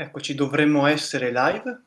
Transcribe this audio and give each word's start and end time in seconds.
Eccoci, 0.00 0.34
dovremmo 0.34 0.86
essere 0.86 1.30
live? 1.30 1.78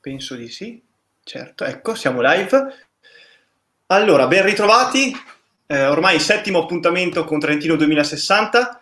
Penso 0.00 0.34
di 0.34 0.48
sì. 0.48 0.80
Certo, 1.22 1.64
ecco, 1.64 1.94
siamo 1.94 2.22
live. 2.22 2.86
Allora, 3.88 4.26
ben 4.26 4.46
ritrovati. 4.46 5.14
Eh, 5.66 5.84
ormai 5.84 6.18
settimo 6.20 6.60
appuntamento 6.60 7.26
con 7.26 7.38
Trentino 7.38 7.76
2060. 7.76 8.80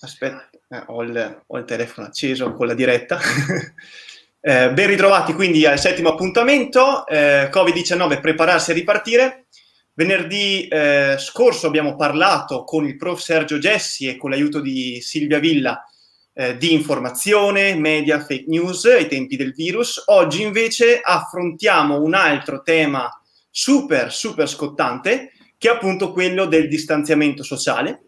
Aspetta, 0.00 0.50
eh, 0.66 0.82
ho, 0.86 1.04
il, 1.04 1.42
ho, 1.46 1.58
il, 1.58 1.64
telefono 1.64 2.08
acceso 2.08 2.52
con 2.54 2.66
la 2.66 2.74
diretta. 2.74 3.20
eh, 4.40 4.72
ben 4.72 4.88
ritrovati 4.88 5.32
quindi 5.32 5.64
al 5.64 5.78
settimo 5.78 6.08
appuntamento. 6.08 7.06
Eh, 7.06 7.50
Covid-19, 7.52 8.20
prepararsi 8.20 8.72
a 8.72 8.74
ripartire. 8.74 9.44
Venerdì 9.92 10.66
eh, 10.66 11.14
scorso 11.20 11.68
abbiamo 11.68 11.94
parlato 11.94 12.64
con 12.64 12.84
il 12.84 12.96
prof 12.96 13.20
Sergio 13.20 13.58
Gessi 13.58 14.08
e 14.08 14.16
con 14.16 14.30
l'aiuto 14.30 14.58
di 14.58 15.00
Silvia 15.00 15.38
Villa 15.38 15.88
eh, 16.34 16.56
di 16.56 16.72
informazione, 16.72 17.76
media, 17.76 18.18
fake 18.18 18.46
news 18.48 18.84
ai 18.86 19.06
tempi 19.06 19.36
del 19.36 19.52
virus. 19.52 20.02
Oggi 20.06 20.42
invece 20.42 21.00
affrontiamo 21.00 22.00
un 22.00 22.12
altro 22.14 22.62
tema 22.62 23.08
super, 23.48 24.12
super 24.12 24.48
scottante, 24.48 25.32
che 25.56 25.70
è 25.70 25.72
appunto 25.72 26.12
quello 26.12 26.46
del 26.46 26.68
distanziamento 26.68 27.42
sociale. 27.44 28.02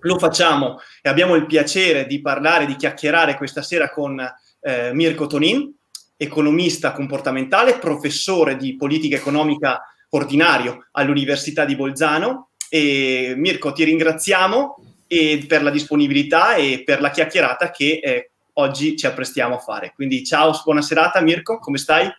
Lo 0.00 0.18
facciamo 0.18 0.78
e 1.02 1.08
abbiamo 1.08 1.34
il 1.34 1.46
piacere 1.46 2.06
di 2.06 2.20
parlare, 2.20 2.66
di 2.66 2.76
chiacchierare 2.76 3.36
questa 3.36 3.62
sera 3.62 3.90
con 3.90 4.20
eh, 4.60 4.92
Mirko 4.94 5.26
Tonin, 5.26 5.74
economista 6.16 6.92
comportamentale, 6.92 7.78
professore 7.78 8.56
di 8.56 8.76
politica 8.76 9.16
economica 9.16 9.82
ordinario 10.10 10.86
all'Università 10.92 11.64
di 11.64 11.74
Bolzano. 11.74 12.50
E 12.68 13.34
Mirko, 13.36 13.72
ti 13.72 13.82
ringraziamo 13.82 14.76
e 15.06 15.44
per 15.46 15.62
la 15.62 15.70
disponibilità 15.70 16.54
e 16.54 16.82
per 16.84 17.00
la 17.00 17.10
chiacchierata 17.10 17.70
che 17.70 18.00
eh, 18.02 18.30
oggi 18.54 18.96
ci 18.96 19.06
apprestiamo 19.06 19.56
a 19.56 19.58
fare. 19.58 19.92
Quindi 19.94 20.24
ciao, 20.24 20.58
buona 20.64 20.82
serata 20.82 21.20
Mirko, 21.20 21.58
come 21.58 21.78
stai? 21.78 22.10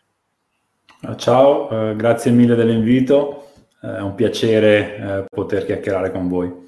Ah, 1.01 1.15
ciao, 1.15 1.69
eh, 1.91 1.95
grazie 1.95 2.31
mille 2.31 2.55
dell'invito, 2.55 3.51
eh, 3.83 3.97
è 3.97 4.01
un 4.01 4.15
piacere 4.15 4.95
eh, 4.97 5.25
poter 5.29 5.65
chiacchierare 5.65 6.11
con 6.11 6.27
voi. 6.27 6.65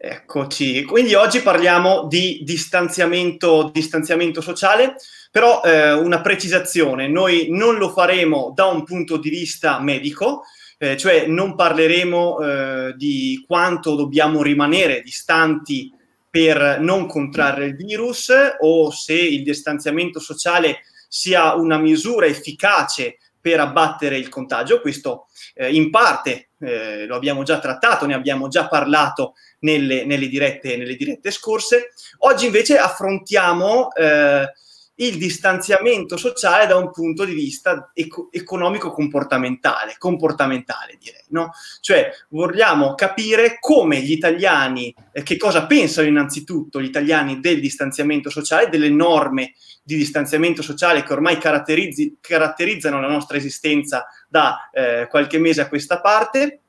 Eccoci, 0.00 0.84
quindi 0.84 1.14
oggi 1.14 1.40
parliamo 1.40 2.06
di 2.06 2.40
distanziamento, 2.44 3.70
distanziamento 3.72 4.40
sociale, 4.40 4.94
però 5.30 5.60
eh, 5.64 5.92
una 5.92 6.20
precisazione, 6.20 7.08
noi 7.08 7.48
non 7.50 7.78
lo 7.78 7.90
faremo 7.90 8.52
da 8.54 8.66
un 8.66 8.84
punto 8.84 9.16
di 9.16 9.28
vista 9.28 9.80
medico, 9.80 10.44
eh, 10.78 10.96
cioè 10.96 11.26
non 11.26 11.54
parleremo 11.54 12.38
eh, 12.38 12.94
di 12.96 13.44
quanto 13.46 13.96
dobbiamo 13.96 14.42
rimanere 14.42 15.02
distanti 15.02 15.92
per 16.30 16.78
non 16.80 17.06
contrarre 17.06 17.66
il 17.66 17.76
virus 17.76 18.32
o 18.60 18.90
se 18.90 19.14
il 19.14 19.42
distanziamento 19.42 20.20
sociale 20.20 20.82
sia 21.08 21.54
una 21.54 21.78
misura 21.78 22.26
efficace 22.26 23.18
per 23.40 23.60
abbattere 23.60 24.18
il 24.18 24.28
contagio. 24.28 24.80
Questo 24.80 25.26
eh, 25.54 25.72
in 25.72 25.90
parte 25.90 26.50
eh, 26.60 27.06
lo 27.06 27.16
abbiamo 27.16 27.42
già 27.42 27.58
trattato, 27.58 28.06
ne 28.06 28.14
abbiamo 28.14 28.48
già 28.48 28.68
parlato 28.68 29.34
nelle, 29.60 30.04
nelle, 30.04 30.28
dirette, 30.28 30.76
nelle 30.76 30.96
dirette, 30.96 31.30
scorse. 31.30 31.92
Oggi 32.18 32.46
invece 32.46 32.78
affrontiamo 32.78 33.92
eh, 33.94 34.52
il 35.00 35.16
distanziamento 35.16 36.16
sociale 36.16 36.66
da 36.66 36.76
un 36.76 36.90
punto 36.90 37.24
di 37.24 37.32
vista 37.32 37.90
eco- 37.94 38.28
economico-comportamentale, 38.30 39.94
comportamentale 39.98 40.96
direi, 40.98 41.24
no? 41.28 41.52
Cioè 41.80 42.10
vogliamo 42.30 42.94
capire 42.94 43.58
come 43.60 44.00
gli 44.00 44.12
italiani, 44.12 44.94
eh, 45.12 45.22
che 45.22 45.36
cosa 45.36 45.66
pensano 45.66 46.08
innanzitutto 46.08 46.80
gli 46.80 46.86
italiani 46.86 47.40
del 47.40 47.60
distanziamento 47.60 48.28
sociale, 48.30 48.68
delle 48.68 48.90
norme 48.90 49.54
di 49.82 49.96
distanziamento 49.96 50.62
sociale 50.62 51.02
che 51.02 51.12
ormai 51.12 51.38
caratterizzano 51.38 53.00
la 53.00 53.08
nostra 53.08 53.36
esistenza 53.36 54.06
da 54.28 54.68
eh, 54.72 55.06
qualche 55.08 55.38
mese 55.38 55.62
a 55.62 55.68
questa 55.68 56.00
parte 56.00 56.60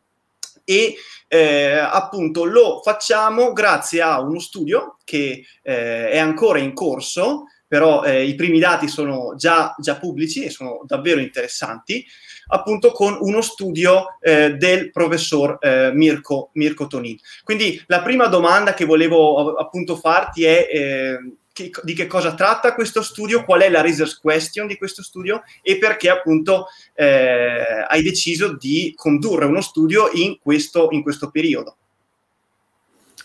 e 0.64 0.96
eh, 1.28 1.74
appunto 1.74 2.46
lo 2.46 2.82
facciamo 2.84 3.54
grazie 3.54 4.02
a 4.02 4.22
uno 4.22 4.40
studio 4.40 4.98
che 5.04 5.46
eh, 5.62 6.10
è 6.10 6.18
ancora 6.18 6.60
in 6.60 6.74
corso 6.74 7.46
però 7.70 8.04
eh, 8.04 8.26
i 8.26 8.34
primi 8.34 8.58
dati 8.60 8.88
sono 8.88 9.36
già, 9.38 9.76
già, 9.78 9.96
pubblici 9.98 10.44
e 10.44 10.50
sono 10.50 10.82
davvero 10.86 11.22
interessanti, 11.22 12.04
appunto 12.48 12.92
con 12.92 13.16
uno 13.22 13.42
studio 13.42 14.18
eh, 14.20 14.56
del 14.56 14.90
professor 14.90 15.60
eh, 15.62 15.92
Mirko, 15.94 16.50
Mirko 16.54 16.88
Tonin. 16.88 17.16
Quindi 17.44 17.82
la 17.86 18.02
prima 18.02 18.26
domanda 18.26 18.74
che 18.74 18.86
volevo 18.86 19.54
appunto 19.54 19.96
farti 19.96 20.46
è 20.46 20.68
eh, 20.72 21.18
che, 21.54 21.70
di 21.84 21.94
che 21.94 22.08
cosa 22.08 22.34
tratta 22.34 22.74
questo 22.74 23.04
studio, 23.04 23.44
qual 23.44 23.62
è 23.62 23.70
la 23.70 23.82
research 23.82 24.20
question 24.20 24.66
di 24.66 24.76
questo 24.76 25.04
studio 25.04 25.44
e 25.62 25.78
perché 25.78 26.10
appunto 26.10 26.70
eh, 26.96 27.86
hai 27.88 28.02
deciso 28.02 28.58
di 28.58 28.94
condurre 28.96 29.46
uno 29.46 29.62
studio 29.62 30.10
in 30.14 30.40
questo, 30.42 30.88
in 30.90 31.04
questo 31.04 31.30
periodo. 31.30 31.76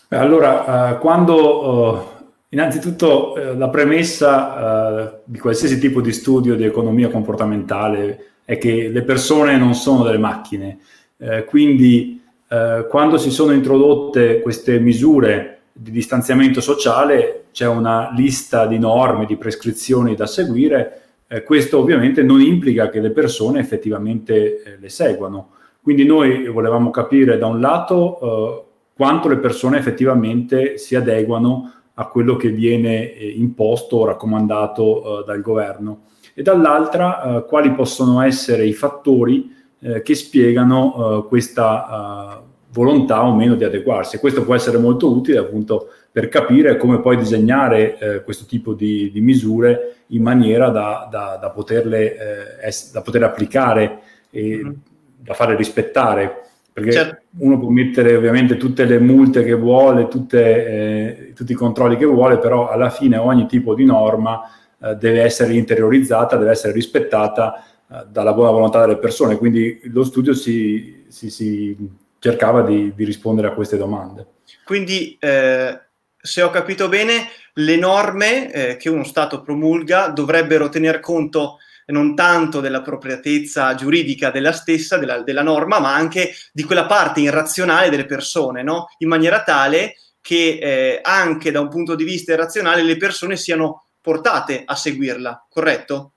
Allora, 0.09 0.91
uh, 0.91 0.99
quando... 0.99 2.13
Innanzitutto 2.55 3.35
eh, 3.35 3.53
la 3.57 3.67
premessa 3.67 5.07
eh, 5.07 5.19
di 5.25 5.37
qualsiasi 5.37 5.77
tipo 5.77 5.99
di 5.99 6.13
studio 6.13 6.55
di 6.55 6.63
economia 6.63 7.09
comportamentale 7.09 8.27
è 8.45 8.57
che 8.57 8.87
le 8.87 9.01
persone 9.01 9.57
non 9.57 9.73
sono 9.73 10.03
delle 10.03 10.17
macchine, 10.17 10.77
eh, 11.17 11.43
quindi 11.43 12.23
eh, 12.47 12.85
quando 12.89 13.17
si 13.17 13.29
sono 13.29 13.51
introdotte 13.51 14.39
queste 14.39 14.79
misure 14.79 15.63
di 15.73 15.91
distanziamento 15.91 16.61
sociale 16.61 17.47
c'è 17.51 17.67
una 17.67 18.13
lista 18.15 18.65
di 18.67 18.79
norme, 18.79 19.25
di 19.25 19.35
prescrizioni 19.35 20.15
da 20.15 20.25
seguire, 20.25 21.01
eh, 21.27 21.43
questo 21.43 21.77
ovviamente 21.77 22.23
non 22.23 22.39
implica 22.39 22.87
che 22.87 23.01
le 23.01 23.11
persone 23.11 23.59
effettivamente 23.59 24.63
eh, 24.63 24.77
le 24.79 24.89
seguano. 24.89 25.49
Quindi 25.81 26.05
noi 26.05 26.47
volevamo 26.47 26.89
capire 26.89 27.37
da 27.37 27.47
un 27.47 27.59
lato 27.59 28.69
quanto 28.95 29.27
le 29.27 29.37
persone 29.37 29.77
effettivamente 29.77 30.79
si 30.79 30.95
adeguano 30.95 31.73
a 31.95 32.07
quello 32.07 32.35
che 32.35 32.49
viene 32.49 33.13
eh, 33.13 33.27
imposto 33.27 33.97
o 33.97 34.05
raccomandato 34.05 35.21
eh, 35.21 35.23
dal 35.25 35.41
governo 35.41 36.03
e 36.33 36.41
dall'altra 36.41 37.37
eh, 37.37 37.45
quali 37.45 37.71
possono 37.71 38.21
essere 38.21 38.65
i 38.65 38.73
fattori 38.73 39.53
eh, 39.79 40.01
che 40.01 40.15
spiegano 40.15 41.23
eh, 41.23 41.27
questa 41.27 42.41
eh, 42.41 42.53
volontà 42.71 43.25
o 43.25 43.33
meno 43.33 43.55
di 43.55 43.63
adeguarsi. 43.63 44.17
E 44.17 44.19
questo 44.19 44.43
può 44.43 44.53
essere 44.53 44.77
molto 44.77 45.09
utile 45.09 45.37
appunto 45.37 45.89
per 46.11 46.27
capire 46.27 46.77
come 46.77 46.99
poi 47.01 47.17
disegnare 47.17 48.21
questo 48.23 48.45
tipo 48.45 48.73
di, 48.73 49.11
di, 49.11 49.19
misure 49.19 49.97
in 50.07 50.21
maniera 50.21 50.69
da, 50.69 51.09
da, 51.11 51.37
da, 51.41 51.49
poterle, 51.49 52.57
es- 52.61 52.93
da 52.93 53.01
poter 53.01 53.23
applicare 53.23 53.99
e 54.29 54.61
mm-hmm. 54.63 54.73
da 55.17 55.33
fare 55.33 55.57
rispettare 55.57 56.43
perché 56.75 56.91
certo. 56.91 57.21
uno 57.37 57.57
può 57.57 57.69
mettere 57.69 58.17
ovviamente 58.17 58.57
tutte 58.57 58.83
le 58.83 58.99
multe 58.99 59.45
che 59.45 59.53
vuole, 59.53 60.09
tutte, 60.09 60.65
eh, 60.67 61.33
tutti 61.33 61.53
i 61.53 61.55
controlli 61.55 61.95
che 61.95 62.03
vuole, 62.03 62.37
però 62.37 62.67
alla 62.67 62.89
fine 62.89 63.15
ogni 63.15 63.47
tipo 63.47 63.73
di 63.75 63.85
norma 63.85 64.41
eh, 64.81 64.93
deve 64.95 65.21
essere 65.21 65.53
interiorizzata, 65.53 66.35
deve 66.35 66.51
essere 66.51 66.73
rispettata 66.73 67.63
eh, 67.89 68.03
dalla 68.09 68.33
buona 68.33 68.51
volontà 68.51 68.81
delle 68.81 68.97
persone. 68.97 69.37
Quindi 69.37 69.79
lo 69.83 70.03
studio 70.03 70.33
si, 70.33 71.05
si, 71.07 71.29
si 71.29 71.77
cercava 72.19 72.61
di, 72.61 72.91
di, 72.93 73.05
rispondere 73.05 73.47
a 73.47 73.53
queste 73.53 73.77
domande. 73.77 74.25
Quindi, 74.65 75.15
eh, 75.17 75.79
se 76.17 76.41
ho 76.41 76.49
capito 76.49 76.89
bene, 76.89 77.29
le 77.53 77.77
norme 77.77 78.51
eh, 78.51 78.75
che 78.75 78.89
uno 78.89 79.05
Stato 79.05 79.41
promulga 79.41 80.09
dovrebbero 80.09 80.67
tener 80.67 80.99
conto 80.99 81.59
non 81.87 82.15
tanto 82.15 82.61
dell'appropriatezza 82.61 83.75
giuridica 83.75 84.31
della 84.31 84.51
stessa, 84.51 84.97
della, 84.97 85.21
della, 85.21 85.43
norma, 85.43 85.79
ma 85.79 85.93
anche 85.93 86.31
di 86.51 86.63
quella 86.63 86.85
parte 86.85 87.21
irrazionale 87.21 87.89
delle 87.89 88.05
persone, 88.05 88.63
no? 88.63 88.87
in 88.99 89.07
maniera 89.07 89.43
tale 89.43 89.95
che 90.21 90.57
eh, 90.59 90.99
anche 91.03 91.51
da 91.51 91.59
un 91.59 91.69
punto 91.69 91.93
di 91.95 92.03
vista 92.03 92.33
irrazionale 92.33 92.81
le 92.81 92.97
persone 92.97 93.37
siano 93.37 93.83
portate 94.01 94.63
a 94.65 94.75
seguirla, 94.75 95.45
corretto? 95.49 96.11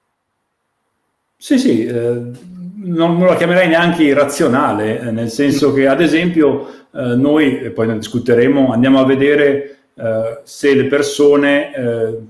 Sì, 1.36 1.58
sì, 1.58 1.84
eh, 1.84 1.92
non, 1.92 3.16
non, 3.18 3.26
la 3.26 3.36
chiamerei 3.36 3.68
neanche 3.68 4.02
irrazionale, 4.02 5.00
eh, 5.00 5.10
nel 5.10 5.30
senso 5.30 5.72
che 5.72 5.86
ad 5.86 6.00
esempio 6.00 6.86
eh, 6.92 7.14
noi, 7.14 7.60
e 7.60 7.70
poi 7.70 7.86
ne 7.86 7.98
discuteremo, 7.98 8.72
andiamo 8.72 8.98
a 8.98 9.04
vedere 9.04 9.78
eh, 9.94 10.40
se 10.42 10.74
le 10.74 10.86
persone 10.86 12.26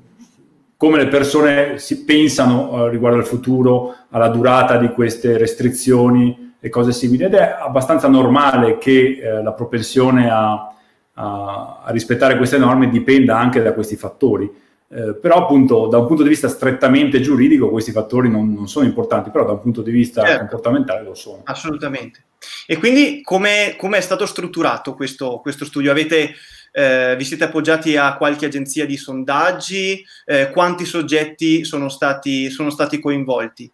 come 0.79 0.97
le 0.97 1.09
persone 1.09 1.79
si 1.79 2.05
pensano 2.05 2.87
eh, 2.87 2.91
riguardo 2.91 3.19
al 3.19 3.27
futuro, 3.27 3.97
alla 4.11 4.29
durata 4.29 4.77
di 4.77 4.89
queste 4.91 5.37
restrizioni 5.37 6.55
e 6.61 6.69
cose 6.69 6.93
simili. 6.93 7.25
Ed 7.25 7.35
è 7.35 7.57
abbastanza 7.61 8.07
normale 8.07 8.79
che 8.79 9.19
eh, 9.21 9.43
la 9.43 9.53
propensione 9.53 10.31
a, 10.31 10.73
a, 11.15 11.81
a, 11.83 11.91
rispettare 11.91 12.37
queste 12.37 12.59
norme 12.59 12.89
dipenda 12.91 13.37
anche 13.37 13.61
da 13.61 13.73
questi 13.73 13.97
fattori. 13.97 14.49
Eh, 14.91 15.17
però 15.17 15.43
appunto 15.43 15.89
da 15.89 15.99
un 15.99 16.07
punto 16.07 16.23
di 16.23 16.29
vista 16.29 16.49
strettamente 16.49 17.21
giuridico 17.21 17.69
questi 17.71 17.91
fattori 17.91 18.31
non, 18.31 18.53
non 18.53 18.69
sono 18.69 18.87
importanti, 18.87 19.31
però 19.31 19.45
da 19.45 19.53
un 19.53 19.61
punto 19.61 19.83
di 19.83 19.91
vista 19.91 20.23
certo. 20.23 20.39
comportamentale 20.39 21.03
lo 21.03 21.15
sono. 21.15 21.41
Assolutamente. 21.43 22.23
E 22.69 22.77
quindi 22.77 23.21
come 23.21 23.75
è 23.75 24.01
stato 24.01 24.27
strutturato 24.27 24.95
questo, 24.95 25.41
questo 25.43 25.65
studio? 25.65 25.91
Avete 25.91 26.35
eh, 26.73 27.15
vi 27.17 27.25
siete 27.25 27.45
appoggiati 27.45 27.97
a 27.97 28.17
qualche 28.17 28.47
agenzia 28.47 28.87
di 28.87 28.97
sondaggi? 28.97 30.05
Eh, 30.25 30.51
quanti 30.51 30.85
soggetti 30.85 31.65
sono 31.65 31.89
stati, 31.89 32.51
sono 32.51 32.71
stati 32.71 33.01
coinvolti? 33.01 33.71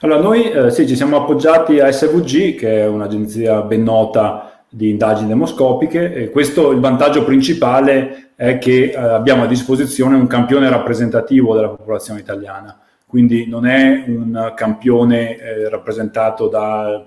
Allora, 0.00 0.20
noi 0.20 0.50
eh, 0.50 0.70
sì, 0.70 0.86
ci 0.86 0.96
siamo 0.96 1.16
appoggiati 1.16 1.78
a 1.78 1.90
SVG, 1.90 2.56
che 2.56 2.80
è 2.80 2.86
un'agenzia 2.86 3.62
ben 3.62 3.82
nota 3.82 4.64
di 4.68 4.90
indagini 4.90 5.28
demoscopiche, 5.28 6.12
e 6.14 6.30
questo 6.30 6.70
il 6.70 6.80
vantaggio 6.80 7.24
principale 7.24 8.30
è 8.34 8.58
che 8.58 8.90
eh, 8.90 8.96
abbiamo 8.96 9.44
a 9.44 9.46
disposizione 9.46 10.16
un 10.16 10.26
campione 10.26 10.68
rappresentativo 10.68 11.54
della 11.54 11.68
popolazione 11.68 12.20
italiana, 12.20 12.80
quindi 13.06 13.46
non 13.46 13.66
è 13.66 14.04
un 14.06 14.52
campione 14.56 15.36
eh, 15.36 15.68
rappresentato 15.68 16.48
da 16.48 17.04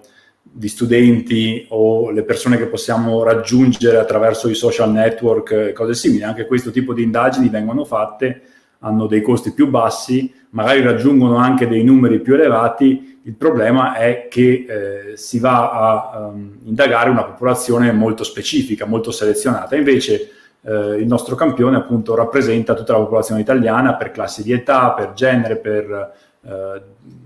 di 0.58 0.70
studenti 0.70 1.66
o 1.72 2.12
le 2.12 2.24
persone 2.24 2.56
che 2.56 2.68
possiamo 2.68 3.24
raggiungere 3.24 3.98
attraverso 3.98 4.48
i 4.48 4.56
social 4.56 4.90
network 4.90 5.74
cose 5.74 5.94
simili. 5.94 6.24
Anche 6.24 6.46
questo 6.46 6.72
tipo 6.72 6.94
di 6.94 7.04
indagini 7.04 7.50
vengono 7.50 7.84
fatte, 7.84 8.42
hanno 8.80 9.06
dei 9.06 9.22
costi 9.22 9.52
più 9.52 9.68
bassi, 9.68 10.34
magari 10.52 10.82
raggiungono 10.82 11.36
anche 11.36 11.68
dei 11.68 11.84
numeri 11.84 12.22
più 12.22 12.36
elevati. 12.36 13.20
Il 13.24 13.34
problema 13.34 13.96
è 13.96 14.28
che 14.30 14.66
eh, 14.68 15.18
si 15.18 15.40
va 15.40 15.72
a 15.72 16.28
um, 16.28 16.58
indagare 16.64 17.10
una 17.10 17.26
popolazione 17.26 17.92
molto 17.92 18.24
specifica, 18.24 18.86
molto 18.86 19.12
selezionata. 19.12 19.76
Invece 19.76 20.30
eh, 20.62 20.96
il 21.00 21.06
nostro 21.06 21.36
campione 21.36 21.76
appunto 21.76 22.16
rappresenta 22.16 22.76
tutta 22.76 22.94
la 22.94 23.00
popolazione 23.00 23.42
italiana 23.42 23.96
per 23.96 24.12
classi 24.12 24.42
di 24.42 24.54
età, 24.54 24.92
per 24.92 25.12
genere, 25.12 25.58
per 25.58 26.14
eh, 26.48 26.82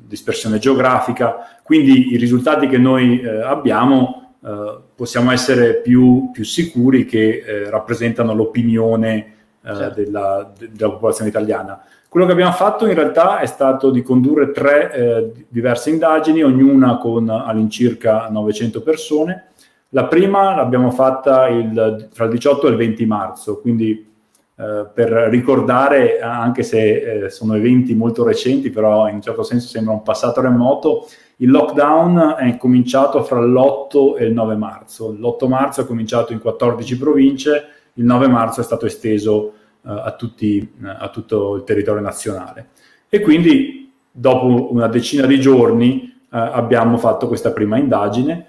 dispersione 0.10 0.58
geografica, 0.58 1.59
quindi 1.70 2.14
i 2.14 2.18
risultati 2.18 2.68
che 2.68 2.80
noi 2.80 3.22
eh, 3.22 3.44
abbiamo 3.44 4.38
eh, 4.44 4.78
possiamo 4.96 5.30
essere 5.30 5.76
più, 5.76 6.32
più 6.32 6.44
sicuri 6.44 7.06
che 7.06 7.44
eh, 7.46 7.70
rappresentano 7.70 8.34
l'opinione 8.34 9.34
eh, 9.62 9.76
certo. 9.76 10.02
della, 10.02 10.52
della, 10.58 10.90
popolazione 10.90 11.30
italiana. 11.30 11.80
Quello 12.10 12.26
che 12.26 12.32
abbiamo 12.32 12.54
fatto 12.54 12.88
in 12.88 12.96
realtà 12.96 13.38
è 13.38 13.46
stato 13.46 13.92
di 13.92 14.02
condurre 14.02 14.50
tre 14.50 14.92
eh, 14.92 15.46
diverse 15.48 15.92
indagini, 15.92 16.42
ognuna 16.42 16.98
con 16.98 17.30
all'incirca 17.30 18.30
900 18.30 18.82
persone. 18.82 19.50
La 19.90 20.06
prima 20.06 20.56
l'abbiamo 20.56 20.90
fatta 20.90 21.50
il, 21.50 22.10
tra 22.12 22.26
il 22.26 22.32
18 22.32 22.66
e 22.66 22.70
il 22.72 22.78
20 22.78 23.06
marzo, 23.06 23.60
quindi 23.62 24.10
eh, 24.56 24.88
per 24.92 25.10
ricordare, 25.30 26.20
anche 26.20 26.64
se 26.64 27.26
eh, 27.26 27.30
sono 27.30 27.54
eventi 27.54 27.94
molto 27.94 28.26
recenti, 28.26 28.72
però 28.72 29.08
in 29.08 29.16
un 29.16 29.22
certo 29.22 29.44
senso 29.44 29.68
sembra 29.68 29.94
un 29.94 30.02
passato 30.02 30.42
remoto, 30.42 31.06
il 31.42 31.52
lockdown 31.52 32.36
è 32.38 32.58
cominciato 32.58 33.24
fra 33.24 33.40
l'8 33.42 34.18
e 34.18 34.26
il 34.26 34.34
9 34.34 34.56
marzo. 34.56 35.12
L'8 35.12 35.48
marzo 35.48 35.82
è 35.82 35.86
cominciato 35.86 36.34
in 36.34 36.40
14 36.40 36.98
province, 36.98 37.68
il 37.94 38.06
9 38.06 38.28
marzo 38.28 38.62
è 38.62 38.64
stato 38.64 38.86
esteso 38.86 39.54
uh, 39.82 39.90
a, 39.90 40.16
tutti, 40.18 40.76
uh, 40.82 40.86
a, 40.86 41.10
tutto 41.10 41.56
il 41.56 41.64
territorio 41.64 42.02
nazionale. 42.02 42.70
E 43.10 43.22
quindi 43.22 43.92
dopo 44.12 44.72
una 44.72 44.88
decina 44.88 45.26
di 45.26 45.40
giorni 45.40 46.14
uh, 46.14 46.28
abbiamo 46.30 46.98
fatto 46.98 47.28
questa 47.28 47.52
prima 47.52 47.78
indagine 47.78 48.48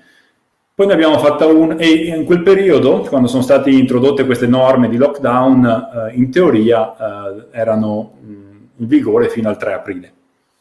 poi 0.80 0.88
ne 0.88 0.94
abbiamo 0.94 1.18
fatta 1.18 1.44
una 1.44 1.76
e 1.76 2.06
in 2.06 2.24
quel 2.24 2.42
periodo, 2.42 3.00
quando 3.00 3.28
sono 3.28 3.42
state 3.42 3.68
introdotte 3.68 4.24
queste 4.24 4.46
norme 4.46 4.88
di 4.88 4.96
lockdown, 4.96 5.66
eh, 5.66 6.14
in 6.14 6.30
teoria 6.30 6.96
eh, 6.96 7.48
erano 7.50 8.14
mh, 8.18 8.28
in 8.76 8.86
vigore 8.86 9.28
fino 9.28 9.50
al 9.50 9.58
3 9.58 9.74
aprile. 9.74 10.12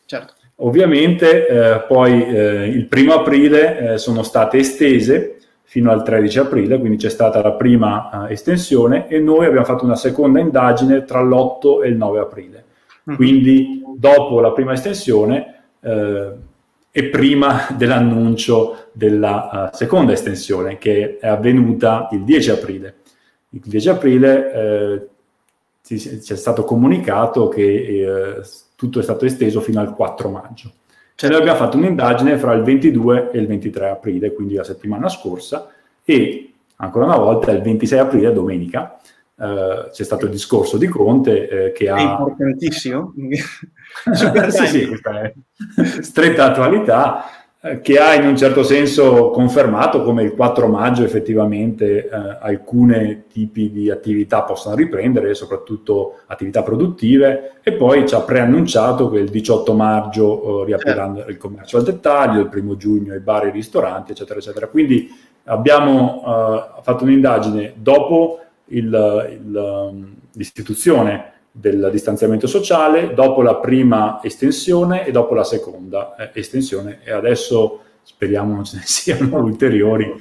Certo. 0.05 0.33
Ovviamente 0.61 1.47
eh, 1.47 1.79
poi 1.87 2.25
eh, 2.25 2.67
il 2.67 2.85
primo 2.87 3.13
aprile 3.13 3.93
eh, 3.93 3.97
sono 3.97 4.23
state 4.23 4.57
estese 4.57 5.37
fino 5.63 5.91
al 5.91 6.03
13 6.03 6.39
aprile, 6.39 6.79
quindi 6.79 6.97
c'è 6.97 7.09
stata 7.09 7.41
la 7.41 7.53
prima 7.53 8.27
eh, 8.27 8.33
estensione 8.33 9.07
e 9.07 9.19
noi 9.19 9.45
abbiamo 9.45 9.65
fatto 9.65 9.85
una 9.85 9.95
seconda 9.95 10.39
indagine 10.39 11.05
tra 11.05 11.21
l'8 11.21 11.83
e 11.83 11.87
il 11.87 11.95
9 11.95 12.19
aprile. 12.19 12.63
Mm-hmm. 13.07 13.17
Quindi 13.17 13.83
dopo 13.95 14.41
la 14.41 14.51
prima 14.51 14.73
estensione 14.73 15.55
e 16.91 17.03
prima 17.05 17.67
dell'annuncio 17.77 18.89
della 18.91 19.69
uh, 19.71 19.75
seconda 19.75 20.11
estensione 20.11 20.77
che 20.77 21.17
è 21.19 21.27
avvenuta 21.27 22.09
il 22.11 22.23
10 22.23 22.49
aprile. 22.51 22.95
Il 23.51 23.61
10 23.63 23.89
aprile 23.89 24.53
eh, 24.53 25.07
ci, 25.83 25.97
ci, 25.99 26.33
è 26.33 26.35
stato 26.35 26.63
comunicato 26.63 27.47
che 27.47 27.63
eh, 27.63 28.41
tutto 28.79 28.99
è 28.99 29.03
stato 29.03 29.25
esteso 29.25 29.59
fino 29.59 29.81
al 29.81 29.93
4 29.93 30.29
maggio. 30.29 30.71
Cioè, 31.13 31.29
noi 31.29 31.41
abbiamo 31.41 31.57
fatto 31.57 31.75
un'indagine 31.75 32.37
fra 32.37 32.53
il 32.53 32.63
22 32.63 33.31
e 33.33 33.39
il 33.39 33.47
23 33.47 33.89
aprile, 33.89 34.31
quindi 34.31 34.53
la 34.53 34.63
settimana 34.63 35.09
scorsa, 35.09 35.69
e 36.05 36.53
ancora 36.77 37.03
una 37.03 37.17
volta 37.17 37.51
il 37.51 37.61
26 37.61 37.99
aprile, 37.99 38.31
domenica, 38.31 38.97
eh, 39.37 39.89
c'è 39.91 40.03
stato 40.05 40.23
il 40.23 40.31
discorso 40.31 40.77
di 40.77 40.87
Conte 40.87 41.49
eh, 41.49 41.71
che 41.73 41.89
ha... 41.89 41.97
È 41.97 42.01
importantissimo. 42.03 43.13
sì, 44.13 44.67
sì, 44.67 44.87
questa 44.87 45.21
è 45.23 45.33
stretta 46.01 46.45
attualità 46.45 47.25
che 47.81 47.99
ha 47.99 48.13
in 48.13 48.25
un 48.25 48.37
certo 48.37 48.63
senso 48.63 49.31
confermato 49.31 50.01
come 50.01 50.23
il 50.23 50.33
4 50.33 50.67
maggio 50.67 51.03
effettivamente 51.03 52.07
eh, 52.07 52.37
alcune 52.39 53.25
tipi 53.27 53.69
di 53.69 53.91
attività 53.91 54.43
possano 54.43 54.75
riprendere, 54.75 55.33
soprattutto 55.33 56.19
attività 56.27 56.63
produttive, 56.63 57.59
e 57.61 57.73
poi 57.73 58.07
ci 58.07 58.15
ha 58.15 58.21
preannunciato 58.21 59.09
che 59.09 59.19
il 59.19 59.29
18 59.29 59.73
maggio 59.73 60.61
eh, 60.61 60.65
riapriranno 60.67 61.17
certo. 61.17 61.31
il 61.31 61.37
commercio 61.37 61.77
al 61.77 61.83
dettaglio, 61.83 62.39
il 62.39 62.47
primo 62.47 62.77
giugno 62.77 63.13
i 63.13 63.19
bar 63.19 63.43
e 63.43 63.47
i 63.49 63.51
ristoranti, 63.51 64.13
eccetera, 64.13 64.39
eccetera. 64.39 64.67
Quindi 64.67 65.09
abbiamo 65.43 66.23
eh, 66.25 66.81
fatto 66.81 67.03
un'indagine 67.03 67.73
dopo 67.75 68.39
il, 68.67 68.85
il, 69.31 69.55
um, 69.55 70.15
l'istituzione 70.31 71.33
del 71.51 71.89
distanziamento 71.91 72.47
sociale, 72.47 73.13
dopo 73.13 73.41
la 73.41 73.55
prima 73.55 74.19
estensione 74.23 75.05
e 75.05 75.11
dopo 75.11 75.33
la 75.33 75.43
seconda 75.43 76.15
eh, 76.15 76.31
estensione. 76.33 76.99
E 77.03 77.11
adesso 77.11 77.81
speriamo 78.09 78.55
non 78.55 78.65
ce 78.65 78.77
ne 78.77 78.83
siano 78.85 79.37
ulteriori. 79.37 80.11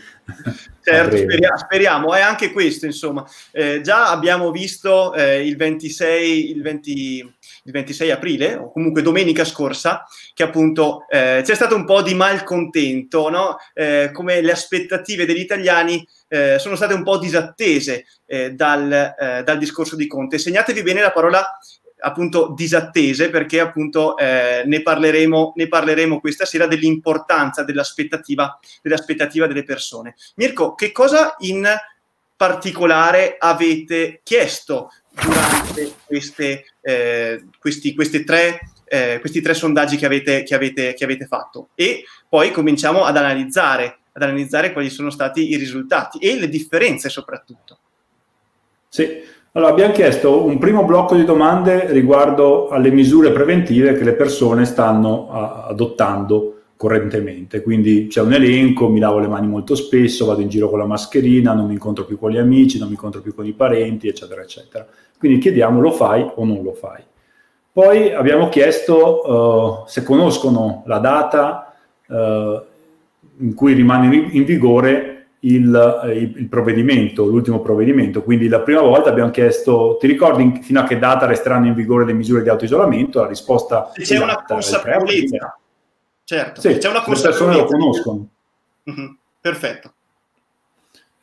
Certo, 0.83 1.17
speria- 1.17 1.57
speriamo, 1.57 2.15
è 2.15 2.21
anche 2.21 2.53
questo, 2.53 2.87
insomma. 2.87 3.27
Eh, 3.51 3.81
già 3.83 4.11
abbiamo 4.11 4.51
visto 4.51 5.15
eh, 5.15 5.47
il, 5.47 5.57
26, 5.57 6.51
il, 6.51 6.63
20, 6.63 7.35
il 7.65 7.73
26 7.73 8.11
aprile, 8.11 8.55
o 8.55 8.71
comunque 8.71 9.03
domenica 9.03 9.45
scorsa, 9.45 10.05
che 10.35 10.43
appunto 10.43 11.07
eh, 11.09 11.41
c'è 11.43 11.55
stato 11.55 11.75
un 11.75 11.87
po' 11.87 12.03
di 12.03 12.15
malcontento, 12.15 13.31
no? 13.31 13.57
Eh, 13.73 14.11
come 14.13 14.41
le 14.43 14.53
aspettative 14.53 15.25
degli 15.27 15.41
italiani 15.41 16.07
eh, 16.29 16.59
sono 16.59 16.77
state 16.77 16.93
un 16.93 17.03
po' 17.03 17.19
disattese 17.19 18.05
eh, 18.27 18.53
dal, 18.53 19.15
dal, 19.45 19.59
discorso 19.59 19.97
di 19.97 20.07
Conte. 20.07 20.39
Segnatevi 20.39 20.83
bene 20.83 21.01
la 21.01 21.13
parola 21.13 21.43
appunto 22.01 22.53
disattese 22.57 23.31
perché 23.31 23.61
appunto 23.61 24.17
eh, 24.17 24.63
ne, 24.65 24.83
parleremo, 24.83 25.53
ne 25.57 25.69
parleremo 25.69 26.21
questa 26.21 26.45
sera 26.45 26.67
dell'importanza 26.67 27.65
dell'aspettativa, 27.65 28.59
dell'aspettativa 28.83 29.47
delle 29.47 29.65
persone. 29.65 30.15
Mirko, 30.37 30.75
che 30.75 30.93
cosa 30.93 31.35
in 31.41 31.67
particolare 32.37 33.37
avete 33.39 34.21
chiesto 34.23 34.93
durante 35.11 35.95
queste, 36.05 36.65
eh, 36.81 37.45
questi, 37.59 37.95
questi, 37.95 38.25
tre, 38.25 38.61
eh, 38.85 39.19
questi, 39.21 39.41
tre, 39.41 39.55
sondaggi 39.55 39.97
che 39.97 40.07
avete, 40.07 40.45
che, 40.45 40.55
avete, 40.55 40.95
che 40.95 41.05
avete 41.05 41.27
fatto 41.27 41.71
e 41.75 42.05
poi 42.29 42.53
cominciamo 42.53 43.05
ad 43.05 43.17
analizzare 43.17 43.99
ad 44.19 44.23
analizzare 44.25 44.73
quali 44.73 44.91
sono 44.91 45.11
stati 45.11 45.49
i 45.49 45.57
risultati 45.57 46.19
e 46.19 46.37
le 46.39 46.49
differenze 46.49 47.09
soprattutto. 47.09 47.79
Sì, 48.89 49.23
allora 49.59 49.73
abbiamo 49.73 49.93
chiesto 49.93 50.45
un 50.45 50.57
primo 50.59 50.85
blocco 50.85 51.17
di 51.17 51.25
domande 51.25 51.91
riguardo 51.91 52.69
alle 52.69 52.93
misure 52.93 53.33
preventive 53.33 53.95
che 53.95 54.05
le 54.05 54.13
persone 54.13 54.65
stanno 54.65 55.33
a, 55.33 55.67
adottando 55.67 56.61
correntemente. 56.77 57.61
Quindi 57.61 58.07
c'è 58.07 58.21
un 58.21 58.33
elenco, 58.33 58.89
mi 58.89 59.01
lavo 59.01 59.19
le 59.19 59.27
mani 59.27 59.49
molto 59.49 59.75
spesso, 59.75 60.27
vado 60.27 60.43
in 60.43 60.49
giro 60.49 60.71
con 60.71 60.79
la 60.79 60.87
mascherina, 60.87 61.55
non 61.55 61.67
mi 61.67 61.73
incontro 61.73 62.05
più 62.05 62.21
con 62.21 62.31
gli 62.31 62.39
amici, 62.39 62.79
non 62.79 62.87
mi 62.87 62.95
incontro 62.95 63.21
più 63.21 63.35
con 63.35 63.47
i 63.47 63.53
parenti, 63.53 64.07
eccetera, 64.07 64.43
eccetera. 64.43 64.87
Quindi 65.19 65.39
chiediamo 65.39 65.81
lo 65.81 65.91
fai 65.91 66.25
o 66.37 66.45
non 66.45 66.63
lo 66.63 66.75
fai. 66.75 67.03
Poi 67.73 68.13
abbiamo 68.13 68.49
chiesto 68.49 69.83
uh, 69.83 69.89
se 69.89 70.05
conoscono 70.05 70.85
la 70.87 70.99
data 70.99 71.75
uh, 72.07 72.15
in 73.39 73.55
cui 73.55 73.73
rimane 73.73 74.29
in 74.31 74.45
vigore 74.45 75.08
il, 75.41 76.01
eh, 76.05 76.19
il, 76.19 76.49
provvedimento, 76.49 77.25
l'ultimo 77.25 77.61
provvedimento. 77.61 78.23
Quindi 78.23 78.49
la 78.49 78.61
prima 78.61 78.81
volta 78.81 79.11
abbiamo 79.11 79.31
chiesto, 79.31 79.97
ti 80.01 80.07
ricordi 80.07 80.61
fino 80.63 80.81
a 80.81 80.85
che 80.85 80.99
data 80.99 81.27
resteranno 81.27 81.67
in 81.67 81.75
vigore 81.75 82.05
le 82.05 82.13
misure 82.13 82.43
di 82.43 82.49
autoisolamento? 82.49 83.21
La 83.21 83.29
risposta 83.29 83.93
è 83.93 84.03
c'è 84.03 84.19
una 84.19 84.43
consapevolezza. 84.45 85.59
Certo, 86.25 86.61
sì, 86.61 86.77
c'è 86.79 86.89
una 86.89 87.03
consapevolezza. 87.03 87.29
Le 87.29 87.31
persone 87.31 87.57
lo 87.57 87.65
conoscono. 87.65 88.29
Mm-hmm. 88.91 89.13
Perfetto. 89.41 89.93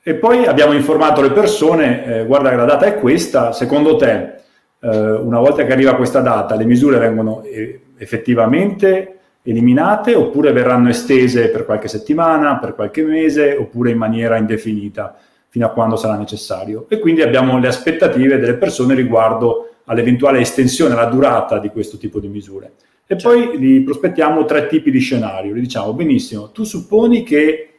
E 0.07 0.13
poi 0.15 0.45
abbiamo 0.45 0.73
informato 0.73 1.21
le 1.21 1.31
persone, 1.31 2.05
eh, 2.05 2.25
guarda 2.25 2.51
che 2.51 2.55
la 2.55 2.65
data 2.65 2.85
è 2.85 2.99
questa, 2.99 3.51
secondo 3.51 3.95
te, 3.95 4.35
eh, 4.79 4.87
una 4.87 5.39
volta 5.39 5.65
che 5.65 5.73
arriva 5.73 5.95
questa 5.95 6.19
data, 6.19 6.55
le 6.55 6.65
misure 6.65 6.99
vengono 6.99 7.41
eh, 7.43 7.81
effettivamente 7.97 9.14
eliminate 9.45 10.15
oppure 10.15 10.51
verranno 10.51 10.89
estese 10.89 11.49
per 11.49 11.65
qualche 11.65 11.87
settimana, 11.87 12.57
per 12.57 12.75
qualche 12.75 13.03
mese 13.03 13.55
oppure 13.55 13.91
in 13.91 13.97
maniera 13.97 14.37
indefinita. 14.37 15.17
fino 15.55 15.67
a 15.67 15.69
quando 15.69 15.95
sarà 15.95 16.17
necessario. 16.17 16.85
E 16.89 16.99
quindi 16.99 17.21
abbiamo 17.21 17.57
le 17.57 17.69
aspettative 17.69 18.39
delle 18.39 18.55
persone 18.55 18.93
riguardo 18.93 19.75
all'eventuale 19.85 20.39
estensione, 20.39 20.93
alla 20.93 21.05
durata 21.05 21.59
di 21.59 21.69
questo 21.69 21.97
tipo 21.97 22.19
di 22.19 22.27
misure. 22.27 22.73
E 23.07 23.17
certo. 23.17 23.29
poi 23.29 23.57
li 23.57 23.81
prospettiamo 23.81 24.43
tre 24.43 24.67
tipi 24.67 24.91
di 24.91 24.99
scenario. 24.99 25.55
Gli 25.55 25.61
diciamo, 25.61 25.93
benissimo, 25.93 26.51
tu 26.51 26.65
supponi 26.65 27.23
che 27.23 27.69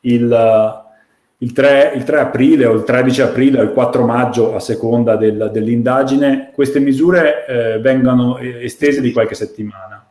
il, 0.00 0.84
il, 1.38 1.52
3, 1.52 1.92
il 1.96 2.04
3, 2.04 2.18
aprile 2.20 2.66
o 2.66 2.74
il 2.74 2.84
13 2.84 3.22
aprile 3.22 3.60
o 3.60 3.62
il 3.62 3.72
4 3.72 4.04
maggio, 4.04 4.54
a 4.54 4.60
seconda 4.60 5.16
del, 5.16 5.50
dell'indagine, 5.52 6.50
queste 6.54 6.78
misure 6.78 7.46
eh, 7.46 7.78
vengano 7.80 8.38
estese 8.38 9.00
di 9.00 9.12
qualche 9.12 9.34
settimana, 9.34 10.05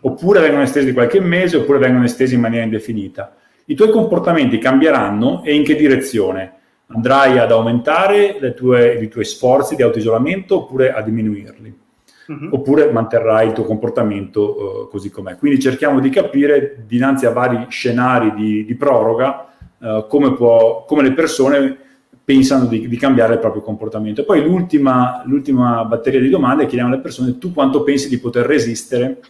oppure 0.00 0.40
vengono 0.40 0.62
estese 0.62 0.86
di 0.86 0.92
qualche 0.92 1.20
mese, 1.20 1.58
oppure 1.58 1.78
vengono 1.78 2.04
estese 2.04 2.34
in 2.34 2.40
maniera 2.40 2.64
indefinita 2.64 3.36
i 3.66 3.74
tuoi 3.74 3.90
comportamenti 3.90 4.58
cambieranno 4.58 5.42
e 5.44 5.54
in 5.54 5.62
che 5.62 5.76
direzione? 5.76 6.52
Andrai 6.88 7.38
ad 7.38 7.52
aumentare 7.52 8.54
tue, 8.54 8.94
i 9.00 9.08
tuoi 9.08 9.24
sforzi 9.24 9.76
di 9.76 9.82
autoisolamento 9.82 10.56
oppure 10.56 10.92
a 10.92 11.00
diminuirli? 11.00 11.80
Uh-huh. 12.26 12.48
Oppure 12.52 12.90
manterrai 12.90 13.48
il 13.48 13.52
tuo 13.52 13.64
comportamento 13.64 14.84
uh, 14.84 14.88
così 14.88 15.10
com'è. 15.10 15.36
Quindi 15.36 15.60
cerchiamo 15.60 16.00
di 16.00 16.10
capire 16.10 16.84
dinanzi 16.86 17.26
a 17.26 17.30
vari 17.30 17.66
scenari 17.68 18.34
di, 18.34 18.64
di 18.64 18.74
proroga 18.74 19.48
uh, 19.78 20.06
come, 20.06 20.34
può, 20.34 20.84
come, 20.84 21.02
le 21.02 21.12
persone 21.12 21.76
pensano 22.24 22.66
di, 22.66 22.88
di, 22.88 22.96
cambiare 22.96 23.34
il 23.34 23.38
proprio 23.38 23.62
comportamento. 23.62 24.20
E 24.20 24.24
poi 24.24 24.42
l'ultima, 24.42 25.22
l'ultima 25.24 25.84
batteria 25.84 26.20
di 26.20 26.28
domande 26.28 26.66
chiediamo 26.66 26.92
alle 26.92 27.02
persone 27.02 27.38
tu 27.38 27.52
quanto 27.52 27.82
pensi 27.82 28.08
di 28.08 28.18
poter 28.18 28.44
resistere 28.44 29.20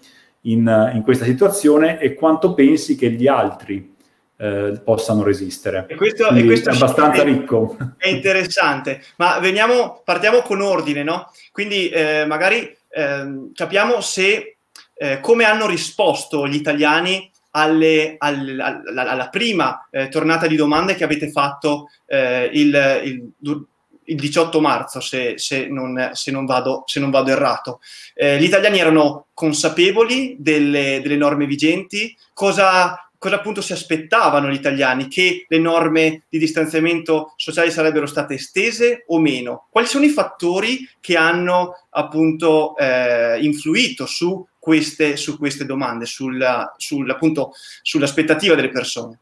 in, 0.43 0.91
in 0.95 1.03
questa 1.03 1.25
situazione 1.25 1.99
e 1.99 2.15
quanto 2.15 2.55
pensi 2.55 2.97
che 2.97 3.11
gli 3.11 3.27
altri 3.27 3.95
eh, 4.37 4.81
possano 4.85 5.23
resistere. 5.23 5.87
E 5.89 5.95
questo, 5.95 6.29
e 6.29 6.45
questo 6.45 6.71
è 6.71 6.75
abbastanza 6.75 7.23
è, 7.23 7.25
ricco. 7.25 7.77
È 7.97 8.09
interessante, 8.09 9.03
ma 9.17 9.39
veniamo, 9.39 10.03
partiamo 10.05 10.41
con 10.41 10.61
ordine, 10.61 11.03
no? 11.03 11.31
Quindi 11.53 11.89
eh, 11.89 12.25
magari 12.27 12.77
eh, 12.89 13.51
capiamo 13.55 14.01
se, 14.01 14.57
eh, 14.95 15.21
come 15.21 15.45
hanno 15.45 15.67
risposto 15.67 16.49
gli 16.49 16.57
italiani 16.57 17.31
alle, 17.53 18.17
alle, 18.19 18.63
alla, 18.63 19.11
alla, 19.11 19.29
prima 19.29 19.87
eh, 19.91 20.09
tornata 20.09 20.47
di 20.47 20.57
domande 20.57 20.95
che 20.95 21.05
avete 21.05 21.31
fatto 21.31 21.91
eh, 22.07 22.51
il, 22.53 23.01
il, 23.05 23.67
il 24.05 24.17
18 24.17 24.61
marzo, 24.61 25.01
se, 25.01 25.39
se, 25.39 25.67
non, 25.69 26.11
se, 26.13 26.31
non, 26.31 26.45
vado, 26.45 26.83
se 26.87 27.01
non 27.01 27.11
vado 27.11 27.31
errato. 27.31 27.81
Eh, 28.15 28.39
gli 28.39 28.45
italiani 28.45 28.79
erano 28.79 29.27
consapevoli 29.35 30.37
delle, 30.39 31.01
delle 31.03 31.17
norme 31.17 31.47
vigenti, 31.47 32.17
cosa, 32.33 33.09
cosa 33.19 33.37
appunto 33.37 33.61
si 33.61 33.73
aspettavano 33.73 34.49
gli 34.49 34.55
italiani, 34.55 35.09
che 35.09 35.47
le 35.49 35.59
norme 35.59 36.25
di 36.29 36.39
distanziamento 36.39 37.33
sociale 37.37 37.71
sarebbero 37.71 38.07
state 38.07 38.35
estese 38.35 39.05
o 39.07 39.19
meno? 39.19 39.67
Quali 39.71 39.87
sono 39.87 40.05
i 40.05 40.11
fattori 40.11 40.89
che 41.01 41.17
hanno 41.17 41.87
appunto 41.91 42.77
eh, 42.77 43.39
influito 43.41 44.07
su 44.07 44.45
queste, 44.59 45.17
su 45.17 45.39
queste 45.39 45.65
domande, 45.65 46.07
sulla, 46.07 46.75
sul, 46.77 47.09
appunto, 47.11 47.53
sull'aspettativa 47.83 48.55
delle 48.55 48.71
persone? 48.71 49.19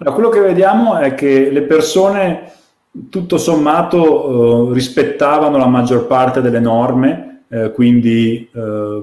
Allora, 0.00 0.14
quello 0.14 0.28
che 0.28 0.40
vediamo 0.40 0.96
è 0.98 1.14
che 1.14 1.50
le 1.50 1.62
persone 1.62 2.52
tutto 3.10 3.38
sommato 3.38 4.70
eh, 4.70 4.74
rispettavano 4.74 5.56
la 5.56 5.66
maggior 5.66 6.06
parte 6.06 6.40
delle 6.40 6.60
norme, 6.60 7.44
eh, 7.48 7.70
quindi 7.72 8.48
eh, 8.52 9.02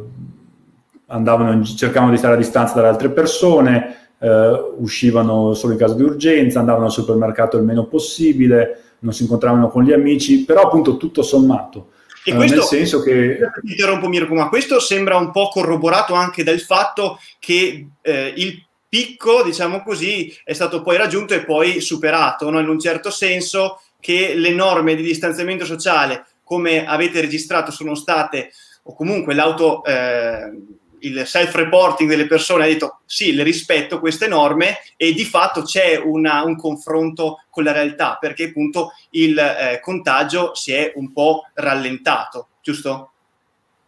andavano, 1.08 1.64
cercavano 1.64 2.12
di 2.12 2.18
stare 2.18 2.34
a 2.34 2.38
distanza 2.38 2.76
dalle 2.76 2.88
altre 2.88 3.10
persone, 3.10 4.10
eh, 4.20 4.74
uscivano 4.78 5.54
solo 5.54 5.74
in 5.74 5.80
caso 5.80 5.94
di 5.94 6.04
urgenza, 6.04 6.60
andavano 6.60 6.86
al 6.86 6.92
supermercato 6.92 7.58
il 7.58 7.64
meno 7.64 7.86
possibile, 7.86 8.80
non 9.00 9.14
si 9.14 9.24
incontravano 9.24 9.70
con 9.70 9.84
gli 9.84 9.94
amici, 9.94 10.46
però 10.46 10.64
appunto 10.64 10.98
tutto 10.98 11.22
sommato. 11.22 11.90
E 12.24 12.32
eh, 12.32 12.36
questo, 12.36 12.56
nel 12.58 12.66
senso 12.66 13.02
che... 13.02 13.38
interrompo 13.62 14.08
Mirko, 14.08 14.34
ma 14.34 14.50
questo 14.50 14.80
sembra 14.80 15.16
un 15.16 15.32
po' 15.32 15.50
corroborato 15.50 16.16
anche 16.16 16.44
dal 16.44 16.60
fatto 16.60 17.20
che 17.40 17.88
eh, 18.02 18.34
il 18.36 18.65
picco, 18.96 19.44
diciamo 19.44 19.84
così, 19.84 20.34
è 20.46 20.54
stato 20.54 20.82
poi 20.82 20.96
raggiunto 20.96 21.34
e 21.34 21.44
poi 21.44 21.82
superato, 21.82 22.50
no? 22.50 22.62
in 22.62 22.70
un 22.70 22.80
certo 22.80 23.10
senso 23.10 23.82
che 24.00 24.36
le 24.36 24.52
norme 24.52 24.96
di 24.96 25.04
distanziamento 25.04 25.66
sociale, 25.66 26.26
come 26.46 26.86
avete 26.86 27.20
registrato, 27.20 27.72
sono 27.72 27.94
state, 27.94 28.52
o 28.84 28.96
comunque 28.96 29.34
l'auto... 29.34 29.84
Eh, 29.84 30.84
il 31.00 31.24
self-reporting 31.24 32.10
delle 32.10 32.26
persone 32.26 32.64
ha 32.64 32.68
detto 32.68 33.02
sì, 33.06 33.36
le 33.36 33.44
rispetto 33.44 34.00
queste 34.00 34.28
norme 34.28 34.78
e 34.98 35.14
di 35.14 35.24
fatto 35.24 35.62
c'è 35.62 36.02
una, 36.04 36.42
un 36.44 36.56
confronto 36.56 37.44
con 37.52 37.64
la 37.64 37.74
realtà 37.74 38.18
perché 38.20 38.46
appunto 38.46 38.94
il 39.12 39.38
eh, 39.38 39.80
contagio 39.82 40.56
si 40.56 40.72
è 40.72 40.94
un 40.96 41.12
po' 41.12 41.44
rallentato, 41.54 42.48
giusto? 42.60 43.12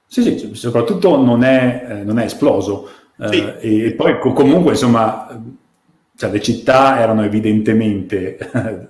Sì, 0.05 0.21
sì, 0.21 0.51
soprattutto 0.53 1.17
non 1.17 1.43
è, 1.43 1.87
eh, 1.89 1.93
non 2.03 2.19
è 2.19 2.25
esploso. 2.25 3.06
Eh, 3.19 3.27
sì. 3.27 3.53
Eh, 3.59 3.85
e 3.85 3.91
poi 3.93 4.19
comunque 4.19 4.71
insomma 4.71 5.27
cioè, 6.15 6.31
le 6.31 6.41
città 6.41 6.99
erano 6.99 7.23
evidentemente 7.23 8.37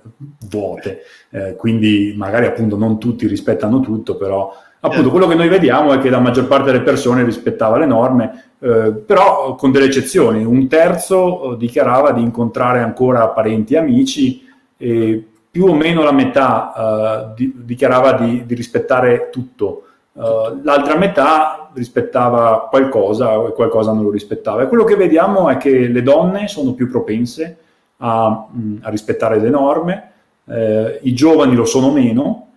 vuote, 0.48 1.02
eh, 1.30 1.54
quindi 1.56 2.14
magari 2.16 2.46
appunto 2.46 2.76
non 2.76 2.98
tutti 2.98 3.26
rispettano 3.26 3.80
tutto, 3.80 4.16
però 4.16 4.52
Appunto, 4.80 5.10
quello 5.10 5.26
che 5.26 5.34
noi 5.34 5.48
vediamo 5.48 5.92
è 5.92 5.98
che 5.98 6.08
la 6.08 6.20
maggior 6.20 6.46
parte 6.46 6.70
delle 6.70 6.84
persone 6.84 7.24
rispettava 7.24 7.78
le 7.78 7.86
norme, 7.86 8.52
eh, 8.60 8.92
però 9.04 9.56
con 9.56 9.72
delle 9.72 9.86
eccezioni. 9.86 10.44
Un 10.44 10.68
terzo 10.68 11.54
eh, 11.54 11.56
dichiarava 11.56 12.12
di 12.12 12.22
incontrare 12.22 12.80
ancora 12.80 13.28
parenti 13.28 13.74
e 13.74 13.78
amici 13.78 14.46
e 14.76 15.26
più 15.50 15.66
o 15.66 15.74
meno 15.74 16.04
la 16.04 16.12
metà 16.12 16.72
eh, 16.76 17.34
di, 17.34 17.52
dichiarava 17.64 18.12
di, 18.12 18.46
di, 18.46 18.54
rispettare 18.54 19.30
tutto. 19.30 19.82
Uh, 20.18 20.60
l'altra 20.64 20.96
metà 20.96 21.67
rispettava 21.78 22.68
qualcosa 22.68 23.32
e 23.46 23.52
qualcosa 23.52 23.92
non 23.92 24.02
lo 24.04 24.10
rispettava. 24.10 24.62
E 24.62 24.66
quello 24.66 24.84
che 24.84 24.96
vediamo 24.96 25.48
è 25.48 25.56
che 25.56 25.88
le 25.88 26.02
donne 26.02 26.48
sono 26.48 26.74
più 26.74 26.90
propense 26.90 27.56
a, 27.98 28.46
mh, 28.50 28.76
a 28.82 28.90
rispettare 28.90 29.38
le 29.38 29.50
norme, 29.50 30.10
eh, 30.46 30.98
i 31.02 31.14
giovani 31.14 31.54
lo 31.54 31.64
sono 31.64 31.90
meno, 31.90 32.48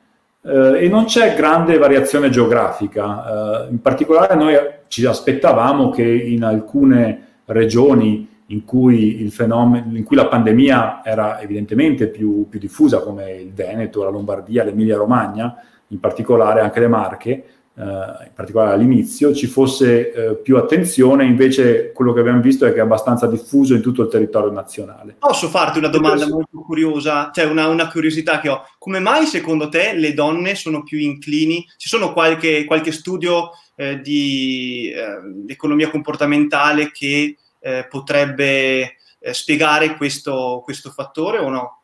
eh, 0.43 0.85
e 0.85 0.89
non 0.89 1.05
c'è 1.05 1.35
grande 1.35 1.77
variazione 1.77 2.29
geografica. 2.29 3.65
Eh, 3.65 3.71
in 3.71 3.81
particolare 3.81 4.35
noi 4.35 4.55
ci 4.87 5.05
aspettavamo 5.05 5.89
che 5.89 6.03
in 6.03 6.43
alcune 6.43 7.27
regioni 7.45 8.27
in 8.47 8.65
cui, 8.65 9.21
il 9.21 9.31
fenomeno, 9.31 9.95
in 9.95 10.03
cui 10.03 10.17
la 10.17 10.27
pandemia 10.27 11.01
era 11.03 11.39
evidentemente 11.39 12.07
più, 12.07 12.47
più 12.49 12.59
diffusa, 12.59 12.99
come 12.99 13.31
il 13.31 13.53
Veneto, 13.53 14.03
la 14.03 14.09
Lombardia, 14.09 14.63
l'Emilia 14.63 14.97
Romagna, 14.97 15.55
in 15.87 15.99
particolare 15.99 16.59
anche 16.59 16.81
le 16.81 16.87
Marche, 16.87 17.43
eh, 17.73 17.83
in 17.83 18.31
particolare 18.33 18.73
all'inizio, 18.73 19.33
ci 19.33 19.47
fosse 19.47 20.11
eh, 20.11 20.35
più 20.35 20.57
attenzione, 20.57 21.25
invece 21.25 21.91
quello 21.93 22.11
che 22.11 22.19
abbiamo 22.19 22.41
visto 22.41 22.65
è 22.65 22.73
che 22.73 22.79
è 22.79 22.81
abbastanza 22.81 23.27
diffuso 23.27 23.73
in 23.73 23.81
tutto 23.81 24.03
il 24.03 24.09
territorio 24.09 24.51
nazionale. 24.51 25.15
Posso 25.19 25.47
farti 25.47 25.77
una 25.77 25.87
domanda 25.87 26.27
molto 26.27 26.59
curiosa, 26.59 27.31
cioè 27.33 27.45
una, 27.45 27.67
una, 27.67 27.89
curiosità 27.89 28.39
che 28.39 28.49
ho. 28.49 28.65
Come 28.77 28.99
mai 28.99 29.25
secondo 29.25 29.69
te 29.69 29.93
le 29.93 30.13
donne 30.13 30.55
sono 30.55 30.83
più 30.83 30.97
inclini? 30.99 31.65
Ci 31.77 31.87
sono 31.87 32.11
qualche, 32.11 32.65
qualche 32.65 32.91
studio 32.91 33.51
eh, 33.75 34.01
di 34.01 34.91
eh, 34.93 35.51
economia 35.51 35.89
comportamentale 35.89 36.91
che 36.91 37.37
eh, 37.59 37.87
potrebbe 37.89 38.97
eh, 39.19 39.33
spiegare 39.33 39.95
questo, 39.95 40.61
questo 40.63 40.89
fattore 40.89 41.37
o 41.37 41.49
no? 41.49 41.81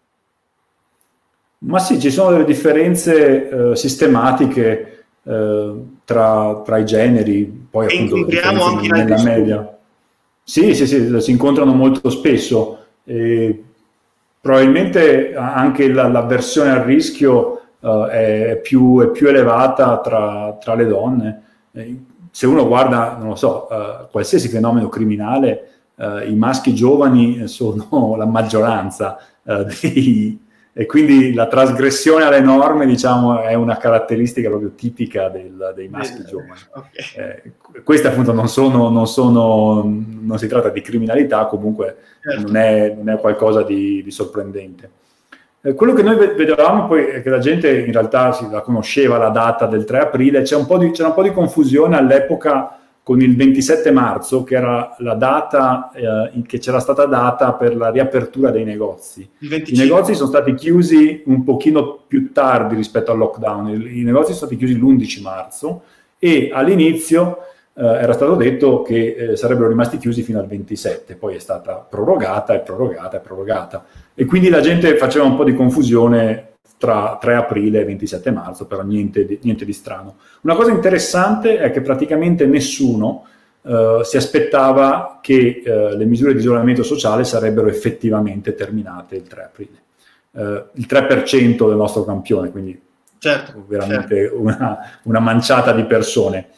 Ma 1.59 1.79
sì, 1.79 1.99
ci 1.99 2.11
sono 2.11 2.31
delle 2.31 2.45
differenze 2.45 3.75
sistematiche 3.75 4.96
tra, 5.27 6.61
tra, 6.63 6.77
i 6.77 6.85
generi, 6.85 7.67
poi 7.69 7.87
e 7.87 7.95
appunto 7.95 8.15
anche 8.15 8.87
nella 8.87 9.21
media. 9.23 9.77
Sì, 10.43 10.73
sì, 10.73 10.87
sì, 10.87 11.19
si 11.19 11.31
incontrano 11.31 11.73
molto 11.73 12.09
spesso. 12.09 12.77
E 13.03 13.63
probabilmente 14.39 15.35
anche 15.35 15.91
la, 15.91 16.07
l'avversione 16.07 16.69
al 16.69 16.83
rischio 16.83 17.61
uh, 17.79 18.05
è, 18.05 18.59
più, 18.63 19.01
è, 19.01 19.09
più, 19.09 19.27
elevata 19.27 19.99
tra, 19.99 20.57
tra 20.59 20.73
le 20.73 20.85
donne. 20.85 21.43
Se 22.31 22.45
uno 22.45 22.65
guarda, 22.65 23.17
non 23.19 23.29
lo 23.29 23.35
so, 23.35 23.67
uh, 23.69 24.09
qualsiasi 24.09 24.47
fenomeno 24.47 24.87
criminale, 24.87 25.69
uh, 25.95 26.19
i 26.25 26.35
maschi 26.35 26.73
giovani 26.73 27.47
sono 27.47 28.15
la 28.15 28.25
maggioranza 28.25 29.17
dei, 29.43 30.39
e 30.79 30.85
quindi 30.85 31.33
la 31.33 31.47
trasgressione 31.47 32.23
alle 32.23 32.39
norme, 32.39 32.85
diciamo, 32.85 33.41
è 33.41 33.55
una 33.55 33.77
caratteristica 33.77 34.47
proprio 34.47 34.73
tipica 34.75 35.27
del, 35.27 35.73
dei 35.75 35.87
maschi 35.87 36.23
giovani. 36.23 36.51
Okay. 36.71 37.41
Eh, 37.73 37.81
queste 37.81 38.09
appunto 38.09 38.31
non 38.31 38.47
sono, 38.47 38.87
non 38.89 39.07
sono, 39.07 39.81
non 39.81 40.37
si 40.37 40.45
tratta 40.45 40.69
di 40.69 40.81
criminalità, 40.81 41.47
comunque 41.47 41.95
certo. 42.21 42.41
non, 42.43 42.57
è, 42.57 42.93
non, 42.95 43.09
è, 43.09 43.19
qualcosa 43.19 43.63
di, 43.63 44.03
di 44.03 44.11
sorprendente. 44.11 44.91
Eh, 45.61 45.73
quello 45.73 45.93
che 45.93 46.03
noi 46.03 46.15
vedevamo 46.15 46.85
poi 46.85 47.05
è 47.05 47.23
che 47.23 47.29
la 47.31 47.39
gente 47.39 47.79
in 47.79 47.91
realtà 47.91 48.31
si, 48.33 48.47
la 48.47 48.61
conosceva 48.61 49.17
la 49.17 49.29
data 49.29 49.65
del 49.65 49.83
3 49.83 49.97
aprile, 49.97 50.43
c'è 50.43 50.55
un 50.55 50.67
po' 50.67 50.77
di, 50.77 50.91
c'era 50.91 51.07
un 51.07 51.15
po' 51.15 51.23
di 51.23 51.31
confusione 51.31 51.97
all'epoca 51.97 52.77
con 53.07 53.21
il 53.21 53.37
27 53.37 53.89
marzo, 53.91 54.43
che 54.43 54.55
era 54.55 54.93
la 54.97 55.13
data 55.13 55.91
eh, 55.93 56.41
che 56.41 56.59
c'era 56.59 56.81
stata 56.81 57.05
data 57.05 57.53
per 57.53 57.73
la 57.73 57.89
riapertura 57.89 58.51
dei 58.51 58.65
negozi. 58.65 59.25
I 59.39 59.77
negozi 59.77 60.13
sono 60.13 60.27
stati 60.27 60.53
chiusi 60.55 61.23
un 61.27 61.45
pochino 61.45 62.03
più 62.05 62.33
tardi 62.33 62.75
rispetto 62.75 63.13
al 63.13 63.17
lockdown, 63.17 63.69
i, 63.69 64.03
negozi 64.03 64.33
sono 64.33 64.47
stati 64.47 64.57
chiusi 64.57 64.77
l'11 64.77 65.21
marzo 65.21 65.83
e 66.19 66.49
all'inizio 66.51 67.37
eh, 67.75 67.85
era 67.85 68.11
stato 68.11 68.35
detto 68.35 68.81
che 68.81 69.15
eh, 69.15 69.37
sarebbero 69.37 69.69
rimasti 69.69 69.99
chiusi 69.99 70.21
fino 70.21 70.39
al 70.39 70.47
27, 70.47 71.15
poi 71.15 71.35
è 71.35 71.39
stata 71.39 71.75
prorogata 71.75 72.55
e 72.55 72.59
prorogata 72.59 73.15
e 73.15 73.19
prorogata. 73.21 73.85
E 74.15 74.25
quindi 74.25 74.49
la 74.49 74.59
gente 74.59 74.97
faceva 74.97 75.23
un 75.23 75.37
po' 75.37 75.45
di 75.45 75.55
confusione 75.55 76.56
tra 76.77 77.17
3 77.19 77.35
aprile 77.35 77.81
e 77.81 77.85
27 77.85 78.31
marzo, 78.31 78.67
però 78.67 78.83
niente 78.83 79.25
di, 79.25 79.39
niente 79.41 79.65
di 79.65 79.73
strano. 79.73 80.17
Una 80.41 80.55
cosa 80.55 80.71
interessante 80.71 81.57
è 81.57 81.71
che 81.71 81.81
praticamente 81.81 82.45
nessuno 82.45 83.25
uh, 83.61 84.03
si 84.03 84.15
aspettava 84.15 85.19
che 85.21 85.63
uh, 85.65 85.97
le 85.97 86.05
misure 86.05 86.33
di 86.33 86.39
isolamento 86.39 86.83
sociale 86.83 87.23
sarebbero 87.23 87.67
effettivamente 87.67 88.53
terminate 88.53 89.15
il 89.15 89.23
3 89.23 89.43
aprile. 89.43 89.81
Uh, 90.31 90.65
il 90.73 90.85
3% 90.87 91.67
del 91.67 91.75
nostro 91.75 92.05
campione, 92.05 92.51
quindi 92.51 92.79
certo, 93.17 93.65
veramente 93.67 94.15
certo. 94.15 94.39
Una, 94.39 94.77
una, 95.03 95.19
manciata 95.19 95.71
di 95.71 95.83
persone. 95.85 96.49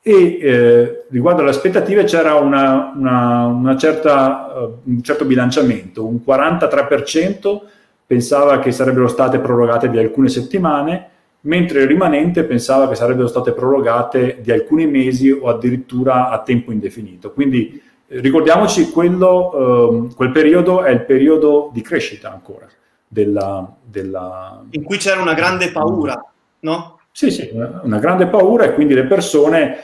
E 0.00 0.38
eh, 0.40 1.04
riguardo 1.10 1.40
alle 1.40 1.50
aspettative 1.50 2.04
c'era 2.04 2.36
una, 2.36 2.92
una, 2.94 3.46
una 3.46 3.76
certa, 3.76 4.70
un 4.84 5.02
certo 5.02 5.24
bilanciamento, 5.24 6.06
un 6.06 6.20
43% 6.24 7.60
pensava 8.06 8.58
che 8.60 8.70
sarebbero 8.72 9.08
state 9.08 9.38
prorogate 9.38 9.90
di 9.90 9.98
alcune 9.98 10.28
settimane, 10.28 11.10
mentre 11.40 11.82
il 11.82 11.88
rimanente 11.88 12.44
pensava 12.44 12.88
che 12.88 12.94
sarebbero 12.94 13.26
state 13.26 13.52
prorogate 13.52 14.38
di 14.40 14.50
alcuni 14.52 14.86
mesi 14.86 15.30
o 15.30 15.48
addirittura 15.48 16.30
a 16.30 16.40
tempo 16.42 16.72
indefinito. 16.72 17.32
Quindi 17.32 17.80
eh, 18.06 18.20
ricordiamoci, 18.20 18.90
quello, 18.90 20.08
eh, 20.08 20.14
quel 20.14 20.30
periodo 20.30 20.82
è 20.82 20.90
il 20.90 21.04
periodo 21.04 21.70
di 21.72 21.82
crescita 21.82 22.32
ancora. 22.32 22.66
Della, 23.08 23.72
della... 23.84 24.64
In 24.70 24.82
cui 24.82 24.98
c'era 24.98 25.20
una 25.20 25.34
grande 25.34 25.70
paura, 25.70 26.20
no? 26.60 26.98
Sì, 27.12 27.30
sì, 27.30 27.48
una, 27.52 27.80
una 27.84 27.98
grande 27.98 28.26
paura 28.26 28.64
e 28.64 28.74
quindi 28.74 28.94
le 28.94 29.04
persone 29.04 29.76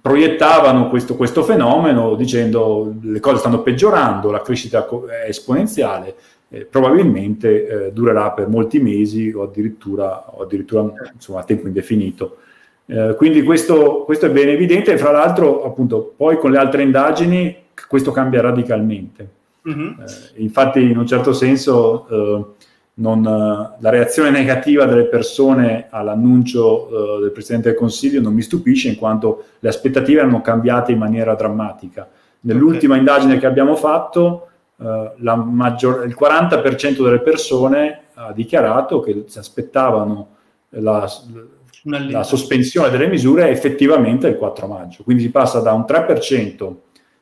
proiettavano 0.00 0.88
questo, 0.88 1.16
questo, 1.16 1.42
fenomeno 1.42 2.14
dicendo 2.14 2.94
le 3.00 3.20
cose 3.20 3.38
stanno 3.38 3.62
peggiorando, 3.62 4.30
la 4.30 4.42
crescita 4.42 4.86
è 4.86 5.28
esponenziale, 5.28 6.14
eh, 6.54 6.66
probabilmente 6.66 7.86
eh, 7.86 7.92
durerà 7.92 8.30
per 8.32 8.46
molti 8.46 8.78
mesi 8.78 9.32
o 9.34 9.44
addirittura, 9.44 10.24
o 10.36 10.42
addirittura 10.42 10.92
insomma, 11.14 11.40
a 11.40 11.44
tempo 11.44 11.66
indefinito. 11.66 12.36
Eh, 12.84 13.14
quindi 13.16 13.42
questo, 13.42 14.04
questo, 14.04 14.26
è 14.26 14.30
ben 14.30 14.50
evidente 14.50 14.92
e 14.92 14.98
fra 14.98 15.12
l'altro 15.12 15.64
appunto 15.64 16.12
poi 16.14 16.36
con 16.36 16.50
le 16.50 16.58
altre 16.58 16.82
indagini 16.82 17.56
questo 17.88 18.12
cambia 18.12 18.42
radicalmente. 18.42 19.40
Mm-hmm. 19.66 19.92
infatti 20.38 20.82
in 20.82 20.98
un 20.98 21.06
certo 21.06 21.32
senso 21.32 22.08
eh, 22.10 22.44
non, 22.94 23.22
la 23.22 23.90
reazione 23.90 24.30
negativa 24.30 24.86
delle 24.86 25.04
persone 25.04 25.86
all'annuncio 25.88 26.88
uh, 26.88 27.20
del 27.20 27.30
Presidente 27.30 27.68
del 27.68 27.78
Consiglio 27.78 28.20
non 28.20 28.34
mi 28.34 28.42
stupisce 28.42 28.88
in 28.88 28.96
quanto 28.96 29.44
le 29.60 29.68
aspettative 29.68 30.18
erano 30.18 30.40
cambiate 30.40 30.90
in 30.90 30.98
maniera 30.98 31.34
drammatica. 31.34 32.08
Nell'ultima 32.40 32.94
okay. 32.94 33.06
indagine 33.06 33.38
che 33.38 33.46
abbiamo 33.46 33.76
fatto 33.76 34.48
maggior, 35.18 36.04
il 36.06 36.16
40% 36.18 37.02
delle 37.02 37.20
persone 37.20 38.00
ha 38.14 38.32
dichiarato 38.32 39.00
che 39.00 39.24
si 39.26 39.38
aspettavano 39.38 40.36
la, 40.70 41.08
la 41.84 42.22
sospensione 42.22 42.90
delle 42.90 43.08
misure 43.08 43.48
effettivamente 43.48 44.28
il 44.28 44.36
4 44.36 44.66
maggio. 44.66 45.02
Quindi 45.02 45.22
si 45.22 45.30
passa 45.30 45.60
da 45.60 45.72
un 45.72 45.84
3% 45.86 46.74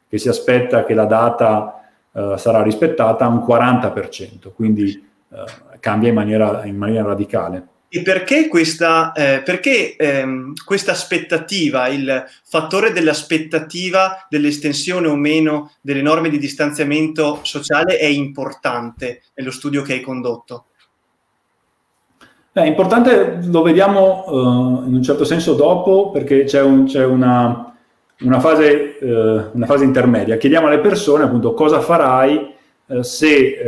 che 0.09 0.19
si 0.19 0.29
aspetta 0.29 0.85
che 0.85 0.95
la 0.95 1.05
data 1.05 1.83
uh, 2.11 2.37
sarà 2.37 2.63
rispettata 2.63 3.25
a 3.25 3.29
un 3.29 3.45
40%. 3.47 4.53
Quindi 4.55 5.09
eh, 5.33 5.79
cambia 5.79 6.09
in 6.09 6.15
maniera, 6.15 6.65
in 6.65 6.77
maniera, 6.77 7.09
radicale. 7.09 7.67
E 7.93 8.03
perché 8.03 8.47
questa, 8.47 9.11
eh, 9.11 9.43
perché, 9.45 9.97
ehm, 9.97 10.53
questa 10.65 10.93
aspettativa, 10.93 11.89
il 11.89 12.25
fattore 12.45 12.93
dell'aspettativa 12.93 14.29
dell'estensione 14.29 15.09
o 15.09 15.17
meno 15.17 15.73
delle 15.81 16.01
norme 16.01 16.29
di 16.29 16.39
distanziamento 16.39 17.41
sociale 17.43 17.99
è 17.99 18.07
importante 18.07 19.23
nello 19.35 19.51
studio 19.51 19.83
che 19.83 19.95
hai 19.95 20.01
condotto? 20.03 20.67
È 22.53 22.65
importante, 22.65 23.41
lo 23.43 23.63
vediamo 23.63 24.25
uh, 24.25 24.87
in 24.87 24.95
un 24.95 25.03
certo 25.03 25.25
senso 25.25 25.55
dopo, 25.55 26.13
perché 26.13 26.45
c'è, 26.45 26.63
un, 26.63 26.85
c'è 26.85 27.05
una, 27.05 27.75
una, 28.21 28.39
fase, 28.39 28.99
uh, 29.01 29.51
una, 29.51 29.67
fase, 29.67 29.83
intermedia. 29.83 30.37
Chiediamo 30.37 30.69
alle 30.69 30.79
persone 30.79 31.25
appunto 31.25 31.55
cosa 31.55 31.81
farai 31.81 32.55
uh, 32.87 33.03
se 33.03 33.59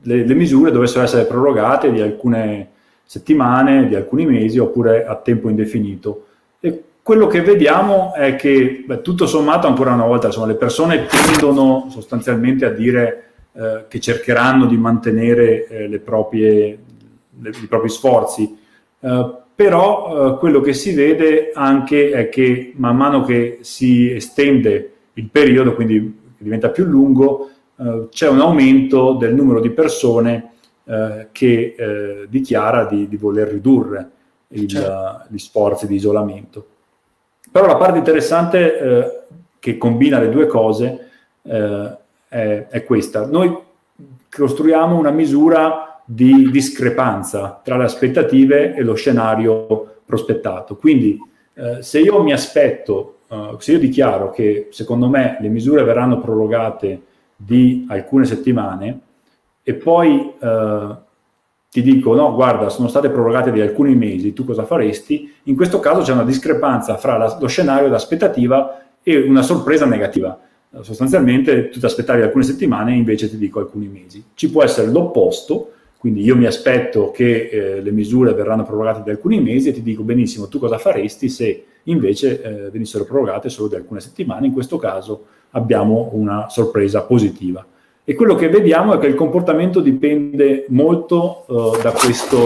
le, 0.00 0.26
le 0.26 0.34
misure 0.34 0.72
dovessero 0.72 1.04
essere 1.04 1.24
prorogate 1.24 1.92
di 1.92 2.00
alcune 2.00 2.70
settimane, 3.06 3.86
di 3.86 3.94
alcuni 3.94 4.26
mesi 4.26 4.58
oppure 4.58 5.06
a 5.06 5.16
tempo 5.16 5.48
indefinito. 5.48 6.26
E 6.60 6.82
quello 7.02 7.28
che 7.28 7.40
vediamo 7.40 8.12
è 8.14 8.34
che, 8.34 8.82
beh, 8.84 9.00
tutto 9.00 9.26
sommato, 9.26 9.68
ancora 9.68 9.94
una 9.94 10.04
volta, 10.06 10.26
insomma, 10.26 10.48
le 10.48 10.56
persone 10.56 11.06
tendono 11.06 11.86
sostanzialmente 11.88 12.64
a 12.64 12.70
dire 12.70 13.22
eh, 13.52 13.84
che 13.88 14.00
cercheranno 14.00 14.66
di 14.66 14.76
mantenere 14.76 15.66
eh, 15.68 15.98
proprie, 16.00 16.78
le, 17.40 17.50
i 17.50 17.66
propri 17.66 17.88
sforzi, 17.88 18.58
eh, 19.00 19.34
però 19.54 20.34
eh, 20.34 20.38
quello 20.38 20.60
che 20.60 20.74
si 20.74 20.92
vede 20.94 21.52
anche 21.54 22.10
è 22.10 22.28
che 22.28 22.72
man 22.76 22.96
mano 22.96 23.22
che 23.22 23.58
si 23.62 24.12
estende 24.12 24.92
il 25.14 25.28
periodo, 25.30 25.74
quindi 25.74 26.18
diventa 26.36 26.68
più 26.68 26.84
lungo, 26.84 27.50
eh, 27.78 28.08
c'è 28.10 28.28
un 28.28 28.40
aumento 28.40 29.12
del 29.12 29.34
numero 29.34 29.60
di 29.60 29.70
persone 29.70 30.50
eh, 30.88 31.28
che 31.32 31.74
eh, 31.76 32.26
dichiara 32.28 32.84
di, 32.84 33.08
di, 33.08 33.16
voler 33.16 33.48
ridurre 33.48 34.10
il, 34.48 34.68
certo. 34.68 35.24
gli 35.28 35.38
sforzi 35.38 35.86
di 35.86 35.96
isolamento. 35.96 36.66
Però 37.50 37.66
la 37.66 37.76
parte 37.76 37.98
interessante 37.98 38.78
eh, 38.78 39.20
che 39.58 39.76
combina 39.78 40.18
le 40.18 40.28
due 40.28 40.46
cose 40.46 41.00
è, 41.42 42.66
è 42.68 42.84
questa. 42.84 43.26
Noi 43.26 43.56
costruiamo 44.28 44.98
una 44.98 45.10
misura 45.10 46.00
di 46.04 46.50
discrepanza 46.50 47.60
tra 47.64 47.76
le 47.76 47.84
aspettative 47.84 48.74
e 48.74 48.82
lo 48.82 48.94
scenario 48.94 50.00
prospettato. 50.04 50.76
Quindi 50.76 51.18
eh, 51.54 51.82
se 51.82 52.00
io 52.00 52.22
mi 52.22 52.32
aspetto, 52.32 53.20
uh, 53.28 53.58
se 53.58 53.72
io 53.72 53.78
dichiaro 53.78 54.30
che 54.30 54.68
secondo 54.70 55.08
me 55.08 55.36
le 55.40 55.48
misure 55.48 55.82
verranno 55.82 56.20
prorogate 56.20 57.00
di 57.34 57.86
alcune 57.88 58.24
settimane 58.24 59.00
e 59.68 59.74
poi 59.74 60.32
eh, 60.40 60.96
ti 61.68 61.82
dico 61.82 62.14
no, 62.14 62.32
guarda, 62.36 62.68
sono 62.68 62.86
state 62.86 63.10
prorogate 63.10 63.50
di 63.50 63.60
alcuni 63.60 63.96
mesi, 63.96 64.32
tu 64.32 64.44
cosa 64.44 64.64
faresti? 64.64 65.28
In 65.44 65.56
questo 65.56 65.80
caso 65.80 66.02
c'è 66.02 66.12
una 66.12 66.22
discrepanza 66.22 66.96
fra 66.96 67.16
la, 67.16 67.36
lo 67.40 67.48
scenario 67.48 67.88
d'aspettativa 67.88 68.80
e 69.02 69.16
una 69.22 69.42
sorpresa 69.42 69.84
negativa. 69.84 70.38
Sostanzialmente 70.82 71.68
tu 71.70 71.80
ti 71.80 71.84
aspettavi 71.84 72.22
alcune 72.22 72.44
settimane 72.44 72.92
e 72.92 72.96
invece 72.96 73.28
ti 73.28 73.38
dico 73.38 73.58
alcuni 73.58 73.88
mesi. 73.88 74.22
Ci 74.34 74.52
può 74.52 74.62
essere 74.62 74.86
l'opposto, 74.86 75.72
quindi 75.98 76.22
io 76.22 76.36
mi 76.36 76.46
aspetto 76.46 77.10
che 77.10 77.48
eh, 77.48 77.80
le 77.80 77.90
misure 77.90 78.34
verranno 78.34 78.62
prorogate 78.62 79.02
di 79.02 79.10
alcuni 79.10 79.40
mesi 79.40 79.70
e 79.70 79.72
ti 79.72 79.82
dico 79.82 80.04
benissimo 80.04 80.46
tu 80.46 80.60
cosa 80.60 80.78
faresti 80.78 81.28
se 81.28 81.64
invece 81.84 82.40
eh, 82.40 82.70
venissero 82.70 83.04
prorogate 83.04 83.48
solo 83.48 83.66
di 83.66 83.74
alcune 83.74 83.98
settimane. 83.98 84.46
In 84.46 84.52
questo 84.52 84.76
caso 84.76 85.24
abbiamo 85.50 86.10
una 86.12 86.48
sorpresa 86.50 87.02
positiva. 87.02 87.66
E 88.08 88.14
quello 88.14 88.36
che 88.36 88.48
vediamo 88.48 88.94
è 88.94 88.98
che 88.98 89.08
il 89.08 89.16
comportamento 89.16 89.80
dipende 89.80 90.66
molto 90.68 91.42
uh, 91.48 91.82
da, 91.82 91.90
questo, 91.90 92.44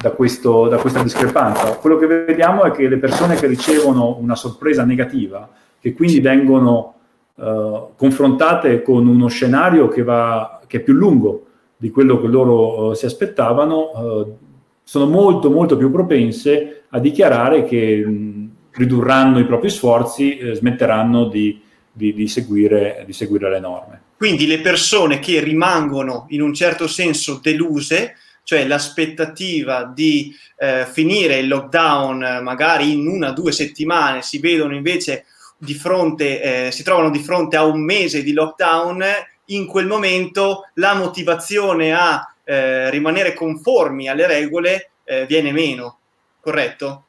da, 0.00 0.10
questo, 0.12 0.68
da, 0.68 0.78
questa 0.78 1.02
discrepanza. 1.02 1.76
Quello 1.76 1.98
che 1.98 2.06
vediamo 2.06 2.62
è 2.62 2.70
che 2.70 2.88
le 2.88 2.96
persone 2.96 3.34
che 3.34 3.46
ricevono 3.46 4.16
una 4.18 4.34
sorpresa 4.34 4.82
negativa, 4.82 5.46
che 5.78 5.92
quindi 5.92 6.20
vengono 6.20 6.94
uh, 7.34 7.90
confrontate 7.94 8.80
con 8.80 9.06
uno 9.06 9.28
scenario 9.28 9.88
che, 9.88 10.02
va, 10.02 10.62
che, 10.66 10.78
è 10.78 10.80
più 10.80 10.94
lungo 10.94 11.44
di 11.76 11.90
quello 11.90 12.18
che 12.18 12.28
loro 12.28 12.86
uh, 12.86 12.92
si 12.94 13.04
aspettavano, 13.04 14.38
sono 14.82 15.06
molto 15.06 15.50
molto 15.50 15.76
più 15.76 15.90
propense 15.90 16.84
a 16.88 16.98
dichiarare 16.98 17.64
che 17.64 18.02
mh, 18.02 18.50
ridurranno 18.70 19.38
i 19.40 19.44
propri 19.44 19.68
sforzi, 19.68 20.38
smetteranno 20.54 21.26
di 21.26 21.68
di, 21.92 22.14
di, 22.14 22.28
seguire, 22.28 23.02
di 23.04 23.12
seguire 23.12 23.50
le 23.50 23.60
norme. 23.60 24.00
Quindi 24.20 24.46
le 24.46 24.60
persone 24.60 25.18
che 25.18 25.40
rimangono 25.40 26.26
in 26.28 26.42
un 26.42 26.52
certo 26.52 26.86
senso 26.86 27.40
deluse, 27.42 28.16
cioè 28.42 28.66
l'aspettativa 28.66 29.84
di 29.84 30.36
eh, 30.58 30.84
finire 30.84 31.38
il 31.38 31.48
lockdown 31.48 32.40
magari 32.42 32.92
in 32.92 33.08
una 33.08 33.30
o 33.30 33.32
due 33.32 33.50
settimane, 33.50 34.20
si 34.20 34.38
vedono 34.38 34.74
invece 34.74 35.24
di 35.56 35.72
fronte, 35.72 36.66
eh, 36.66 36.70
si 36.70 36.82
trovano 36.82 37.08
di 37.08 37.20
fronte 37.20 37.56
a 37.56 37.64
un 37.64 37.82
mese 37.82 38.22
di 38.22 38.34
lockdown, 38.34 39.02
in 39.46 39.64
quel 39.64 39.86
momento 39.86 40.68
la 40.74 40.92
motivazione 40.92 41.94
a 41.94 42.30
eh, 42.44 42.90
rimanere 42.90 43.32
conformi 43.32 44.06
alle 44.06 44.26
regole 44.26 44.90
eh, 45.04 45.24
viene 45.24 45.50
meno, 45.50 45.96
corretto? 46.42 47.04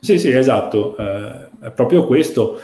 Sì, 0.00 0.18
sì, 0.18 0.30
esatto, 0.30 0.96
eh, 0.96 1.66
è 1.66 1.70
proprio 1.72 2.06
questo. 2.06 2.58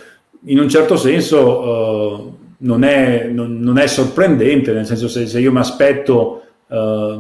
In 0.46 0.58
un 0.58 0.70
certo 0.70 0.96
senso 0.96 2.30
eh, 2.30 2.42
non, 2.58 2.84
è, 2.84 3.28
non, 3.28 3.58
non, 3.58 3.78
è, 3.78 3.86
sorprendente, 3.86 4.72
nel 4.72 4.86
senso 4.86 5.08
se, 5.08 5.26
se 5.26 5.40
io 5.40 5.52
mi 5.52 5.58
aspetto, 5.58 6.42
eh, 6.68 7.18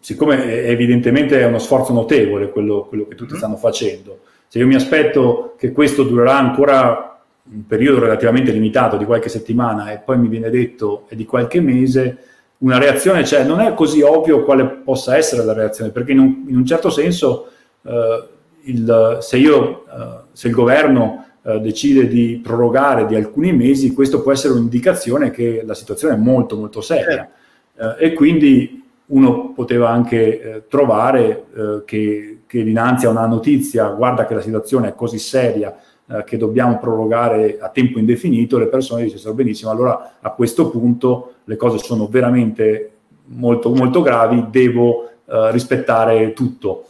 siccome 0.00 0.64
evidentemente 0.64 1.40
è 1.40 1.44
uno 1.44 1.58
sforzo 1.58 1.92
notevole 1.92 2.50
quello, 2.50 2.86
quello 2.88 3.06
che 3.06 3.14
tutti 3.14 3.34
mm. 3.34 3.36
stanno 3.36 3.56
facendo, 3.56 4.20
se 4.46 4.58
io 4.58 4.66
mi 4.66 4.74
aspetto 4.74 5.54
che 5.58 5.72
questo 5.72 6.04
durerà 6.04 6.38
ancora 6.38 7.20
un 7.50 7.66
periodo 7.66 8.00
relativamente 8.00 8.52
limitato 8.52 8.96
di 8.96 9.04
qualche 9.04 9.28
settimana 9.28 9.92
e 9.92 9.98
poi 9.98 10.18
mi 10.18 10.28
viene 10.28 10.50
detto 10.50 11.04
è 11.08 11.14
di 11.14 11.24
qualche 11.24 11.60
mese, 11.60 12.18
una 12.58 12.78
reazione. 12.78 13.24
Cioè, 13.24 13.44
non 13.44 13.60
è 13.60 13.74
così 13.74 14.02
ovvio 14.02 14.44
quale 14.44 14.66
possa 14.66 15.16
essere 15.16 15.44
la 15.44 15.52
reazione, 15.52 15.90
perché 15.90 16.12
in 16.12 16.18
un, 16.18 16.44
in 16.48 16.56
un 16.56 16.66
certo 16.66 16.90
senso 16.90 17.48
eh, 17.82 18.28
il, 18.64 19.18
se, 19.20 19.36
io, 19.36 19.84
eh, 19.86 20.20
se 20.32 20.48
il 20.48 20.54
governo 20.54 21.26
eh, 21.48 21.60
decide 21.60 22.06
di 22.06 22.38
prorogare 22.42 23.06
di 23.06 23.14
alcuni 23.14 23.54
mesi, 23.54 23.94
questo 23.94 24.20
può 24.20 24.32
essere 24.32 24.52
un'indicazione 24.52 25.30
che 25.30 25.62
la 25.64 25.72
situazione 25.72 26.12
è 26.12 26.18
molto 26.18 26.56
molto 26.56 26.82
seria 26.82 27.26
certo. 27.74 28.02
eh, 28.02 28.06
e 28.08 28.12
quindi 28.12 28.84
uno 29.06 29.54
poteva 29.54 29.88
anche 29.88 30.40
eh, 30.40 30.62
trovare 30.68 31.44
eh, 31.56 31.82
che, 31.86 32.40
che, 32.46 32.62
dinanzi 32.62 33.06
a 33.06 33.08
una 33.08 33.24
notizia, 33.24 33.88
guarda 33.88 34.26
che 34.26 34.34
la 34.34 34.42
situazione 34.42 34.88
è 34.88 34.94
così 34.94 35.18
seria 35.18 35.74
eh, 36.06 36.22
che 36.24 36.36
dobbiamo 36.36 36.78
prorogare 36.78 37.56
a 37.58 37.70
tempo 37.70 37.98
indefinito, 37.98 38.58
le 38.58 38.66
persone 38.66 39.04
dicessero 39.04 39.32
benissimo, 39.32 39.70
allora 39.70 40.18
a 40.20 40.30
questo 40.32 40.68
punto 40.68 41.36
le 41.44 41.56
cose 41.56 41.78
sono 41.78 42.08
veramente 42.08 42.90
molto, 43.28 43.70
molto 43.70 44.02
gravi, 44.02 44.48
devo 44.50 45.04
rispettare 45.50 46.32
tutto. 46.32 46.86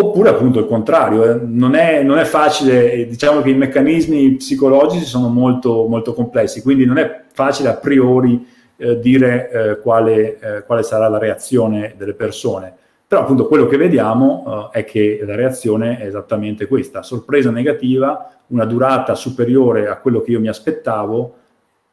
Oppure 0.00 0.28
appunto 0.28 0.60
il 0.60 0.66
contrario, 0.66 1.24
eh, 1.24 1.40
non, 1.42 1.74
è, 1.74 2.04
non, 2.04 2.18
è, 2.18 2.24
facile, 2.24 3.04
diciamo 3.08 3.42
che 3.42 3.50
i 3.50 3.54
meccanismi 3.54 4.36
psicologici 4.36 5.04
sono 5.04 5.28
molto, 5.28 5.88
molto 5.88 6.14
complessi, 6.14 6.62
quindi 6.62 6.84
non 6.84 6.98
è 6.98 7.22
facile 7.32 7.68
a 7.68 7.74
priori 7.74 8.46
eh, 8.76 9.00
dire 9.00 9.50
eh, 9.50 9.80
quale, 9.80 10.38
eh, 10.38 10.62
quale, 10.64 10.84
sarà 10.84 11.08
la 11.08 11.18
reazione 11.18 11.94
delle 11.96 12.14
persone. 12.14 12.72
Però 13.08 13.22
appunto 13.22 13.48
quello 13.48 13.66
che 13.66 13.76
vediamo 13.76 14.70
eh, 14.72 14.82
è 14.82 14.84
che 14.84 15.20
la 15.26 15.34
reazione 15.34 15.98
è 15.98 16.06
esattamente 16.06 16.68
questa, 16.68 17.02
sorpresa 17.02 17.50
negativa, 17.50 18.38
una 18.48 18.66
durata 18.66 19.16
superiore 19.16 19.88
a 19.88 19.96
quello 19.96 20.20
che 20.20 20.30
io 20.30 20.38
mi 20.38 20.46
aspettavo, 20.46 21.34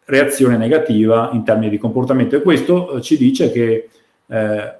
reazione 0.06 0.58
negativa 0.58 1.32
in 1.34 1.44
termini 1.44 1.72
di 1.72 1.80
comportamento. 1.80 2.36
E 2.36 2.44
questo 2.44 3.02
ci 3.02 3.18
dice 3.18 3.52
che, 3.52 3.90
eh, 4.28 4.74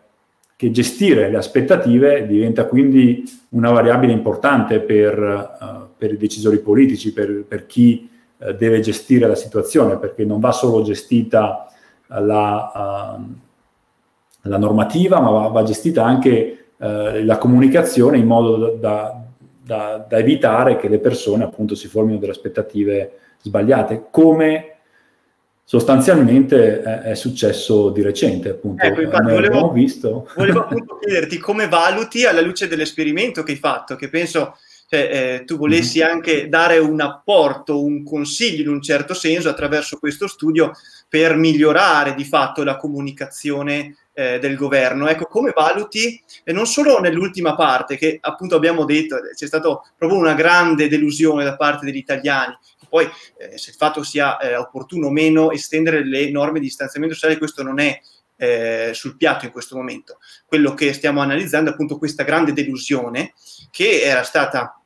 che, 0.56 0.72
gestire 0.72 1.30
le 1.30 1.38
aspettative 1.38 2.26
diventa 2.26 2.66
quindi 2.66 3.24
una 3.50 3.72
variabile 3.72 4.14
importante 4.14 4.80
per, 4.80 5.58
uh, 5.60 5.88
per 5.98 6.14
i 6.14 6.18
decisori 6.18 6.60
politici, 6.60 7.14
per, 7.14 7.46
per 7.48 7.66
chi 7.66 8.10
uh, 8.38 8.52
deve 8.54 8.80
gestire 8.80 9.28
la 9.28 9.36
situazione, 9.36 9.98
perché 9.98 10.26
non 10.26 10.40
va 10.40 10.52
solo 10.52 10.84
gestita 10.84 11.68
la, 12.08 13.18
uh, 13.20 13.34
la 14.42 14.58
normativa, 14.58 15.20
ma 15.20 15.30
va, 15.30 15.48
va 15.48 15.64
gestita 15.64 16.04
anche 16.04 16.60
la 16.78 17.38
comunicazione 17.38 18.18
in 18.18 18.28
modo 18.28 18.76
da, 18.78 19.24
da, 19.64 20.06
da, 20.08 20.18
evitare 20.18 20.76
che 20.76 20.90
le 20.90 21.00
persone 21.00 21.46
appunto 21.46 21.74
si 21.74 21.88
formino 21.88 22.20
delle 22.20 22.34
aspettative 22.34 23.18
sbagliate, 23.42 24.08
come 24.12 24.75
sostanzialmente 25.66 26.82
è, 26.82 27.00
è, 27.00 27.16
successo 27.16 27.90
di 27.90 28.04
recente, 28.04 28.50
appunto. 28.50 28.86
Ecco, 28.86 29.02
infatti, 29.02 29.32
volevo, 29.32 29.72
visto. 29.72 30.30
volevo 30.36 30.60
appunto 30.70 31.00
chiederti 31.00 31.40
come 31.40 31.68
valuti 31.68 32.26
alla 32.26 32.42
luce 32.42 32.68
dell'esperimento 32.68 33.42
che 33.42 33.54
hai 33.54 33.58
fatto, 33.58 33.96
che 33.96 34.08
penso 34.08 34.56
cioè, 34.88 35.40
eh, 35.40 35.44
tu 35.46 35.58
volessi 35.58 36.00
mm-hmm. 36.00 36.10
anche 36.10 36.48
dare 36.48 36.78
un 36.78 37.02
apporto, 37.02 37.84
un 37.84 38.04
consiglio 38.04 38.62
in 38.62 38.76
un 38.76 38.82
certo 38.82 39.16
senso 39.16 39.50
attraverso 39.50 39.98
questo 39.98 40.28
studio 40.28 40.72
per 41.10 41.36
migliorare 41.36 42.14
di 42.14 42.24
fatto 42.24 42.64
la 42.64 42.78
comunicazione 42.78 43.96
eh, 44.14 44.38
del 44.38 44.56
governo. 44.56 45.08
Ecco, 45.08 45.26
come 45.26 45.52
valuti, 45.56 46.22
e 46.44 46.54
non 46.54 46.68
solo 46.68 47.00
nell'ultima 47.00 47.56
parte, 47.56 47.98
che 47.98 48.18
appunto 48.22 48.56
abbiamo 48.56 48.86
detto, 48.86 49.18
c'è 49.36 49.48
stata 49.48 49.82
proprio 49.98 50.20
una 50.20 50.34
grande 50.34 50.88
delusione 50.88 51.44
da 51.44 51.56
parte 51.56 51.86
degli 51.86 51.98
italiani, 51.98 52.56
poi 52.88 53.10
eh, 53.38 53.58
se 53.58 53.72
il 53.72 53.76
fatto 53.76 54.04
sia 54.04 54.38
eh, 54.38 54.56
opportuno 54.56 55.08
o 55.08 55.12
meno 55.12 55.52
estendere 55.52 56.06
le 56.06 56.30
norme 56.32 56.60
di 56.60 56.66
distanziamento 56.66 57.16
sociale, 57.16 57.38
questo 57.38 57.64
non 57.64 57.80
è 57.80 58.00
eh, 58.38 58.92
sul 58.94 59.18
piatto 59.18 59.46
in 59.46 59.52
questo 59.52 59.76
momento. 59.76 60.18
Quello 60.46 60.74
che 60.74 60.94
stiamo 60.94 61.22
analizzando 61.22 61.70
è 61.70 61.74
appunto 61.74 61.98
questa 61.98 62.24
grande 62.24 62.54
delusione 62.54 63.34
che 63.72 64.02
era 64.02 64.24
stata 64.24 64.80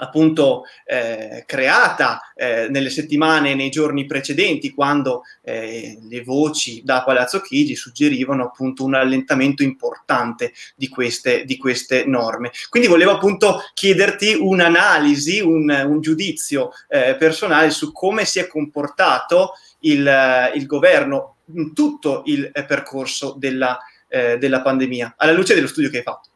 appunto 0.00 0.64
eh, 0.84 1.44
creata 1.46 2.20
eh, 2.34 2.68
nelle 2.68 2.90
settimane 2.90 3.50
e 3.50 3.54
nei 3.54 3.70
giorni 3.70 4.06
precedenti 4.06 4.70
quando 4.70 5.22
eh, 5.42 5.98
le 6.08 6.22
voci 6.22 6.82
da 6.82 7.04
Palazzo 7.04 7.40
Chigi 7.40 7.76
suggerivano 7.76 8.44
appunto 8.44 8.84
un 8.84 8.94
allentamento 8.94 9.62
importante 9.62 10.52
di 10.74 10.88
queste, 10.88 11.44
di 11.44 11.56
queste 11.56 12.04
norme. 12.04 12.50
Quindi 12.68 12.88
volevo 12.88 13.12
appunto 13.12 13.62
chiederti 13.74 14.36
un'analisi, 14.38 15.40
un, 15.40 15.70
un 15.70 16.00
giudizio 16.00 16.70
eh, 16.88 17.16
personale 17.16 17.70
su 17.70 17.92
come 17.92 18.24
si 18.24 18.38
è 18.38 18.46
comportato 18.46 19.52
il, 19.80 20.50
il 20.54 20.66
governo 20.66 21.36
in 21.54 21.74
tutto 21.74 22.22
il 22.26 22.50
percorso 22.66 23.34
della, 23.38 23.78
eh, 24.08 24.38
della 24.38 24.62
pandemia, 24.62 25.14
alla 25.16 25.32
luce 25.32 25.54
dello 25.54 25.66
studio 25.66 25.90
che 25.90 25.98
hai 25.98 26.02
fatto. 26.02 26.29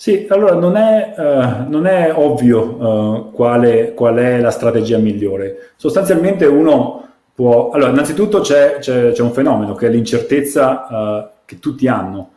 Sì, 0.00 0.26
allora 0.30 0.54
non 0.54 0.76
è, 0.76 1.14
uh, 1.14 1.70
non 1.70 1.84
è 1.86 2.10
ovvio 2.16 2.62
uh, 2.62 3.30
quale, 3.32 3.92
qual 3.92 4.16
è 4.16 4.40
la 4.40 4.50
strategia 4.50 4.96
migliore. 4.96 5.72
Sostanzialmente 5.76 6.46
uno 6.46 7.06
può... 7.34 7.68
Allora, 7.68 7.90
innanzitutto 7.90 8.40
c'è, 8.40 8.78
c'è, 8.78 9.12
c'è 9.12 9.20
un 9.20 9.32
fenomeno 9.32 9.74
che 9.74 9.88
è 9.88 9.90
l'incertezza 9.90 10.86
uh, 10.88 11.28
che 11.44 11.58
tutti 11.58 11.86
hanno. 11.86 12.30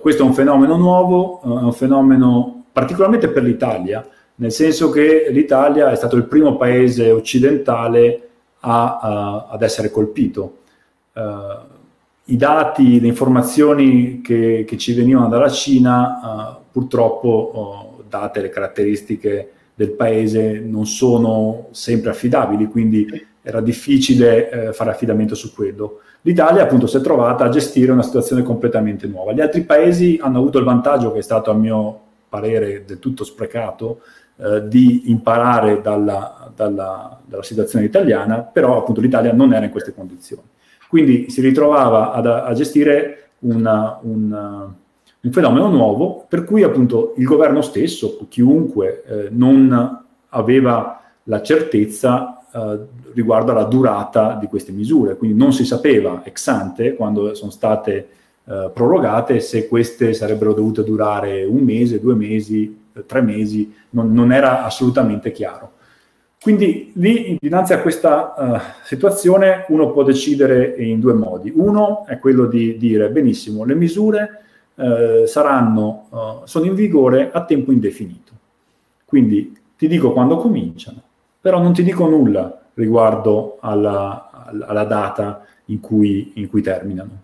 questo 0.00 0.24
è 0.24 0.26
un 0.26 0.34
fenomeno 0.34 0.76
nuovo, 0.76 1.40
è 1.40 1.46
un 1.46 1.72
fenomeno 1.72 2.64
particolarmente 2.72 3.28
per 3.28 3.44
l'Italia, 3.44 4.04
nel 4.34 4.50
senso 4.50 4.90
che 4.90 5.28
l'Italia 5.30 5.92
è 5.92 5.94
stato 5.94 6.16
il 6.16 6.24
primo 6.24 6.56
paese 6.56 7.12
occidentale 7.12 8.28
a, 8.58 9.46
ad 9.50 9.62
essere 9.62 9.88
colpito. 9.92 10.56
I 12.24 12.36
dati, 12.36 13.00
le 13.00 13.06
informazioni 13.06 14.20
che, 14.20 14.64
che 14.66 14.76
ci 14.76 14.94
venivano 14.94 15.28
dalla 15.28 15.48
Cina 15.48 16.58
purtroppo, 16.74 17.28
oh, 17.28 18.02
date 18.08 18.40
le 18.40 18.48
caratteristiche 18.48 19.50
del 19.76 19.92
paese, 19.92 20.58
non 20.58 20.86
sono 20.86 21.68
sempre 21.70 22.10
affidabili, 22.10 22.66
quindi 22.66 23.06
era 23.42 23.60
difficile 23.60 24.50
eh, 24.50 24.72
fare 24.72 24.90
affidamento 24.90 25.36
su 25.36 25.54
quello. 25.54 26.00
L'Italia 26.22 26.64
appunto 26.64 26.88
si 26.88 26.96
è 26.96 27.00
trovata 27.00 27.44
a 27.44 27.48
gestire 27.48 27.92
una 27.92 28.02
situazione 28.02 28.42
completamente 28.42 29.06
nuova. 29.06 29.32
Gli 29.32 29.40
altri 29.40 29.62
paesi 29.62 30.18
hanno 30.20 30.38
avuto 30.38 30.58
il 30.58 30.64
vantaggio, 30.64 31.12
che 31.12 31.20
è 31.20 31.22
stato 31.22 31.52
a 31.52 31.54
mio 31.54 32.00
parere 32.28 32.82
del 32.84 32.98
tutto 32.98 33.22
sprecato, 33.22 34.00
eh, 34.36 34.66
di 34.66 35.12
imparare 35.12 35.80
dalla, 35.80 36.50
dalla, 36.56 37.20
dalla, 37.24 37.42
situazione 37.44 37.84
italiana, 37.84 38.40
però 38.40 38.78
appunto 38.78 39.00
l'Italia 39.00 39.32
non 39.32 39.52
era 39.52 39.64
in 39.64 39.70
queste 39.70 39.94
condizioni. 39.94 40.42
Quindi 40.88 41.30
si 41.30 41.40
ritrovava 41.40 42.10
ad, 42.10 42.26
a 42.26 42.52
gestire 42.52 43.28
una, 43.40 44.00
una 44.02 44.74
un 45.24 45.32
fenomeno 45.32 45.68
nuovo 45.68 46.26
per 46.28 46.44
cui 46.44 46.62
appunto 46.62 47.14
il 47.16 47.24
governo 47.24 47.62
stesso, 47.62 48.18
chiunque, 48.28 49.02
eh, 49.06 49.28
non 49.30 50.04
aveva 50.28 51.00
la 51.24 51.42
certezza 51.42 52.44
eh, 52.52 52.78
riguardo 53.14 53.52
alla 53.52 53.64
durata 53.64 54.36
di 54.38 54.46
queste 54.46 54.72
misure, 54.72 55.16
quindi 55.16 55.36
non 55.36 55.52
si 55.52 55.64
sapeva 55.64 56.22
ex 56.24 56.46
ante 56.48 56.94
quando 56.94 57.34
sono 57.34 57.50
state 57.50 58.08
eh, 58.44 58.70
prorogate 58.72 59.40
se 59.40 59.66
queste 59.66 60.12
sarebbero 60.12 60.52
dovute 60.52 60.84
durare 60.84 61.44
un 61.44 61.62
mese, 61.62 62.00
due 62.00 62.14
mesi, 62.14 62.82
tre 63.06 63.22
mesi, 63.22 63.72
non, 63.90 64.12
non 64.12 64.30
era 64.30 64.64
assolutamente 64.64 65.32
chiaro. 65.32 65.72
Quindi 66.40 66.92
lì, 66.96 67.38
dinanzi 67.40 67.72
a 67.72 67.80
questa 67.80 68.34
uh, 68.36 68.84
situazione, 68.84 69.64
uno 69.68 69.90
può 69.92 70.02
decidere 70.02 70.74
in 70.76 71.00
due 71.00 71.14
modi. 71.14 71.50
Uno 71.56 72.04
è 72.06 72.18
quello 72.18 72.44
di 72.44 72.76
dire, 72.76 73.08
benissimo, 73.08 73.64
le 73.64 73.74
misure 73.74 74.42
eh, 74.76 75.24
saranno, 75.26 76.06
uh, 76.10 76.46
sono 76.46 76.64
in 76.64 76.74
vigore 76.74 77.30
a 77.32 77.44
tempo 77.44 77.72
indefinito. 77.72 78.32
Quindi 79.04 79.56
ti 79.76 79.86
dico 79.86 80.12
quando 80.12 80.36
cominciano, 80.36 81.00
però 81.40 81.62
non 81.62 81.72
ti 81.72 81.82
dico 81.82 82.08
nulla 82.08 82.60
riguardo 82.74 83.58
alla, 83.60 84.50
alla 84.66 84.84
data 84.84 85.44
in 85.66 85.80
cui, 85.80 86.32
in 86.34 86.48
cui, 86.48 86.62
terminano. 86.62 87.22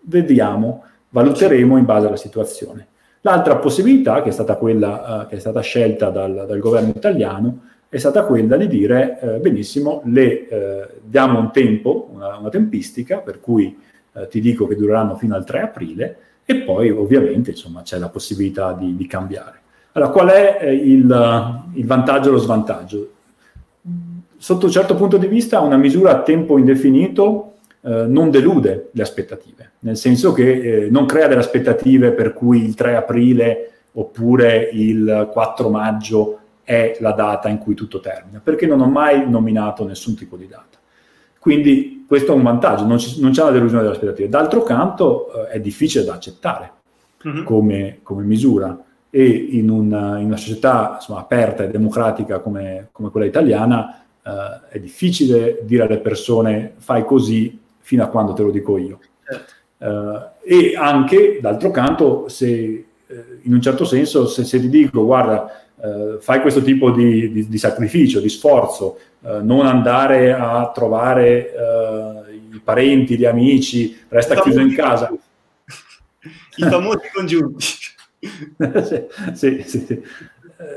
Vediamo, 0.00 0.84
valuteremo 1.08 1.78
in 1.78 1.84
base 1.84 2.06
alla 2.06 2.16
situazione. 2.16 2.88
L'altra 3.22 3.56
possibilità, 3.56 4.20
che 4.22 4.28
è 4.28 4.32
stata 4.32 4.56
quella 4.56 5.22
uh, 5.22 5.26
che 5.26 5.36
è 5.36 5.38
stata 5.38 5.60
scelta 5.60 6.10
dal, 6.10 6.44
dal, 6.46 6.58
governo 6.58 6.92
italiano, 6.94 7.60
è 7.88 7.96
stata 7.96 8.24
quella 8.24 8.56
di 8.56 8.66
dire 8.66 9.18
eh, 9.20 9.38
benissimo, 9.38 10.02
le 10.04 10.48
eh, 10.48 10.88
diamo 11.02 11.38
un 11.38 11.52
tempo, 11.52 12.10
una, 12.12 12.36
una 12.38 12.48
tempistica, 12.48 13.18
per 13.18 13.40
cui 13.40 13.78
eh, 14.12 14.26
ti 14.26 14.40
dico 14.40 14.66
che 14.66 14.74
dureranno 14.74 15.14
fino 15.14 15.36
al 15.36 15.44
3 15.44 15.60
aprile, 15.60 16.16
e 16.44 16.56
poi 16.56 16.90
ovviamente 16.90 17.50
insomma, 17.50 17.82
c'è 17.82 17.98
la 17.98 18.08
possibilità 18.08 18.72
di, 18.72 18.96
di 18.96 19.06
cambiare. 19.06 19.60
Allora, 19.92 20.10
qual 20.10 20.28
è 20.28 20.58
eh, 20.60 20.74
il, 20.74 21.62
il 21.74 21.86
vantaggio 21.86 22.28
e 22.28 22.32
lo 22.32 22.38
svantaggio? 22.38 23.10
Sotto 24.36 24.66
un 24.66 24.72
certo 24.72 24.94
punto 24.94 25.16
di 25.16 25.26
vista, 25.26 25.60
una 25.60 25.76
misura 25.76 26.10
a 26.10 26.22
tempo 26.22 26.58
indefinito 26.58 27.54
eh, 27.80 28.06
non 28.06 28.30
delude 28.30 28.88
le 28.92 29.02
aspettative, 29.02 29.72
nel 29.80 29.96
senso 29.96 30.32
che 30.32 30.84
eh, 30.84 30.90
non 30.90 31.06
crea 31.06 31.28
delle 31.28 31.40
aspettative 31.40 32.12
per 32.12 32.32
cui 32.32 32.62
il 32.62 32.74
3 32.74 32.96
aprile 32.96 33.70
oppure 33.92 34.68
il 34.72 35.28
4 35.30 35.68
maggio 35.68 36.38
è 36.62 36.96
la 37.00 37.12
data 37.12 37.48
in 37.48 37.58
cui 37.58 37.74
tutto 37.74 38.00
termina, 38.00 38.40
perché 38.42 38.66
non 38.66 38.80
ho 38.80 38.88
mai 38.88 39.28
nominato 39.28 39.86
nessun 39.86 40.16
tipo 40.16 40.36
di 40.36 40.48
data. 40.48 40.78
Quindi 41.44 42.06
questo 42.08 42.32
è 42.32 42.34
un 42.34 42.42
vantaggio, 42.42 42.86
non, 42.86 42.98
ci, 42.98 43.20
non 43.20 43.32
c'è 43.32 43.42
una 43.42 43.50
delusione 43.50 43.82
delle 43.82 43.94
aspettative. 43.94 44.30
D'altro 44.30 44.62
canto 44.62 45.30
eh, 45.30 45.48
è 45.48 45.60
difficile 45.60 46.02
da 46.02 46.14
accettare 46.14 46.72
mm-hmm. 47.28 47.44
come, 47.44 47.98
come, 48.02 48.22
misura 48.22 48.82
e 49.10 49.26
in 49.26 49.68
una, 49.68 50.18
in 50.20 50.24
una 50.24 50.38
società 50.38 50.92
insomma, 50.94 51.20
aperta 51.20 51.62
e 51.62 51.68
democratica 51.68 52.38
come, 52.38 52.88
come 52.92 53.10
quella 53.10 53.26
italiana 53.26 54.04
eh, 54.22 54.70
è 54.70 54.78
difficile 54.78 55.60
dire 55.64 55.82
alle 55.82 55.98
persone 55.98 56.72
fai 56.78 57.04
così 57.04 57.60
fino 57.80 58.02
a 58.02 58.06
quando 58.06 58.32
te 58.32 58.42
lo 58.42 58.50
dico 58.50 58.78
io. 58.78 58.98
Certo. 59.22 59.52
Uh, 59.76 60.20
e 60.42 60.74
anche, 60.74 61.40
d'altro 61.42 61.70
canto, 61.70 62.26
se 62.30 62.46
eh, 63.06 63.24
in 63.42 63.52
un 63.52 63.60
certo 63.60 63.84
senso, 63.84 64.26
se, 64.26 64.44
se 64.44 64.58
ti 64.58 64.70
dico, 64.70 65.04
guarda, 65.04 65.63
uh, 65.84 66.20
fai 66.20 66.40
questo 66.40 66.62
tipo 66.62 66.90
di, 66.90 67.30
di, 67.30 67.48
di 67.48 67.58
sacrificio, 67.58 68.20
di 68.20 68.28
sforzo, 68.28 68.98
uh, 69.20 69.44
non 69.44 69.66
andare 69.66 70.32
a 70.32 70.70
trovare 70.74 71.52
i 72.52 72.60
parenti, 72.60 73.16
gli 73.16 73.24
amici, 73.24 73.96
resta 74.08 74.40
chiuso 74.40 74.60
in 74.60 74.74
casa. 74.74 75.12
I 76.56 76.62
famosi 76.62 77.10
congiunti. 77.12 77.64
sì, 79.34 79.62
sì, 79.66 79.78
sì, 79.80 80.02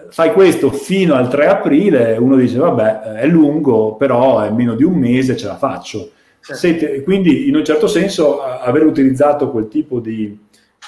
Fai 0.10 0.34
questo 0.34 0.72
fino 0.72 1.14
al 1.14 1.30
3 1.30 1.48
aprile, 1.48 2.18
uno 2.18 2.36
dice, 2.36 2.58
vabbè, 2.58 3.14
è 3.14 3.28
lungo, 3.28 3.96
però 3.96 4.42
è 4.42 4.50
meno 4.50 4.76
di 4.76 4.84
un 4.84 4.96
mese, 4.96 5.38
ce 5.38 5.48
la 5.48 5.56
faccio. 5.56 6.12
Senti, 6.40 7.02
quindi 7.04 7.48
in 7.48 7.56
un 7.56 7.64
certo 7.64 7.88
senso 7.88 8.42
aver 8.42 8.86
utilizzato 8.86 9.52
quel 9.52 9.68
tipo 9.68 10.00
di, 10.00 10.38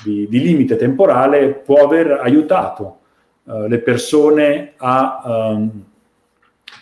di, 0.03 0.27
di 0.29 0.41
limite 0.41 0.75
temporale 0.75 1.49
può 1.49 1.83
aver 1.83 2.11
aiutato 2.11 2.98
uh, 3.49 3.67
le 3.67 3.79
persone 3.79 4.73
a, 4.77 5.21
um, 5.25 5.83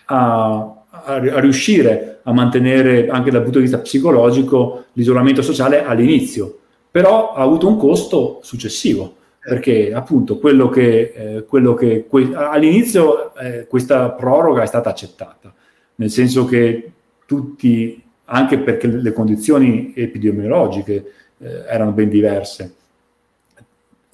a, 0.05 0.75
a, 0.89 1.19
riuscire 1.39 2.19
a 2.23 2.33
mantenere 2.33 3.07
anche 3.07 3.31
dal 3.31 3.41
punto 3.41 3.59
di 3.59 3.63
vista 3.63 3.79
psicologico 3.79 4.85
l'isolamento 4.93 5.41
sociale 5.41 5.85
all'inizio, 5.85 6.59
però 6.91 7.33
ha 7.33 7.41
avuto 7.41 7.67
un 7.67 7.77
costo 7.77 8.39
successivo 8.43 9.15
perché 9.39 9.93
appunto 9.93 10.39
quello 10.39 10.67
che, 10.67 11.13
eh, 11.15 11.45
quello 11.45 11.73
che 11.73 12.05
que- 12.05 12.35
all'inizio 12.35 13.33
eh, 13.35 13.65
questa 13.65 14.11
proroga 14.11 14.61
è 14.61 14.65
stata 14.65 14.89
accettata, 14.89 15.53
nel 15.95 16.09
senso 16.09 16.43
che 16.43 16.91
tutti 17.25 18.03
anche 18.25 18.59
perché 18.59 18.87
le 18.87 19.13
condizioni 19.13 19.93
epidemiologiche 19.95 21.11
eh, 21.37 21.63
erano 21.65 21.91
ben 21.91 22.09
diverse. 22.09 22.73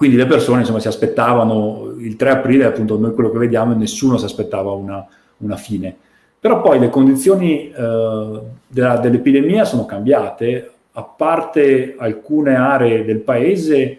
Quindi 0.03 0.19
le 0.19 0.27
persone 0.27 0.59
insomma, 0.59 0.81
si 0.81 0.89
aspettavano 0.89 1.95
il 1.97 2.17
3 2.17 2.29
aprile, 2.29 2.65
appunto 2.65 2.99
noi 2.99 3.13
quello 3.13 3.31
che 3.31 3.37
vediamo, 3.37 3.73
nessuno 3.73 4.17
si 4.17 4.25
aspettava 4.25 4.71
una, 4.71 5.07
una 5.37 5.55
fine. 5.55 5.95
Però 6.41 6.59
poi 6.59 6.77
le 6.77 6.89
condizioni 6.89 7.71
eh, 7.71 8.41
della, 8.67 8.97
dell'epidemia 8.97 9.63
sono 9.63 9.85
cambiate, 9.85 10.71
a 10.91 11.03
parte 11.03 11.95
alcune 11.97 12.53
aree 12.53 13.05
del 13.05 13.19
paese, 13.19 13.75
eh, 13.79 13.97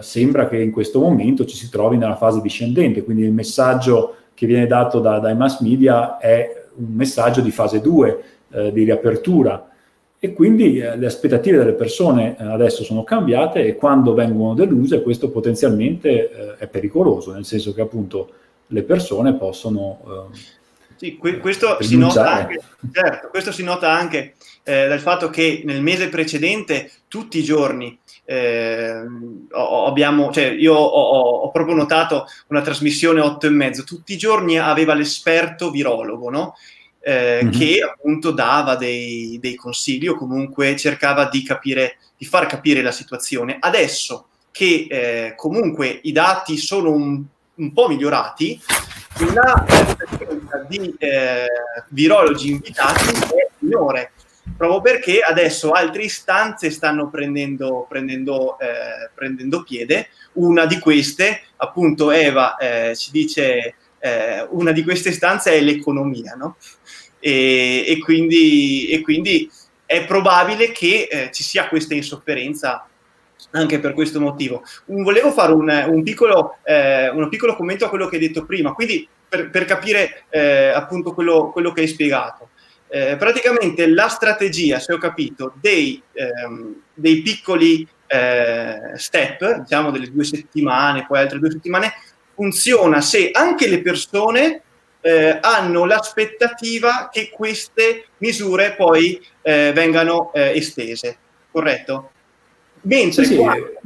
sembra 0.00 0.46
che 0.46 0.60
in 0.60 0.70
questo 0.70 1.00
momento 1.00 1.46
ci 1.46 1.56
si 1.56 1.70
trovi 1.70 1.96
nella 1.96 2.16
fase 2.16 2.42
discendente, 2.42 3.02
quindi 3.02 3.22
il 3.22 3.32
messaggio 3.32 4.14
che 4.34 4.44
viene 4.44 4.66
dato 4.66 5.00
da, 5.00 5.20
dai 5.20 5.34
mass 5.34 5.62
media 5.62 6.18
è 6.18 6.64
un 6.74 6.92
messaggio 6.92 7.40
di 7.40 7.50
fase 7.50 7.80
2, 7.80 8.24
eh, 8.50 8.72
di 8.72 8.84
riapertura 8.84 9.70
e 10.18 10.32
quindi 10.32 10.78
eh, 10.78 10.96
le 10.96 11.06
aspettative 11.06 11.58
delle 11.58 11.74
persone 11.74 12.36
eh, 12.38 12.44
adesso 12.44 12.82
sono 12.84 13.04
cambiate 13.04 13.66
e 13.66 13.76
quando 13.76 14.14
vengono 14.14 14.54
deluse 14.54 15.02
questo 15.02 15.30
potenzialmente 15.30 16.30
eh, 16.30 16.56
è 16.56 16.66
pericoloso, 16.66 17.32
nel 17.32 17.44
senso 17.44 17.74
che 17.74 17.82
appunto 17.82 18.30
le 18.68 18.82
persone 18.82 19.34
possono... 19.34 20.30
Eh, 20.32 20.54
sì, 20.96 21.16
que- 21.16 21.38
questo, 21.38 21.76
si 21.82 21.94
anche, 21.96 22.62
certo, 22.90 23.28
questo, 23.28 23.52
si 23.52 23.62
nota 23.62 23.92
anche, 23.92 24.34
eh, 24.62 24.88
dal 24.88 25.00
fatto 25.00 25.28
che 25.28 25.60
nel 25.66 25.82
mese 25.82 26.08
precedente 26.08 26.90
tutti 27.06 27.38
i 27.38 27.42
giorni 27.42 27.98
eh, 28.24 29.04
abbiamo, 29.52 30.32
cioè 30.32 30.46
io 30.46 30.74
ho, 30.74 31.42
ho, 31.42 31.50
proprio 31.50 31.76
notato 31.76 32.24
una 32.48 32.62
trasmissione 32.62 33.20
8 33.20 33.46
e 33.46 33.50
mezzo, 33.50 33.84
tutti 33.84 34.14
i 34.14 34.16
giorni 34.16 34.58
aveva 34.58 34.94
l'esperto 34.94 35.70
virologo, 35.70 36.30
no? 36.30 36.54
Eh, 37.08 37.38
mm-hmm. 37.40 37.52
che 37.52 37.78
appunto 37.88 38.32
dava 38.32 38.74
dei, 38.74 39.38
dei, 39.40 39.54
consigli 39.54 40.08
o 40.08 40.16
comunque 40.16 40.74
cercava 40.74 41.28
di 41.28 41.44
capire, 41.44 41.98
di 42.18 42.24
far 42.24 42.46
capire 42.46 42.82
la 42.82 42.90
situazione. 42.90 43.58
Adesso 43.60 44.26
che 44.50 44.88
eh, 44.90 45.34
comunque 45.36 46.00
i 46.02 46.10
dati 46.10 46.56
sono 46.56 46.90
un, 46.90 47.22
un 47.54 47.72
po' 47.72 47.86
migliorati, 47.86 48.60
la 49.32 49.64
presenza 49.64 50.66
di 50.68 50.94
eh, 50.98 51.46
virologi 51.90 52.50
invitati 52.50 53.04
è 53.04 53.48
minore 53.60 54.10
proprio 54.56 54.80
perché 54.80 55.20
adesso 55.20 55.70
altre 55.70 56.04
istanze 56.04 56.70
stanno 56.70 57.08
prendendo, 57.08 57.86
prendendo, 57.88 58.58
eh, 58.58 59.10
prendendo 59.14 59.62
piede. 59.62 60.08
Una 60.34 60.66
di 60.66 60.80
queste, 60.80 61.42
appunto, 61.56 62.10
Eva 62.10 62.56
eh, 62.56 62.96
ci 62.96 63.10
dice, 63.10 63.74
eh, 63.98 64.46
una 64.50 64.72
di 64.72 64.82
queste 64.82 65.10
istanze 65.10 65.52
è 65.52 65.60
l'economia, 65.60 66.34
no? 66.34 66.56
E, 67.26 67.84
e, 67.88 67.98
quindi, 67.98 68.86
e 68.86 69.00
quindi, 69.00 69.50
è 69.84 70.04
probabile 70.04 70.70
che 70.70 71.08
eh, 71.10 71.30
ci 71.32 71.42
sia 71.42 71.66
questa 71.66 71.94
insofferenza 71.94 72.88
anche 73.50 73.80
per 73.80 73.94
questo 73.94 74.20
motivo. 74.20 74.62
Un, 74.86 75.02
volevo 75.02 75.32
fare 75.32 75.52
un, 75.52 75.68
un, 75.88 76.02
piccolo, 76.04 76.58
eh, 76.62 77.08
un, 77.08 77.28
piccolo, 77.28 77.56
commento 77.56 77.84
a 77.84 77.88
quello 77.88 78.06
che 78.06 78.14
hai 78.14 78.26
detto 78.28 78.44
prima, 78.44 78.72
quindi 78.74 79.08
per, 79.28 79.50
per 79.50 79.64
capire 79.64 80.24
eh, 80.28 80.68
appunto 80.68 81.14
quello, 81.14 81.50
quello, 81.50 81.72
che 81.72 81.80
hai 81.80 81.88
spiegato. 81.88 82.50
Eh, 82.88 83.16
praticamente 83.16 83.88
la 83.88 84.06
strategia, 84.06 84.78
se 84.78 84.92
ho 84.92 84.98
capito, 84.98 85.54
dei, 85.60 86.00
ehm, 86.12 86.80
dei 86.94 87.22
piccoli 87.22 87.86
eh, 88.06 88.92
step, 88.94 89.62
diciamo 89.62 89.90
delle 89.90 90.12
due 90.12 90.22
settimane, 90.22 91.04
poi 91.06 91.18
altre 91.18 91.40
due 91.40 91.50
settimane, 91.50 91.92
funziona 92.34 93.00
se 93.00 93.30
anche 93.32 93.66
le 93.66 93.82
persone 93.82 94.62
eh, 95.06 95.38
hanno 95.40 95.84
l'aspettativa 95.84 97.08
che 97.12 97.30
queste 97.30 98.06
misure 98.18 98.74
poi 98.74 99.24
eh, 99.40 99.70
vengano 99.72 100.32
eh, 100.34 100.56
estese, 100.56 101.16
corretto? 101.52 102.10
Mentre 102.82 103.24
sì, 103.24 103.36
quando, 103.36 103.78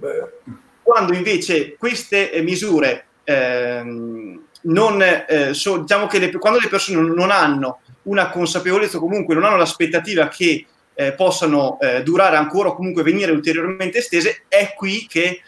quando, 0.83 1.13
invece 1.13 1.77
queste 1.77 2.33
eh, 2.33 2.41
misure 2.41 3.05
ehm, 3.25 4.45
non, 4.63 5.03
eh, 5.03 5.53
so, 5.53 5.77
diciamo 5.81 6.07
che 6.07 6.21
le, 6.21 6.33
quando 6.33 6.59
le 6.59 6.69
persone 6.69 7.07
non 7.07 7.31
hanno 7.31 7.81
una 8.05 8.31
consapevolezza 8.31 8.99
comunque 8.99 9.35
non 9.35 9.45
hanno 9.45 9.59
l'aspettativa 9.59 10.29
che 10.29 10.65
eh, 10.95 11.13
possano 11.13 11.79
durare 12.03 12.37
ancora 12.37 12.71
o 12.71 12.75
comunque 12.75 13.03
venire 13.03 13.31
ulteriormente 13.31 13.99
estese, 13.99 14.45
è 14.49 14.75
qui 14.75 15.07
che 15.07 15.43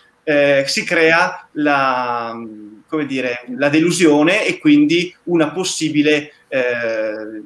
si 0.65 0.85
crea 0.85 1.49
la 1.53 2.35
come 2.93 3.07
dire, 3.07 3.47
la 3.57 3.71
delusione 3.71 4.47
e 4.47 4.59
quindi 4.59 5.15
una 5.25 5.51
possibile, 5.51 6.31
eh, 6.49 7.43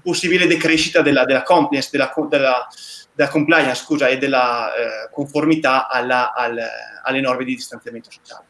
possibile 0.00 0.46
decrescita 0.46 1.02
della, 1.02 1.24
della 1.24 1.42
compliance, 1.42 1.88
della, 1.90 2.14
della, 2.30 2.68
della, 3.12 3.28
compliance 3.28 3.82
scusa, 3.82 4.06
e 4.06 4.16
della 4.16 4.68
eh, 4.68 5.10
conformità 5.10 5.88
alla, 5.88 6.32
al, 6.32 6.56
alle 7.02 7.20
norme 7.20 7.44
di 7.44 7.56
distanziamento 7.56 8.10
sociale. 8.12 8.44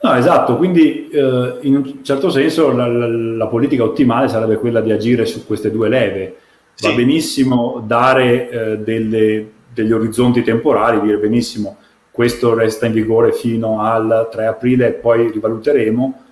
No, 0.00 0.14
esatto, 0.14 0.56
quindi 0.56 1.08
eh, 1.08 1.58
in 1.60 1.76
un 1.76 2.04
certo 2.04 2.28
senso 2.28 2.72
la, 2.72 2.88
la, 2.88 3.06
la, 3.06 3.46
politica 3.46 3.84
ottimale 3.84 4.26
sarebbe 4.26 4.56
quella 4.56 4.80
di 4.80 4.90
agire 4.90 5.24
su 5.24 5.46
queste 5.46 5.70
due 5.70 5.88
leve. 5.88 6.36
Va 6.80 6.88
sì. 6.88 6.94
benissimo 6.96 7.82
dare 7.86 8.50
eh, 8.50 8.78
delle, 8.78 9.50
degli 9.72 9.92
orizzonti 9.92 10.42
temporali, 10.42 11.00
dire 11.00 11.18
benissimo 11.18 11.78
questo 12.16 12.54
resta 12.54 12.86
in 12.86 12.94
vigore 12.94 13.30
fino 13.30 13.82
al 13.82 14.28
3 14.32 14.46
aprile 14.46 14.88
e 14.88 14.92
poi 14.92 15.30
rivaluteremo, 15.30 16.22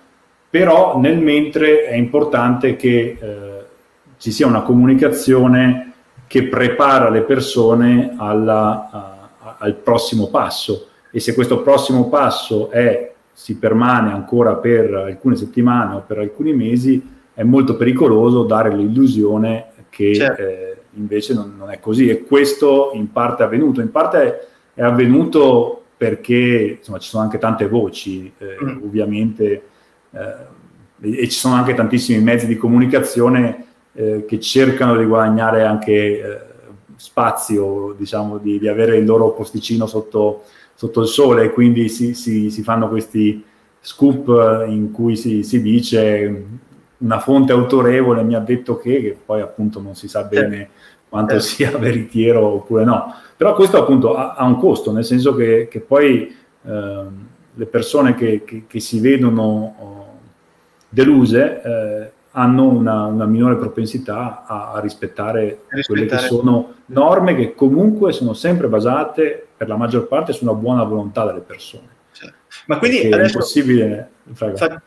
però 0.49 0.99
nel 0.99 1.18
mentre 1.18 1.85
è 1.85 1.92
importante 1.92 2.75
che 2.75 3.18
eh, 3.20 3.64
ci 4.16 4.33
sia 4.33 4.47
una 4.47 4.62
comunicazione 4.62 5.92
che 6.27 6.44
prepara 6.44 7.11
le 7.11 7.20
persone 7.20 8.14
alla, 8.16 8.88
a, 8.90 9.57
al 9.59 9.75
prossimo 9.75 10.31
passo. 10.31 10.87
E 11.11 11.20
se 11.20 11.35
questo 11.35 11.61
prossimo 11.61 12.09
passo 12.09 12.70
è, 12.70 13.12
si 13.31 13.59
permane 13.59 14.11
ancora 14.11 14.55
per 14.55 14.94
alcune 14.94 15.37
settimane 15.37 15.97
o 15.97 16.05
per 16.07 16.16
alcuni 16.16 16.55
mesi, 16.55 17.07
è 17.35 17.42
molto 17.42 17.77
pericoloso 17.77 18.44
dare 18.44 18.75
l'illusione 18.75 19.66
che 19.90 20.14
certo. 20.14 20.40
eh, 20.40 20.77
invece 20.94 21.35
non, 21.35 21.57
non, 21.59 21.70
è 21.70 21.79
così. 21.79 22.09
E 22.09 22.23
questo 22.23 22.92
in 22.94 23.12
parte 23.12 23.42
è 23.42 23.47
avvenuto, 23.47 23.83
in 23.83 23.90
parte 23.90 24.18
è 24.23 24.53
avvenuto 24.82 25.84
perché 25.96 26.76
insomma, 26.78 26.98
ci 26.98 27.08
sono 27.08 27.22
anche 27.22 27.38
tante 27.38 27.68
voci, 27.68 28.32
eh, 28.38 28.56
mm. 28.62 28.82
ovviamente, 28.82 29.62
eh, 30.10 30.52
e 31.00 31.28
ci 31.28 31.38
sono 31.38 31.54
anche 31.54 31.74
tantissimi 31.74 32.22
mezzi 32.22 32.46
di 32.46 32.56
comunicazione 32.56 33.66
eh, 33.94 34.24
che 34.26 34.40
cercano 34.40 34.96
di 34.96 35.04
guadagnare 35.04 35.64
anche 35.64 35.92
eh, 35.92 36.40
spazio, 36.96 37.94
diciamo, 37.96 38.38
di, 38.38 38.58
di, 38.58 38.68
avere 38.68 38.96
il 38.96 39.04
loro 39.04 39.32
posticino 39.32 39.87
sotto, 39.87 40.42
sotto 40.74 41.02
il 41.02 41.08
sole, 41.08 41.44
e 41.44 41.50
quindi 41.50 41.88
si, 41.88 42.14
si, 42.14 42.50
si, 42.50 42.62
fanno 42.62 42.88
questi 42.88 43.44
scoop 43.80 44.64
in 44.68 44.90
cui 44.90 45.16
si, 45.16 45.42
si, 45.42 45.60
dice 45.60 46.44
una 46.98 47.18
fonte 47.18 47.52
autorevole 47.52 48.22
mi 48.22 48.34
ha 48.34 48.40
detto 48.40 48.78
che, 48.78 49.00
che 49.00 49.16
poi 49.22 49.42
appunto 49.42 49.80
non 49.80 49.94
si 49.94 50.08
sa 50.08 50.22
bene 50.22 50.70
quanto 51.14 51.38
sia 51.38 51.70
veritiero 51.79 52.44
oppure 52.44 52.83
no. 52.83 53.14
Però 53.37 53.55
questo 53.55 53.79
appunto 53.79 54.16
ha, 54.16 54.35
ha 54.35 54.44
un 54.44 54.59
costo, 54.59 54.90
nel 54.90 55.05
senso 55.05 55.33
che, 55.37 55.68
che 55.70 55.79
poi 55.79 56.35
eh, 56.66 57.05
le 57.55 57.66
persone 57.66 58.16
che, 58.16 58.42
che, 58.44 58.64
che 58.66 58.81
si 58.81 58.98
vedono 58.98 59.74
oh, 59.79 60.18
deluse 60.88 61.62
eh, 61.62 62.11
hanno 62.33 62.64
una, 62.64 63.05
una, 63.05 63.27
minore 63.27 63.55
propensità 63.55 64.44
a, 64.44 64.72
a, 64.72 64.81
rispettare 64.81 65.61
rispettare 65.68 65.85
quelle 65.87 66.07
che 66.07 66.18
sono 66.18 66.74
norme 66.87 67.37
che 67.37 67.55
comunque 67.55 68.12
sono 68.12 68.33
sempre 68.33 68.66
basate 68.66 69.46
per 69.57 69.68
la 69.68 69.77
maggior 69.77 70.09
parte 70.09 70.33
su 70.33 70.42
una 70.42 70.55
buona 70.55 70.83
volontà 70.83 71.24
delle 71.27 71.42
persone. 71.42 71.90
Cioè, 72.11 72.33
ma 72.66 72.79
quindi 72.79 73.07
adesso 73.07 73.20
è 73.20 73.24
impossibile. 73.27 74.11
Fa, 74.33 74.53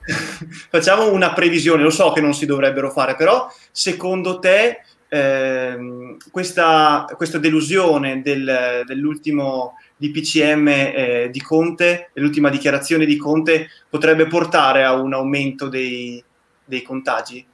facciamo 0.69 1.09
una 1.09 1.31
previsione, 1.31 1.83
lo 1.83 1.89
so 1.89 2.11
che 2.11 2.19
non 2.19 2.33
si 2.33 2.45
dovrebbero 2.45 2.91
fare, 2.91 3.15
però 3.15 3.47
secondo 3.71 4.39
te 4.39 4.81
eh, 5.09 6.17
questa, 6.31 7.05
questa, 7.15 7.37
delusione 7.37 8.21
del, 8.21 8.83
dell'ultimo 8.85 9.75
DPCM 9.95 10.67
eh, 10.67 11.29
di 11.31 11.41
Conte, 11.41 12.09
dell'ultima 12.13 12.49
dichiarazione 12.49 13.05
di 13.05 13.17
Conte, 13.17 13.67
potrebbe 13.89 14.27
portare 14.27 14.83
a 14.83 14.93
un 14.93 15.13
aumento 15.13 15.69
dei, 15.69 16.23
dei 16.65 16.81
contagi? 16.81 17.45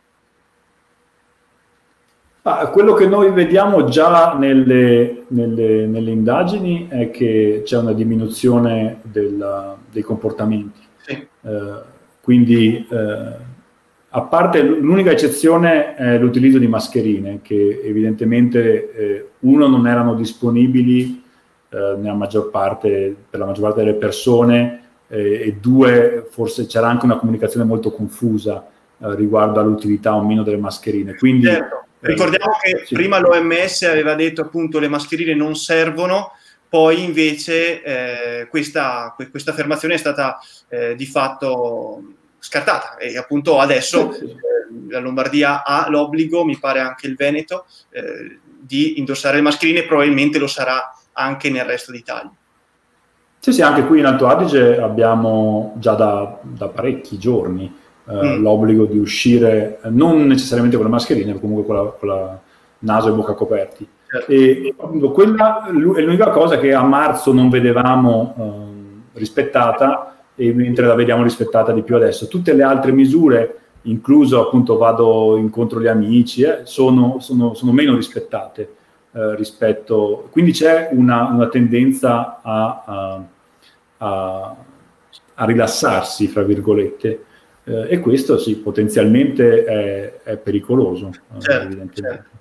Ah, 2.45 2.67
quello 2.67 2.93
che 2.93 3.07
noi 3.07 3.31
vediamo 3.31 3.85
già 3.85 4.33
nelle, 4.33 5.23
nelle, 5.29 5.87
nelle, 5.87 6.11
indagini 6.11 6.87
è 6.89 7.09
che 7.09 7.61
c'è 7.63 7.77
una 7.77 7.93
diminuzione 7.93 8.99
della, 9.03 9.77
dei 9.89 10.01
comportamenti. 10.01 10.81
Sì. 10.97 11.11
Eh, 11.13 11.81
quindi 12.19 12.85
eh, 12.89 13.51
a 14.15 14.21
parte 14.21 14.61
l'unica 14.61 15.09
eccezione 15.09 15.95
è 15.95 16.19
l'utilizzo 16.19 16.59
di 16.59 16.67
mascherine, 16.67 17.39
che 17.41 17.81
evidentemente 17.83 18.93
eh, 18.93 19.29
uno 19.39 19.67
non 19.67 19.87
erano 19.87 20.13
disponibili 20.13 21.23
eh, 21.69 21.95
nella 21.97 22.13
maggior 22.13 22.51
parte, 22.51 23.15
per 23.27 23.39
la 23.39 23.47
maggior 23.47 23.63
parte 23.63 23.83
delle 23.83 23.97
persone 23.97 24.81
eh, 25.07 25.47
e 25.47 25.57
due 25.59 26.27
forse 26.29 26.67
c'era 26.67 26.87
anche 26.87 27.05
una 27.05 27.17
comunicazione 27.17 27.65
molto 27.65 27.91
confusa 27.91 28.67
eh, 28.99 29.15
riguardo 29.15 29.59
all'utilità 29.59 30.13
o 30.13 30.23
meno 30.23 30.43
delle 30.43 30.57
mascherine. 30.57 31.15
Quindi, 31.15 31.47
certo. 31.47 31.85
Eh, 31.99 32.09
Ricordiamo 32.09 32.53
che 32.61 32.83
sì. 32.85 32.93
prima 32.93 33.17
l'OMS 33.17 33.81
aveva 33.81 34.13
detto 34.13 34.41
appunto 34.41 34.77
le 34.77 34.89
mascherine 34.89 35.33
non 35.33 35.55
servono, 35.55 36.33
poi 36.69 37.03
invece 37.03 37.81
eh, 37.81 38.47
questa, 38.47 39.15
questa, 39.31 39.49
affermazione 39.49 39.95
è 39.95 39.97
stata 39.97 40.39
di 40.95 41.05
fatto 41.05 42.01
scartata 42.43 42.97
e 42.97 43.17
appunto 43.17 43.59
adesso 43.59 44.13
eh, 44.13 44.35
la 44.89 44.99
Lombardia 44.99 45.63
ha 45.63 45.87
l'obbligo, 45.89 46.43
mi 46.43 46.59
pare 46.59 46.81
anche 46.81 47.07
il 47.07 47.15
Veneto, 47.15 47.65
eh, 47.89 48.39
di 48.59 48.99
indossare 48.99 49.37
le 49.37 49.41
mascherine 49.41 49.79
e 49.79 49.85
probabilmente 49.85 50.39
lo 50.39 50.47
sarà 50.47 50.93
anche 51.13 51.49
nel 51.49 51.63
resto 51.63 51.91
d'Italia. 51.93 52.31
Sì, 53.39 53.53
sì, 53.53 53.61
anche 53.61 53.85
qui 53.85 53.99
in 53.99 54.05
Alto 54.05 54.27
Adige 54.27 54.77
abbiamo 54.77 55.73
già 55.77 55.93
da, 55.93 56.39
da 56.41 56.67
parecchi 56.67 57.17
giorni 57.17 57.73
eh, 58.07 58.13
mm. 58.13 58.41
l'obbligo 58.41 58.85
di 58.85 58.97
uscire 58.97 59.79
non 59.85 60.25
necessariamente 60.25 60.75
con 60.75 60.85
le 60.85 60.91
mascherine, 60.91 61.33
ma 61.33 61.39
comunque 61.39 61.65
con 61.65 61.75
la, 61.75 61.91
con 61.91 62.07
la 62.07 62.39
naso 62.79 63.07
e 63.07 63.11
bocca 63.11 63.33
coperti. 63.33 63.87
Certo. 64.05 64.31
E 64.31 64.75
quella 65.11 65.65
è 65.65 65.71
l'unica 65.71 66.29
cosa 66.29 66.57
che 66.57 66.73
a 66.73 66.83
marzo 66.83 67.33
non 67.33 67.49
vedevamo 67.49 68.35
eh, 68.37 69.17
rispettata 69.19 70.13
e 70.35 70.53
mentre 70.53 70.85
la 70.85 70.95
vediamo 70.95 71.23
rispettata 71.23 71.71
di 71.71 71.83
più 71.83 71.95
adesso. 71.95 72.27
Tutte 72.27 72.53
le 72.53 72.63
altre 72.63 72.91
misure, 72.91 73.57
incluso 73.83 74.41
appunto 74.41 74.77
vado 74.77 75.37
incontro 75.37 75.79
agli 75.79 75.87
amici, 75.87 76.41
eh, 76.41 76.61
sono, 76.63 77.17
sono, 77.19 77.53
sono, 77.53 77.71
meno 77.71 77.95
rispettate 77.95 78.69
eh, 79.11 79.35
rispetto... 79.35 80.27
Quindi 80.31 80.51
c'è 80.51 80.89
una, 80.91 81.29
una 81.29 81.47
tendenza 81.47 82.41
a, 82.41 82.83
a, 82.85 83.23
a, 83.97 84.55
a, 85.35 85.45
rilassarsi, 85.45 86.27
fra 86.27 86.43
virgolette, 86.43 87.25
eh, 87.65 87.85
e 87.89 87.99
questo 87.99 88.37
sì, 88.37 88.57
potenzialmente 88.57 89.63
è, 89.63 90.21
è 90.23 90.37
pericoloso, 90.37 91.07
eh, 91.07 91.39
certo, 91.39 91.65
evidentemente. 91.65 92.01
Certo. 92.01 92.31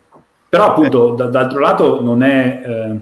Però 0.49 0.67
appunto, 0.67 1.15
da, 1.15 1.27
d'altro 1.27 1.61
lato 1.61 2.03
non 2.03 2.23
è 2.23 2.63
eh, 2.65 3.01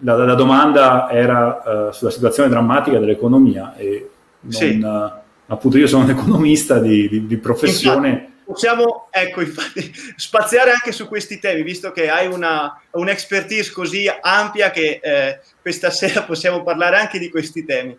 la, 0.00 0.16
la, 0.16 0.34
domanda 0.34 1.10
era 1.10 1.88
uh, 1.88 1.92
sulla 1.92 2.10
situazione 2.10 2.48
drammatica 2.48 2.98
dell'economia 2.98 3.74
e 3.76 4.10
non, 4.40 4.52
sì. 4.52 4.80
uh, 4.80 5.10
appunto 5.46 5.78
io 5.78 5.86
sono 5.86 6.04
un 6.04 6.10
economista 6.10 6.78
di, 6.78 7.08
di, 7.08 7.26
di 7.26 7.36
professione. 7.36 8.08
Infatti, 8.08 8.32
possiamo 8.44 9.08
ecco, 9.10 9.40
infatti, 9.40 9.92
spaziare 10.16 10.70
anche 10.70 10.92
su 10.92 11.08
questi 11.08 11.38
temi, 11.38 11.62
visto 11.62 11.90
che 11.92 12.08
hai 12.08 12.26
una, 12.26 12.80
un'expertise 12.92 13.72
così 13.72 14.06
ampia 14.20 14.70
che 14.70 15.00
eh, 15.02 15.40
questa 15.60 15.90
sera 15.90 16.22
possiamo 16.22 16.62
parlare 16.62 16.96
anche 16.96 17.18
di 17.18 17.28
questi 17.28 17.64
temi. 17.64 17.98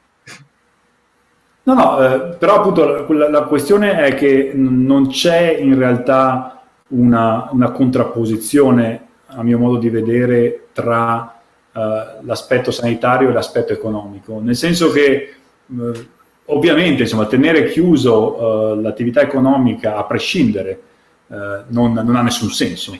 No, 1.64 1.74
no, 1.74 2.04
eh, 2.04 2.20
però 2.36 2.56
appunto 2.56 3.06
la, 3.14 3.30
la, 3.30 3.44
questione 3.44 4.04
è 4.04 4.16
che 4.16 4.52
non 4.56 5.10
c'è 5.10 5.56
in 5.60 5.78
realtà 5.78 6.64
una, 6.90 7.50
una 7.52 7.72
contrapposizione, 7.72 9.08
a 9.28 9.44
mio 9.44 9.60
modo 9.60 9.78
di 9.78 9.90
vedere, 9.90 10.70
tra 10.74 11.39
uh, 11.74 12.26
l'aspetto 12.26 12.72
sanitario 12.72 13.30
e 13.30 13.32
l'aspetto 13.34 13.74
economico, 13.74 14.40
nel 14.40 14.56
senso 14.56 14.92
che 14.92 15.34
uh, 15.66 15.92
ovviamente 16.46 17.04
insomma, 17.04 17.26
tenere 17.26 17.70
chiuso 17.70 18.42
uh, 18.42 18.82
l'attività 18.82 19.22
economica 19.22 19.96
a 19.96 20.04
prescindere 20.06 20.82
non, 21.30 21.94
non, 21.94 22.16
ha 22.16 22.24
nessun 22.24 22.50
senso, 22.50 23.00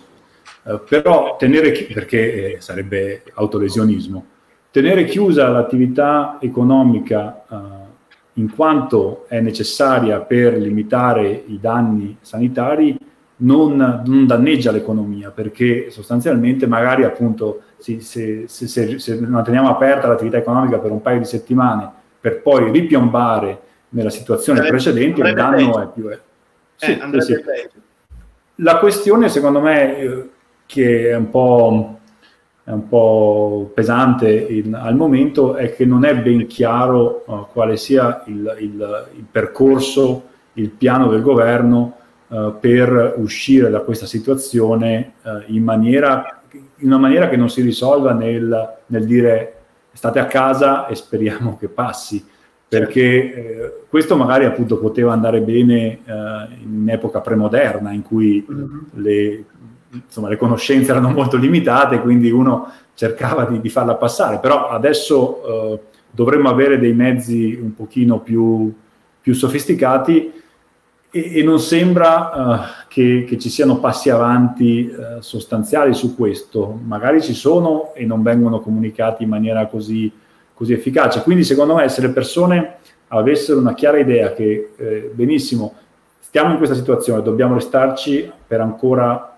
però 0.88 1.36
tenere 1.36 1.72
chi- 1.72 1.92
perché 1.92 2.58
eh, 2.58 2.62
sarebbe 2.62 3.24
autolesionismo, 3.34 4.24
tenere 4.70 5.06
chiusa 5.06 5.48
l'attività 5.50 6.38
economica 6.40 7.44
in 8.34 8.54
quanto 8.54 9.26
è 9.28 9.40
necessaria 9.40 10.20
per 10.20 10.58
limitare 10.58 11.44
i 11.48 11.60
danni 11.60 12.18
sanitari 12.22 12.96
non, 13.42 14.04
non, 14.06 14.26
danneggia 14.26 14.72
l'economia 14.72 15.32
perché 15.32 15.90
sostanzialmente 15.90 16.68
magari 16.68 17.04
appunto 17.04 17.62
se, 17.78 18.00
se, 18.02 18.46
se, 18.48 19.00
se, 19.00 19.20
manteniamo 19.20 19.70
aperta 19.70 20.08
l'attività 20.08 20.38
economica 20.38 20.80
per 20.80 20.92
un 20.92 21.02
paio 21.02 21.20
di 21.20 21.26
settimane 21.26 21.90
per 22.20 22.42
poi 22.42 22.70
ripiombare 22.72 23.62
nella 23.90 24.10
situazione 24.10 24.60
sarebbe, 24.60 24.76
precedente 24.76 25.22
il 25.22 25.34
danno 25.34 25.56
peggio. 25.56 25.80
è 25.80 25.88
più... 25.94 26.10
Eh, 26.10 26.20
sì, 26.76 26.98
eh, 26.98 27.22
sì. 27.22 27.44
La 28.56 28.78
questione 28.78 29.30
secondo 29.30 29.62
me 29.62 29.98
eh, 29.98 30.30
che 30.66 31.10
è 31.10 31.16
un 31.16 31.30
po', 31.30 32.00
è 32.64 32.72
un 32.72 32.88
po 32.90 33.72
pesante 33.74 34.30
in, 34.30 34.74
al 34.74 34.96
momento 34.96 35.56
è 35.56 35.74
che 35.74 35.86
non 35.86 36.04
è 36.04 36.16
ben 36.16 36.46
chiaro 36.46 37.24
uh, 37.26 37.48
quale 37.52 37.78
sia 37.78 38.24
il, 38.28 38.58
il, 38.60 39.08
il 39.16 39.26
percorso, 39.32 40.28
il 40.54 40.70
piano 40.70 41.08
del 41.08 41.22
governo 41.22 41.99
uh, 42.30 42.56
per 42.60 43.16
uscire 43.18 43.70
da 43.70 43.82
questa 43.82 44.06
situazione 44.06 45.14
uh, 45.22 45.54
in, 45.54 45.64
maniera, 45.64 46.42
in, 46.52 46.88
una 46.88 46.98
maniera 46.98 47.30
che 47.30 47.36
non 47.36 47.50
si 47.50 47.62
risolva 47.62 48.14
nel, 48.14 48.78
nel, 48.88 49.06
dire 49.06 49.56
state 49.92 50.20
a 50.20 50.28
casa 50.28 50.88
e 50.88 50.96
speriamo 50.96 51.58
che 51.58 51.68
passi, 51.68 52.26
perché 52.68 53.02
eh, 53.02 53.74
questo 53.90 54.16
magari 54.16 54.46
appunto 54.46 54.78
poteva 54.78 55.12
andare 55.12 55.42
bene 55.42 56.00
eh, 56.06 56.48
in 56.64 56.86
epoca 56.88 57.20
premoderna 57.20 57.92
in 57.92 58.04
cui 58.04 58.46
mm-hmm. 58.50 58.78
le, 58.94 59.46
insomma, 60.06 60.30
le, 60.30 60.38
conoscenze 60.38 60.92
erano 60.92 61.10
molto 61.10 61.36
limitate, 61.36 62.00
quindi 62.00 62.30
uno 62.30 62.72
cercava 62.94 63.46
di, 63.46 63.60
di 63.60 63.70
farla 63.70 63.96
passare, 63.96 64.38
però 64.38 64.70
adesso 64.70 65.44
eh, 65.44 65.80
dovremmo 66.12 66.50
avere 66.50 66.78
dei 66.80 66.94
mezzi 66.94 67.58
un 67.60 67.74
pochino 67.74 68.20
più, 68.20 68.72
più 69.20 69.34
sofisticati 69.34 70.32
e, 71.12 71.40
e 71.40 71.44
non 71.44 71.60
sembra 71.60 72.32
uh, 72.34 72.86
che, 72.88 73.26
che, 73.28 73.38
ci 73.38 73.50
siano 73.50 73.80
passi 73.80 74.10
avanti 74.10 74.92
uh, 74.92 75.22
sostanziali 75.22 75.94
su 75.94 76.16
questo. 76.16 76.80
Magari 76.84 77.22
ci 77.22 77.34
sono 77.34 77.94
e 77.94 78.06
non 78.06 78.22
vengono 78.22 78.60
comunicati 78.60 79.24
in 79.24 79.30
maniera 79.30 79.68
così, 79.68 80.12
così 80.54 80.74
efficace. 80.74 81.24
Quindi 81.24 81.44
secondo 81.44 81.76
me 81.76 81.90
se 81.90 82.02
le 82.02 82.10
persone 82.10 82.78
avessero 83.10 83.60
una 83.60 83.74
chiara 83.74 83.98
idea 83.98 84.34
che 84.34 84.72
eh, 84.76 85.12
benissimo, 85.14 85.74
stiamo 86.20 86.52
in 86.52 86.58
questa 86.58 86.76
situazione, 86.76 87.22
dobbiamo 87.22 87.56
restarci 87.56 88.32
per 88.46 88.62
ancora 88.62 89.36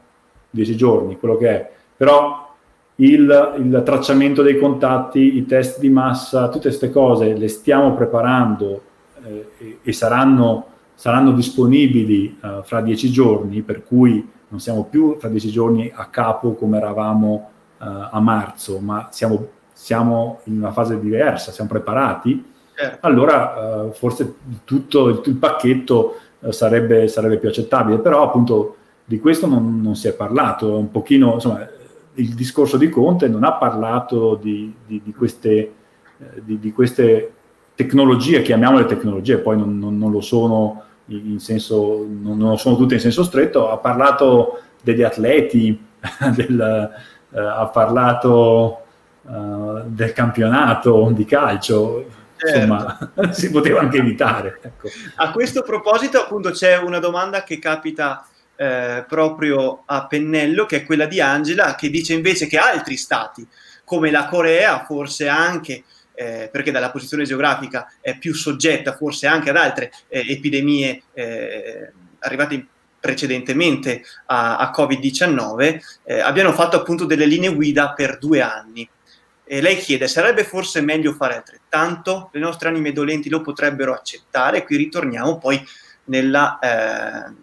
dieci 0.49 0.75
giorni, 0.75 1.17
quello 1.17 1.37
che 1.37 1.49
è, 1.49 1.71
però 1.95 2.53
il, 2.95 3.53
il, 3.57 3.81
tracciamento 3.85 4.41
dei 4.41 4.59
contatti, 4.59 5.37
i 5.37 5.45
test 5.45 5.79
di 5.79 5.89
massa, 5.89 6.49
tutte 6.49 6.67
queste 6.67 6.89
cose 6.89 7.33
le 7.33 7.47
stiamo 7.47 7.93
preparando 7.95 8.81
eh, 9.23 9.47
e, 9.57 9.77
e, 9.81 9.93
saranno, 9.93 10.65
saranno 11.01 11.31
disponibili 11.31 12.37
eh, 12.39 12.59
fra 12.61 12.79
dieci 12.79 13.09
giorni, 13.09 13.63
per 13.63 13.83
cui 13.83 14.29
non 14.49 14.59
siamo 14.59 14.83
più 14.83 15.17
fra 15.17 15.29
dieci 15.29 15.49
giorni 15.49 15.91
a 15.91 16.05
capo 16.05 16.53
come 16.53 16.77
eravamo 16.77 17.49
eh, 17.81 17.85
a 18.11 18.19
marzo, 18.19 18.77
ma 18.77 19.07
siamo, 19.09 19.47
siamo, 19.73 20.41
in 20.43 20.57
una 20.57 20.71
fase 20.71 20.99
diversa, 20.99 21.51
siamo 21.51 21.71
preparati, 21.71 22.45
certo. 22.75 23.07
allora 23.07 23.87
eh, 23.87 23.93
forse 23.93 24.35
tutto 24.63 25.07
il, 25.07 25.21
il 25.25 25.37
pacchetto 25.37 26.17
eh, 26.39 26.51
sarebbe, 26.51 27.07
sarebbe, 27.07 27.39
più 27.39 27.49
accettabile, 27.49 27.97
però 27.97 28.21
appunto 28.21 28.75
di 29.03 29.19
questo 29.19 29.47
non, 29.47 29.81
non 29.81 29.95
si 29.95 30.07
è 30.07 30.13
parlato, 30.13 30.77
un 30.77 30.91
pochino, 30.91 31.33
insomma, 31.33 31.67
il 32.13 32.35
discorso 32.35 32.77
di 32.77 32.89
Conte 32.89 33.27
non 33.27 33.43
ha 33.43 33.53
parlato 33.53 34.35
di, 34.35 34.71
di, 34.85 35.01
di, 35.03 35.13
queste, 35.15 35.73
eh, 36.19 36.43
di 36.43 36.71
queste, 36.71 37.31
tecnologie, 37.73 38.43
chiamiamole 38.43 38.85
tecnologie, 38.85 39.39
poi 39.39 39.57
non, 39.57 39.79
non, 39.79 39.97
non 39.97 40.11
lo 40.11 40.21
sono 40.21 40.89
in 41.11 41.39
senso, 41.39 42.05
non, 42.07 42.37
non, 42.37 42.57
sono 42.57 42.75
tutte 42.75 42.95
in 42.95 42.99
senso 42.99 43.23
stretto, 43.23 43.69
ha 43.69 43.77
parlato 43.77 44.61
degli 44.81 45.03
atleti, 45.03 45.85
del, 46.35 46.91
uh, 47.29 47.37
ha 47.37 47.67
parlato 47.67 48.81
uh, 49.21 49.81
del 49.85 50.13
campionato 50.13 51.11
di 51.13 51.25
calcio, 51.25 52.05
certo. 52.37 52.57
insomma 52.57 53.11
si 53.31 53.51
poteva 53.51 53.79
anche 53.79 53.97
evitare. 53.97 54.59
Ecco. 54.61 54.87
A 55.15 55.31
questo 55.31 55.61
proposito 55.63 56.19
appunto 56.19 56.51
c'è 56.51 56.77
una 56.77 56.99
domanda 56.99 57.43
che 57.43 57.59
capita 57.59 58.25
eh, 58.61 59.05
proprio 59.07 59.81
a 59.85 60.05
pennello, 60.05 60.67
che 60.67 60.77
è 60.77 60.85
quella 60.85 61.07
di 61.07 61.19
Angela, 61.19 61.73
che 61.73 61.89
dice 61.89 62.13
invece 62.13 62.45
che 62.45 62.59
altri 62.59 62.95
stati, 62.95 63.47
come 63.83 64.11
la 64.11 64.25
Corea, 64.25 64.83
forse 64.85 65.27
anche 65.27 65.83
eh, 66.21 66.49
perché 66.51 66.69
dalla 66.69 66.91
posizione 66.91 67.23
geografica 67.23 67.91
è 67.99 68.15
più 68.17 68.35
soggetta 68.35 68.95
forse 68.95 69.25
anche 69.25 69.49
ad 69.49 69.57
altre 69.57 69.91
eh, 70.07 70.23
epidemie 70.27 71.01
eh, 71.13 71.91
arrivate 72.19 72.67
precedentemente 72.99 74.03
a, 74.27 74.57
a 74.57 74.71
Covid-19, 74.71 75.79
eh, 76.03 76.19
abbiano 76.19 76.53
fatto 76.53 76.77
appunto 76.77 77.05
delle 77.05 77.25
linee 77.25 77.53
guida 77.55 77.93
per 77.93 78.19
due 78.19 78.41
anni. 78.41 78.87
E 79.43 79.59
lei 79.59 79.75
chiede, 79.77 80.07
sarebbe 80.07 80.43
forse 80.43 80.81
meglio 80.81 81.13
fare 81.13 81.35
altrettanto? 81.35 82.29
Le 82.31 82.39
nostre 82.39 82.69
anime 82.69 82.93
dolenti 82.93 83.27
lo 83.27 83.41
potrebbero 83.41 83.93
accettare? 83.93 84.63
Qui 84.63 84.77
ritorniamo 84.77 85.39
poi 85.39 85.59
nella, 86.05 86.59
eh, 86.59 87.33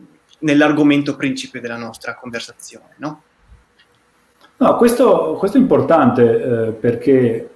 nell'argomento 0.41 1.17
principe 1.17 1.61
della 1.61 1.77
nostra 1.77 2.15
conversazione, 2.15 2.95
no? 2.99 3.23
No, 4.59 4.77
questo, 4.77 5.35
questo 5.39 5.57
è 5.57 5.61
importante 5.61 6.23
eh, 6.23 6.73
perché 6.73 7.51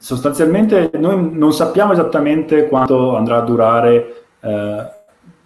sostanzialmente 0.00 0.90
noi 0.94 1.36
non 1.36 1.52
sappiamo 1.52 1.92
esattamente 1.92 2.68
quanto 2.68 3.16
andrà 3.16 3.36
a 3.36 3.42
durare 3.42 4.24
eh, 4.40 4.90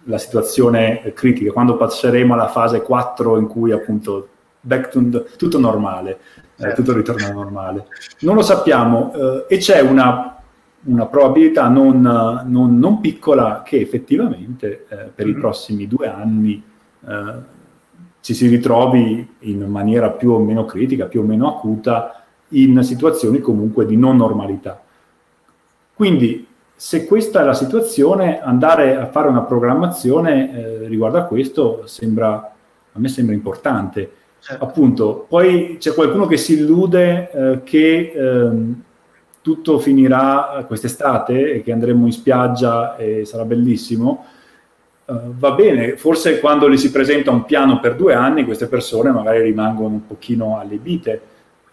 la 0.03 0.17
situazione 0.17 1.11
critica, 1.13 1.51
quando 1.51 1.75
passeremo 1.75 2.33
alla 2.33 2.47
fase 2.47 2.81
4 2.81 3.37
in 3.37 3.47
cui 3.47 3.73
appunto 3.73 4.29
to, 4.65 5.25
tutto 5.37 5.59
normale, 5.59 6.19
eh, 6.55 6.71
tutto 6.73 6.93
ritorna 6.93 7.31
normale. 7.31 7.87
Non 8.21 8.35
lo 8.35 8.41
sappiamo 8.41 9.13
eh, 9.13 9.55
e 9.55 9.57
c'è 9.57 9.81
una, 9.81 10.37
una 10.83 11.05
probabilità 11.07 11.67
non, 11.67 11.99
non, 12.45 12.79
non, 12.79 13.01
piccola 13.01 13.61
che 13.61 13.81
effettivamente 13.81 14.85
eh, 14.87 14.95
per 15.13 15.25
mm-hmm. 15.25 15.35
i 15.35 15.39
prossimi 15.39 15.87
due 15.87 16.07
anni 16.07 16.63
eh, 17.05 17.33
ci 18.21 18.33
si 18.33 18.47
ritrovi 18.47 19.35
in 19.39 19.65
maniera 19.65 20.11
più 20.11 20.31
o 20.31 20.39
meno 20.39 20.63
critica, 20.63 21.07
più 21.07 21.21
o 21.21 21.23
meno 21.23 21.57
acuta, 21.57 22.24
in 22.49 22.83
situazioni 22.83 23.39
comunque 23.39 23.85
di 23.85 23.97
non 23.97 24.17
normalità. 24.17 24.81
Quindi, 25.93 26.45
se 26.75 27.05
questa 27.05 27.41
è 27.41 27.43
la 27.45 27.53
situazione, 27.53 28.41
andare 28.41 28.97
a 28.97 29.07
fare 29.07 29.29
una 29.29 29.43
programmazione 29.43 30.53
eh, 30.53 30.87
riguardo 30.87 31.17
a 31.17 31.23
questo 31.23 31.83
sembra, 31.85 32.33
a 32.91 32.99
me 32.99 33.07
sembra 33.07 33.33
importante. 33.33 34.11
Certo. 34.39 34.63
Appunto, 34.63 35.25
poi 35.27 35.77
c'è 35.79 35.93
qualcuno 35.93 36.27
che 36.27 36.37
si 36.37 36.53
illude 36.53 37.31
eh, 37.31 37.63
che 37.63 38.11
ehm, 38.13 38.83
tutto 39.41 39.79
finirà 39.79 40.63
quest'estate 40.67 41.53
e 41.53 41.63
che 41.63 41.71
andremo 41.71 42.05
in 42.05 42.11
spiaggia 42.11 42.95
e 42.97 43.25
sarà 43.25 43.45
bellissimo. 43.45 44.25
Uh, 45.05 45.33
va 45.37 45.51
bene, 45.51 45.97
forse 45.97 46.39
quando 46.39 46.67
gli 46.67 46.77
si 46.77 46.89
presenta 46.89 47.29
un 47.29 47.45
piano 47.45 47.79
per 47.79 47.95
due 47.95 48.15
anni, 48.15 48.43
queste 48.43 48.65
persone 48.65 49.11
magari 49.11 49.43
rimangono 49.43 49.93
un 49.93 50.07
pochino 50.07 50.57
allibite 50.57 51.21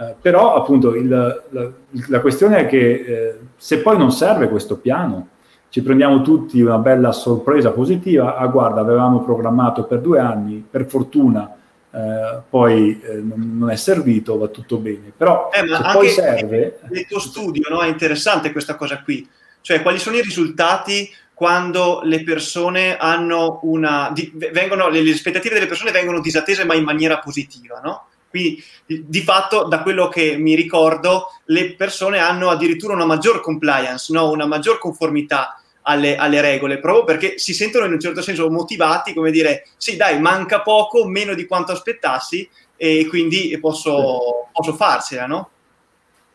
eh, 0.03 0.15
però 0.21 0.55
appunto 0.55 0.95
il, 0.95 1.09
la, 1.09 1.71
la, 2.09 2.21
questione 2.21 2.59
è 2.59 2.67
che 2.67 2.79
eh, 2.79 3.39
se 3.57 3.79
poi 3.79 3.97
non 3.97 4.11
serve 4.11 4.49
questo 4.49 4.77
piano, 4.77 5.29
ci 5.69 5.83
prendiamo 5.83 6.23
tutti 6.23 6.61
una 6.61 6.79
bella 6.79 7.13
sorpresa 7.13 7.71
positiva, 7.71 8.37
ah 8.37 8.47
guarda 8.47 8.81
avevamo 8.81 9.23
programmato 9.23 9.85
per 9.85 10.01
due 10.01 10.19
anni, 10.19 10.65
per 10.69 10.87
fortuna 10.87 11.57
eh, 11.95 12.41
poi 12.49 13.01
eh, 13.03 13.23
non, 13.23 13.71
è 13.71 13.77
servito, 13.77 14.39
va 14.39 14.49
tutto 14.49 14.79
bene, 14.79 15.13
però 15.17 15.51
eh, 15.53 15.65
poi 15.93 16.09
serve... 16.09 16.81
Nel 16.91 17.07
tuo 17.07 17.21
studio 17.21 17.69
no, 17.69 17.81
è 17.81 17.89
interessante 17.89 18.51
questa 18.51 18.77
cosa 18.77 19.03
qui, 19.03 19.29
cioè 19.61 19.83
quali 19.83 19.99
sono 19.99 20.17
i 20.17 20.23
risultati 20.23 21.11
quando 21.35 22.01
le 22.05 22.23
persone 22.23 22.97
hanno 22.97 23.61
una... 23.65 24.11
Di, 24.13 24.33
vengono, 24.53 24.89
le, 24.89 25.03
le 25.03 25.13
aspettative 25.13 25.55
delle 25.55 25.67
persone 25.67 25.91
vengono 25.91 26.21
disattese 26.21 26.65
ma 26.65 26.75
in 26.75 26.85
maniera 26.85 27.19
positiva, 27.19 27.81
no? 27.83 28.07
Quindi 28.33 28.65
di 28.87 29.21
fatto, 29.21 29.65
da 29.65 29.83
quello 29.83 30.09
che 30.09 30.37
mi 30.39 30.55
ricordo, 30.55 31.27
le 31.47 31.75
persone 31.75 32.19
hanno 32.19 32.49
addirittura 32.49 32.95
una 32.95 33.05
maggior 33.05 33.43
compliance, 33.43 34.11
no? 34.11 34.31
una 34.31 34.47
maggior 34.47 34.79
conformità 34.79 35.61
alle, 35.83 36.17
alle, 36.17 36.41
regole, 36.41 36.79
proprio 36.79 37.05
perché 37.05 37.39
si 37.39 37.53
sentono 37.53 37.85
in 37.85 37.93
un 37.93 38.01
certo 38.01 38.23
senso 38.23 38.49
motivati, 38.51 39.13
come 39.13 39.31
dire, 39.31 39.67
sì 39.77 39.97
dai, 39.97 40.19
manca 40.19 40.63
poco, 40.63 41.07
meno 41.07 41.35
di 41.35 41.45
quanto 41.45 41.73
aspettassi 41.73 42.49
e 42.77 43.07
quindi 43.07 43.57
posso, 43.61 44.49
posso 44.51 44.73
farcela, 44.75 45.27
no? 45.27 45.51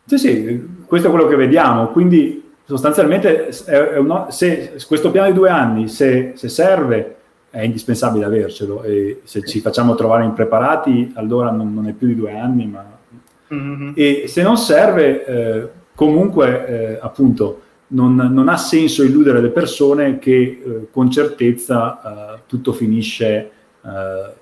Sì, 0.06 0.18
sì, 0.18 0.68
questo 0.86 1.08
è 1.08 1.12
quello 1.12 1.28
che 1.28 1.36
vediamo, 1.36 1.88
quindi 1.88 2.54
sostanzialmente 2.64 3.48
è, 3.48 3.72
è 3.72 3.98
uno, 3.98 4.28
se 4.30 4.76
questo 4.86 5.10
piano 5.10 5.28
di 5.28 5.34
due 5.34 5.50
anni, 5.50 5.88
se, 5.88 6.34
se 6.36 6.48
serve 6.48 7.17
è 7.50 7.62
indispensabile 7.62 8.26
avercelo 8.26 8.84
e 8.84 9.22
se 9.24 9.46
ci 9.46 9.62
facciamo 9.62 9.96
trovare 9.96 10.26
impreparati 10.26 11.14
allora 11.16 11.50
non, 11.50 11.74
non 11.74 11.88
è 11.88 11.94
più 11.94 12.08
di 12.08 12.16
due 12.16 12.38
anni 12.38 12.68
ma... 12.68 12.98
mm-hmm. 13.54 13.92
e 13.96 14.26
se 14.28 14.42
non 14.44 14.58
serve 14.58 15.26
eh, 15.26 15.70
comunque 15.96 16.68
eh, 16.68 17.00
appunto 17.02 17.62
non, 17.90 18.16
non, 18.16 18.50
ha 18.50 18.58
senso 18.58 19.04
illudere 19.04 19.40
le 19.40 19.50
persone 19.50 20.20
che 20.20 20.34
eh, 20.34 20.88
con 20.92 21.10
certezza 21.10 22.36
eh, 22.36 22.40
tutto 22.48 22.74
finisce 22.74 23.26
eh, 23.36 23.50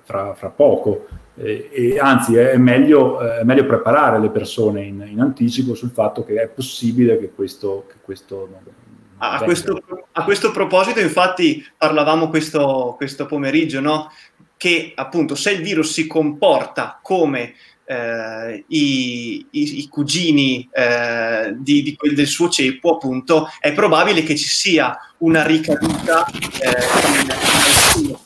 fra, 0.02 0.34
fra, 0.34 0.48
poco 0.50 1.06
e 1.38 1.98
anzi 2.00 2.34
è 2.36 2.56
meglio, 2.56 3.20
è 3.20 3.44
meglio, 3.44 3.66
preparare 3.66 4.18
le 4.18 4.30
persone 4.30 4.84
in, 4.84 5.06
in, 5.06 5.20
anticipo 5.20 5.74
sul 5.74 5.90
fatto 5.90 6.24
che 6.24 6.40
è 6.40 6.48
possibile 6.48 7.18
che 7.18 7.30
questo, 7.34 7.84
che 7.86 7.96
questo 8.00 8.48
non, 8.50 8.60
a 9.18 9.42
questo, 9.42 9.82
a 10.12 10.24
questo, 10.24 10.50
proposito, 10.50 11.00
infatti, 11.00 11.64
parlavamo 11.76 12.28
questo, 12.28 12.94
questo 12.96 13.26
pomeriggio, 13.26 13.80
no? 13.80 14.10
che 14.56 14.92
appunto 14.94 15.34
se 15.34 15.52
il 15.52 15.62
virus 15.62 15.92
si 15.92 16.06
comporta 16.06 16.98
come 17.02 17.54
eh, 17.84 18.64
i, 18.68 19.46
i, 19.50 19.78
i, 19.78 19.88
cugini 19.88 20.68
eh, 20.72 21.54
di, 21.56 21.82
di 21.82 21.94
quel 21.94 22.14
del 22.14 22.26
suo 22.26 22.48
ceppo, 22.48 22.94
appunto, 22.94 23.48
è 23.60 23.72
probabile 23.72 24.22
che 24.22 24.36
ci 24.36 24.48
sia 24.48 24.96
una 25.18 25.44
ricaduta 25.46 26.24
eh, 26.26 26.70
in, 27.22 27.30
autunno, 27.30 28.20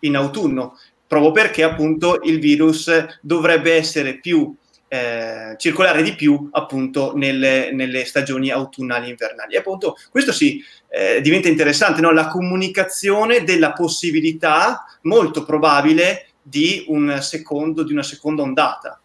in 0.00 0.16
autunno, 0.16 0.78
proprio 1.06 1.30
perché 1.32 1.62
appunto 1.62 2.20
il 2.24 2.38
virus 2.40 2.90
dovrebbe 3.20 3.74
essere 3.74 4.18
più 4.18 4.54
eh, 4.92 5.54
circolare 5.56 6.02
di 6.02 6.14
più 6.14 6.50
appunto 6.52 7.16
nelle, 7.16 7.70
nelle, 7.72 8.04
stagioni 8.04 8.50
autunnali 8.50 9.06
e 9.06 9.10
invernali. 9.10 9.54
E 9.54 9.58
appunto 9.58 9.96
questo 10.10 10.32
sì 10.32 10.62
eh, 10.90 11.22
diventa 11.22 11.48
interessante, 11.48 12.02
no? 12.02 12.12
la 12.12 12.28
comunicazione 12.28 13.42
della 13.42 13.72
possibilità 13.72 14.84
molto 15.04 15.44
probabile 15.44 16.26
di 16.42 16.84
un 16.88 17.16
secondo, 17.22 17.84
di 17.84 17.92
una 17.92 18.02
seconda 18.02 18.42
ondata. 18.42 19.00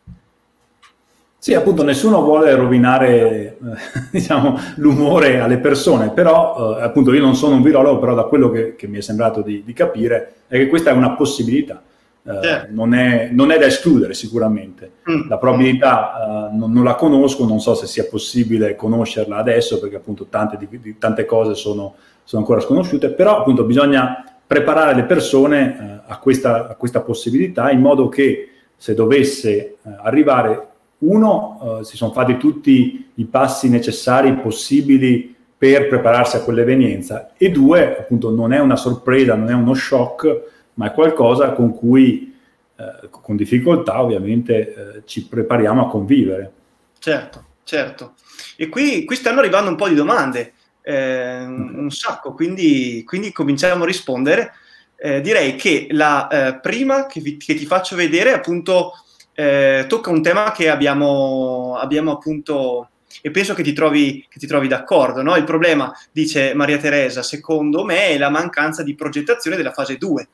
Sì, 1.38 1.54
appunto 1.54 1.84
nessuno 1.84 2.22
vuole 2.22 2.54
rovinare 2.54 3.22
eh, 3.22 3.58
diciamo, 4.12 4.60
l'umore 4.76 5.40
alle 5.40 5.60
persone, 5.60 6.10
però 6.10 6.80
eh, 6.80 6.84
appunto 6.84 7.14
io 7.14 7.22
non 7.22 7.38
sono 7.38 7.56
un 7.56 7.62
virologo, 7.62 8.00
però 8.00 8.14
da 8.14 8.24
quello 8.24 8.52
che, 8.52 8.76
che 8.76 8.88
mi 8.88 8.98
è 8.98 9.02
sembrato 9.02 9.42
di, 9.42 9.64
di 9.64 9.72
capire 9.72 10.34
è 10.48 10.58
che 10.58 10.68
questa 10.68 10.90
è 10.90 10.94
una 10.94 11.12
possibilità 11.12 11.82
eh, 12.28 12.67
non, 12.71 12.93
è, 12.93 13.30
non, 13.32 13.51
è, 13.51 13.57
da 13.57 13.65
escludere 13.65 14.13
sicuramente. 14.13 14.91
Mm. 15.09 15.30
La 15.30 15.38
probabilità 15.38 16.49
uh, 16.51 16.57
non, 16.57 16.73
non, 16.73 16.84
la 16.84 16.95
conosco, 16.95 17.45
non 17.45 17.61
so 17.61 17.73
se 17.73 17.88
sia 17.88 18.05
possibile 18.05 18.75
conoscerla 18.75 19.38
adesso 19.38 19.80
perché 19.80 19.95
appunto 19.95 20.25
tante, 20.25 20.57
di, 20.57 20.67
di, 20.80 20.97
tante 20.97 21.25
cose 21.25 21.55
sono, 21.55 21.95
sono, 22.23 22.41
ancora 22.41 22.59
sconosciute, 22.59 23.11
però 23.11 23.39
appunto 23.39 23.63
bisogna 23.63 24.25
preparare 24.45 24.93
le 24.93 25.03
persone 25.03 26.03
uh, 26.05 26.11
a, 26.11 26.19
questa, 26.19 26.67
a, 26.67 26.75
questa, 26.75 26.99
possibilità 26.99 27.71
in 27.71 27.80
modo 27.80 28.09
che 28.09 28.49
se 28.75 28.93
dovesse 28.93 29.49
eh, 29.49 29.75
arrivare, 30.03 30.67
uno, 30.99 31.80
eh, 31.80 31.84
si 31.84 31.97
sono 31.97 32.11
fatti 32.11 32.38
tutti 32.38 33.09
i 33.15 33.25
passi 33.25 33.69
necessari, 33.69 34.36
possibili 34.36 35.36
per 35.57 35.88
prepararsi 35.88 36.36
a 36.36 36.41
quell'evenienza 36.41 37.32
e 37.38 37.49
due, 37.49 37.97
appunto, 37.97 38.30
non 38.30 38.53
è 38.53 38.59
una 38.59 38.75
sorpresa, 38.75 39.34
non 39.34 39.49
è 39.49 39.53
uno 39.53 39.73
shock, 39.73 40.57
ma 40.78 40.88
è 40.88 40.93
qualcosa 40.93 41.53
con 41.53 41.75
cui, 41.75 42.36
eh, 42.75 43.09
con 43.09 43.36
difficoltà 43.36 44.01
ovviamente, 44.01 44.73
eh, 44.73 45.01
ci 45.05 45.25
prepariamo 45.25 45.86
a 45.86 45.89
convivere. 45.89 46.51
Certo, 46.99 47.43
certo. 47.63 48.13
E 48.55 48.69
qui, 48.69 49.03
qui 49.05 49.15
stanno 49.15 49.39
arrivando 49.39 49.69
un 49.69 49.75
po' 49.75 49.88
di 49.88 49.95
domande, 49.95 50.53
eh, 50.82 51.43
un 51.43 51.89
sacco, 51.89 52.34
quindi, 52.34 53.03
quindi, 53.05 53.32
cominciamo 53.32 53.84
a 53.84 53.88
rispondere. 53.88 54.53
Eh, 54.95 55.21
direi 55.21 55.55
che 55.55 55.88
la 55.91 56.28
eh, 56.28 56.59
prima 56.59 57.05
che, 57.05 57.19
vi, 57.21 57.38
che, 57.38 57.53
ti 57.53 57.67
faccio 57.67 57.95
vedere 57.95 58.34
appunto 58.34 58.93
eh, 59.34 59.86
tocca 59.88 60.09
un 60.09 60.23
tema 60.23 60.51
che 60.51 60.69
abbiamo, 60.69 61.78
abbiamo 61.78 62.13
appunto 62.13 62.89
e 63.21 63.30
penso 63.30 63.53
che 63.53 63.63
ti 63.63 63.73
trovi, 63.73 64.25
che 64.30 64.39
ti 64.39 64.47
trovi 64.47 64.67
d'accordo. 64.67 65.21
No? 65.21 65.36
Il 65.36 65.43
problema, 65.43 65.91
dice 66.11 66.53
Maria 66.53 66.78
Teresa, 66.78 67.23
secondo 67.23 67.84
me 67.84 68.09
è 68.09 68.17
la 68.17 68.30
mancanza 68.30 68.84
di 68.84 68.95
progettazione 68.95 69.57
della 69.57 69.71
fase 69.71 69.97
2 69.97 70.28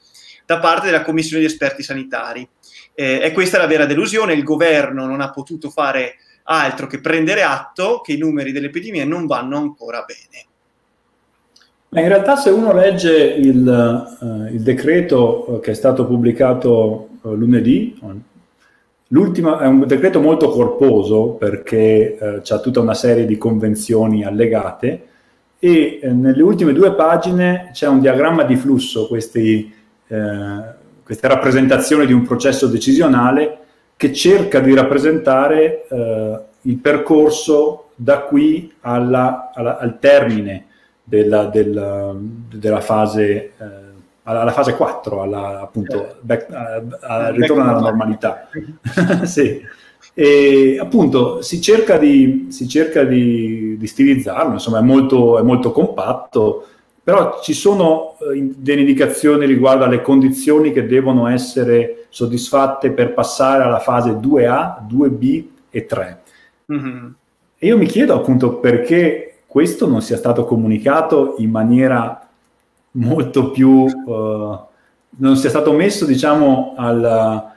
da 0.45 0.59
parte 0.59 0.87
della 0.87 1.03
Commissione 1.03 1.41
di 1.41 1.47
esperti 1.49 1.83
sanitari. 1.83 2.47
Eh, 2.93 3.19
e 3.23 3.31
questa 3.31 3.57
è 3.57 3.59
la 3.59 3.67
vera 3.67 3.85
delusione, 3.85 4.33
il 4.33 4.43
governo 4.43 5.05
non 5.05 5.21
ha 5.21 5.31
potuto 5.31 5.69
fare 5.69 6.15
altro 6.43 6.87
che 6.87 6.99
prendere 6.99 7.43
atto 7.43 8.01
che 8.01 8.13
i 8.13 8.17
numeri 8.17 8.51
dell'epidemia 8.51 9.05
non 9.05 9.25
vanno 9.25 9.57
ancora 9.57 10.05
bene. 10.05 10.45
In 12.01 12.07
realtà 12.07 12.35
se 12.35 12.49
uno 12.49 12.73
legge 12.73 13.15
il, 13.15 14.15
uh, 14.19 14.53
il 14.53 14.61
decreto 14.61 15.59
che 15.61 15.71
è 15.71 15.75
stato 15.75 16.05
pubblicato 16.05 17.09
uh, 17.21 17.33
lunedì, 17.33 17.99
L'ultimo 19.13 19.59
è 19.59 19.67
un 19.67 19.85
decreto 19.85 20.19
molto 20.19 20.49
corposo 20.49 21.35
perché 21.37 22.17
eh, 22.17 22.41
ha 22.47 22.59
tutta 22.59 22.79
una 22.79 22.95
serie 22.95 23.27
di 23.27 23.37
convenzioni 23.37 24.25
allegate 24.25 25.05
e 25.59 25.99
eh, 26.01 26.11
nelle 26.11 26.41
ultime 26.41 26.73
due 26.73 26.95
pagine 26.95 27.69
c'è 27.73 27.87
un 27.87 27.99
diagramma 27.99 28.41
di 28.41 28.55
flusso, 28.55 29.07
questi, 29.07 29.71
eh, 30.13 30.81
queste 31.03 31.27
rappresentazioni 31.27 32.05
di 32.05 32.13
un 32.13 32.23
processo 32.23 32.67
decisionale 32.67 33.57
che 33.97 34.13
cerca 34.13 34.59
di 34.59 34.73
rappresentare 34.73 35.87
eh, 35.87 36.39
il 36.61 36.77
percorso 36.77 37.89
da 37.95 38.19
qui 38.21 38.73
alla, 38.81 39.51
alla, 39.53 39.77
al 39.77 39.99
termine 39.99 40.65
della, 41.03 41.45
della, 41.45 42.15
della 42.15 42.81
fase 42.81 43.51
eh, 43.57 43.91
alla, 44.23 44.51
fase 44.51 44.75
4, 44.75 45.21
alla, 45.21 45.61
appunto, 45.61 46.15
back, 46.21 46.47
al 47.01 47.33
ritorno 47.33 47.63
alla 47.63 47.79
normalità. 47.79 48.47
sì. 49.23 49.61
E 50.15 50.77
appunto 50.79 51.41
si 51.41 51.59
cerca 51.59 51.97
di, 51.97 52.47
si 52.49 52.67
cerca 52.67 53.03
di, 53.03 53.77
di 53.77 53.87
stilizzarlo, 53.87 54.53
insomma 54.53 54.79
è 54.79 54.83
molto, 54.83 55.39
è 55.39 55.41
molto, 55.41 55.71
compatto, 55.71 56.67
però 57.03 57.41
ci 57.41 57.53
sono 57.53 58.15
eh, 58.19 58.51
delle 58.55 58.79
indicazioni 58.81 59.45
riguardo 59.45 59.83
alle 59.83 60.01
condizioni 60.01 60.71
che 60.71 60.87
devono 60.87 61.27
essere 61.27 62.05
soddisfatte 62.09 62.91
per 62.91 63.13
passare 63.13 63.63
alla 63.63 63.79
fase 63.79 64.11
2A, 64.11 64.85
2B 64.87 65.43
e 65.69 65.85
3. 65.85 66.21
Mm-hmm. 66.71 67.07
E 67.57 67.67
io 67.67 67.77
mi 67.77 67.87
chiedo 67.87 68.13
appunto 68.13 68.55
perché 68.55 69.39
questo 69.45 69.87
non 69.87 70.01
sia 70.01 70.15
stato 70.15 70.45
comunicato 70.45 71.35
in 71.39 71.49
maniera 71.49 72.25
molto 72.91 73.51
più, 73.51 73.69
uh, 73.69 74.59
non 75.17 75.35
sia 75.35 75.49
stato 75.49 75.73
messo 75.73 76.05
diciamo 76.05 76.73
alla, 76.77 77.53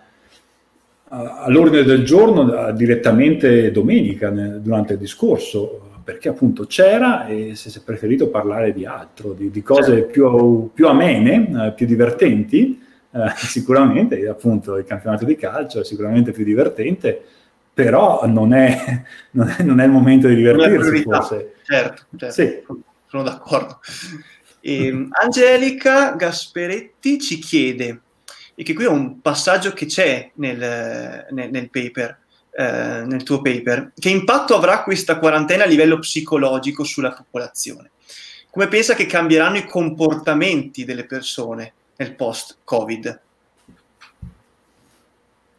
all'ordine 1.09 1.85
del 1.85 2.05
giorno 2.05 2.73
direttamente 2.73 3.71
domenica 3.71 4.31
nel, 4.31 4.61
durante 4.61 4.95
il 4.95 4.99
discorso, 4.99 5.81
perché 6.07 6.29
appunto 6.29 6.67
c'era 6.67 7.27
e 7.27 7.57
si 7.57 7.69
è 7.77 7.81
preferito 7.83 8.29
parlare 8.29 8.73
di 8.73 8.87
altro, 8.87 9.33
di, 9.33 9.51
di 9.51 9.61
cose 9.61 9.93
certo. 9.93 10.07
più, 10.13 10.71
più, 10.73 10.87
amene, 10.87 11.67
eh, 11.67 11.73
più 11.73 11.85
divertenti, 11.85 12.81
eh, 13.11 13.33
sicuramente, 13.35 14.29
appunto 14.29 14.77
il 14.77 14.85
campionato 14.85 15.25
di 15.25 15.35
calcio 15.35 15.81
è 15.81 15.85
sicuramente 15.85 16.31
più 16.31 16.45
divertente, 16.45 17.21
però 17.75 18.25
non 18.25 18.55
è, 18.55 19.03
non 19.33 19.49
è, 19.49 19.65
non 19.65 19.81
è 19.81 19.85
il 19.85 19.91
momento 19.91 20.29
di 20.29 20.37
divertirsi 20.37 21.03
forse. 21.03 21.55
Certo, 21.65 22.03
certo. 22.17 22.35
Sì. 22.35 22.63
sono 23.09 23.23
d'accordo. 23.25 23.81
E, 24.61 24.87
ehm, 24.87 25.09
Angelica 25.11 26.15
Gasperetti 26.15 27.19
ci 27.19 27.41
chiede, 27.41 28.01
e 28.55 28.63
che 28.63 28.75
qui 28.75 28.85
è 28.85 28.89
un 28.89 29.21
passaggio 29.21 29.73
che 29.73 29.87
c'è 29.87 30.31
nel, 30.35 31.27
nel, 31.33 31.51
nel 31.51 31.69
paper, 31.69 32.17
eh, 32.59 33.03
nel 33.05 33.23
tuo 33.23 33.43
paper, 33.43 33.93
che 33.99 34.09
impatto 34.09 34.55
avrà 34.55 34.83
questa 34.83 35.19
quarantena 35.19 35.65
a 35.65 35.67
livello 35.67 35.99
psicologico 35.99 36.85
sulla 36.85 37.13
popolazione? 37.13 37.91
Come 38.51 38.69
pensa 38.69 38.95
che 38.95 39.05
cambieranno 39.05 39.59
i 39.59 39.67
comportamenti 39.67 40.87
delle 40.87 41.05
persone 41.05 41.73
nel 41.97 42.15
post-Covid? 42.15 43.21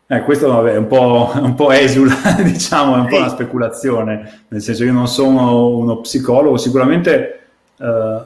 Eh, 0.08 0.22
questo 0.22 0.48
vabbè, 0.48 0.72
è 0.72 0.78
un 0.78 0.88
po', 0.88 1.32
un 1.36 1.54
po 1.54 1.72
esula, 1.72 2.16
diciamo, 2.41 2.95
è 2.95 3.00
un 3.00 3.08
po' 3.08 3.18
una 3.18 3.30
speculazione, 3.30 4.45
nel 4.48 4.62
senso 4.62 4.84
io 4.84 4.93
non 4.93 5.08
sono 5.08 5.68
uno 5.68 6.00
psicologo, 6.00 6.58
sicuramente 6.58 7.41
eh, 7.78 8.22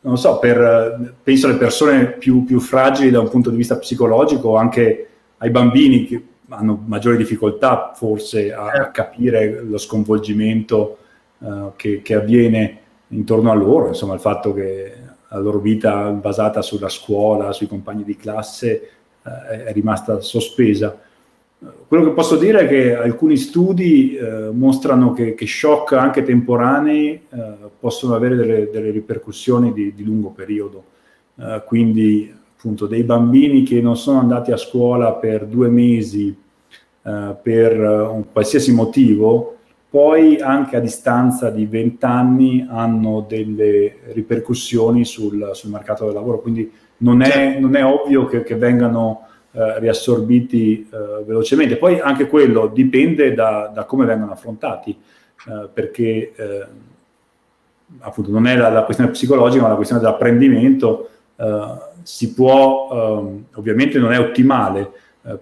non 0.00 0.16
so, 0.16 0.38
per, 0.38 1.14
penso 1.22 1.48
alle 1.48 1.56
persone 1.56 2.06
più, 2.12 2.44
più, 2.44 2.60
fragili 2.60 3.10
da 3.10 3.20
un 3.20 3.28
punto 3.28 3.50
di 3.50 3.56
vista 3.56 3.76
psicologico, 3.76 4.56
anche 4.56 5.08
ai 5.38 5.50
bambini 5.50 6.06
che 6.06 6.22
hanno 6.56 6.82
maggiori 6.86 7.16
difficoltà 7.16 7.92
forse 7.94 8.52
a, 8.52 8.66
a 8.66 8.70
certo. 8.70 8.90
capire 8.92 9.62
lo 9.62 9.78
sconvolgimento 9.78 10.98
uh, 11.38 11.72
che, 11.76 12.02
che, 12.02 12.14
avviene 12.14 12.78
intorno 13.08 13.50
a 13.50 13.54
loro, 13.54 13.88
insomma 13.88 14.14
il 14.14 14.20
fatto 14.20 14.52
che 14.52 14.92
la 15.28 15.38
loro 15.38 15.58
vita 15.58 16.10
basata 16.10 16.62
sulla 16.62 16.88
scuola, 16.88 17.52
sui 17.52 17.66
compagni 17.66 18.04
di 18.04 18.16
classe 18.16 18.88
uh, 19.22 19.28
è 19.50 19.72
rimasta 19.72 20.20
sospesa. 20.20 20.98
Quello 21.88 22.04
che 22.04 22.10
posso 22.10 22.36
dire 22.36 22.60
è 22.60 22.68
che 22.68 22.94
alcuni 22.94 23.38
studi 23.38 24.14
eh, 24.14 24.50
mostrano 24.52 25.14
che, 25.14 25.34
che, 25.34 25.46
shock 25.46 25.92
anche 25.92 26.22
temporanei 26.22 27.22
possono 27.80 28.14
avere 28.14 28.36
delle, 28.36 28.68
delle 28.70 28.90
ripercussioni 28.90 29.72
di, 29.72 29.94
di, 29.94 30.04
lungo 30.04 30.28
periodo. 30.28 30.84
Quindi 31.64 32.30
appunto 32.64 32.86
dei 32.86 33.02
bambini 33.02 33.62
che 33.62 33.82
non 33.82 33.94
sono 33.94 34.20
andati 34.20 34.50
a 34.50 34.56
scuola 34.56 35.12
per 35.12 35.44
due 35.44 35.68
mesi 35.68 36.34
eh, 37.04 37.36
per 37.42 37.78
un 37.78 38.24
qualsiasi 38.32 38.72
motivo, 38.72 39.56
poi 39.94 40.40
anche 40.40 40.76
a 40.76 40.80
distanza 40.80 41.50
di 41.50 41.66
vent'anni 41.66 42.66
hanno 42.68 43.24
delle 43.28 43.98
ripercussioni 44.12 45.04
sul, 45.04 45.50
sul, 45.52 45.70
mercato 45.70 46.06
del 46.06 46.14
lavoro. 46.14 46.40
Quindi 46.40 46.72
non 46.98 47.22
è, 47.22 47.30
certo. 47.30 47.60
non 47.60 47.76
è 47.76 47.84
ovvio 47.84 48.26
che, 48.26 48.42
che 48.42 48.56
vengano 48.56 49.28
eh, 49.52 49.78
riassorbiti 49.78 50.88
eh, 50.90 51.22
velocemente. 51.24 51.76
Poi 51.76 52.00
anche 52.00 52.26
quello 52.26 52.66
dipende 52.66 53.34
da, 53.34 53.70
da 53.72 53.84
come 53.84 54.04
vengono 54.04 54.32
affrontati, 54.32 54.90
eh, 55.46 55.68
perché 55.72 56.32
eh, 56.34 56.66
appunto 58.00 58.32
non 58.32 58.48
è 58.48 58.56
la, 58.56 58.68
la, 58.70 58.82
questione 58.82 59.12
psicologica, 59.12 59.62
ma 59.62 59.68
la 59.68 59.76
questione 59.76 60.02
dell'apprendimento. 60.02 61.08
Eh, 61.36 61.92
si 62.02 62.34
può, 62.34 62.88
ehm, 62.92 63.44
ovviamente 63.54 63.98
non 63.98 64.12
è 64.12 64.18
ottimale, 64.18 64.90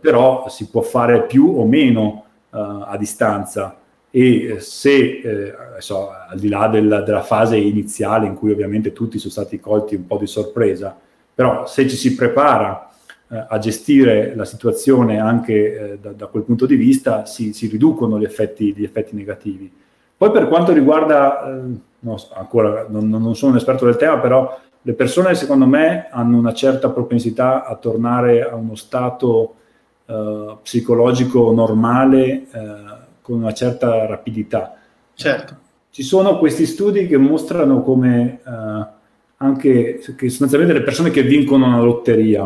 però 0.00 0.48
si 0.48 0.68
può 0.68 0.80
fare 0.80 1.22
più 1.24 1.58
o 1.58 1.66
meno 1.66 2.24
a 2.50 2.96
distanza 2.98 3.78
e 4.14 4.56
se, 4.58 5.20
eh, 5.24 5.54
so, 5.78 6.10
al 6.10 6.38
di 6.38 6.50
là 6.50 6.68
del, 6.68 7.02
della 7.06 7.22
fase 7.22 7.56
iniziale 7.56 8.26
in 8.26 8.34
cui 8.34 8.52
ovviamente 8.52 8.92
tutti 8.92 9.18
sono 9.18 9.32
stati 9.32 9.58
colti 9.58 9.94
un 9.94 10.06
po' 10.06 10.18
di 10.18 10.26
sorpresa, 10.26 10.94
però 11.34 11.66
se 11.66 11.88
ci 11.88 11.96
si 11.96 12.14
prepara 12.14 12.90
eh, 13.30 13.46
a 13.48 13.58
gestire 13.58 14.34
la 14.36 14.44
situazione 14.44 15.18
anche 15.18 15.92
eh, 15.92 15.98
da, 15.98 16.10
da, 16.10 16.26
quel 16.26 16.42
punto 16.42 16.66
di 16.66 16.76
vista 16.76 17.24
si, 17.24 17.54
si 17.54 17.68
riducono 17.68 18.18
gli 18.18 18.24
effetti, 18.24 18.74
gli 18.74 18.84
effetti, 18.84 19.16
negativi. 19.16 19.72
Poi 20.14 20.30
per 20.30 20.46
quanto 20.46 20.74
riguarda, 20.74 21.46
eh, 21.46 21.60
no, 22.00 22.16
ancora 22.34 22.84
non, 22.90 23.08
non, 23.08 23.34
sono 23.34 23.52
un 23.52 23.56
esperto 23.56 23.86
del 23.86 23.96
tema, 23.96 24.18
però 24.18 24.60
le 24.82 24.92
persone 24.92 25.34
secondo 25.34 25.64
me 25.64 26.08
hanno 26.10 26.36
una 26.36 26.52
certa 26.52 26.90
propensità 26.90 27.64
a 27.64 27.76
tornare 27.76 28.42
a 28.42 28.56
uno 28.56 28.74
stato 28.74 29.54
eh, 30.12 30.56
psicologico 30.62 31.52
normale 31.52 32.26
eh, 32.30 32.46
con 33.22 33.38
una 33.38 33.52
certa 33.52 34.06
rapidità. 34.06 34.76
Certo. 35.14 35.56
Ci 35.90 36.02
sono 36.02 36.38
questi 36.38 36.66
studi 36.66 37.06
che 37.06 37.16
mostrano 37.16 37.82
come 37.82 38.40
eh, 38.44 39.00
anche 39.36 40.00
che 40.16 40.28
sostanzialmente 40.28 40.74
le 40.74 40.82
persone 40.84 41.10
che 41.10 41.22
vincono 41.22 41.66
una 41.66 41.80
lotteria, 41.80 42.42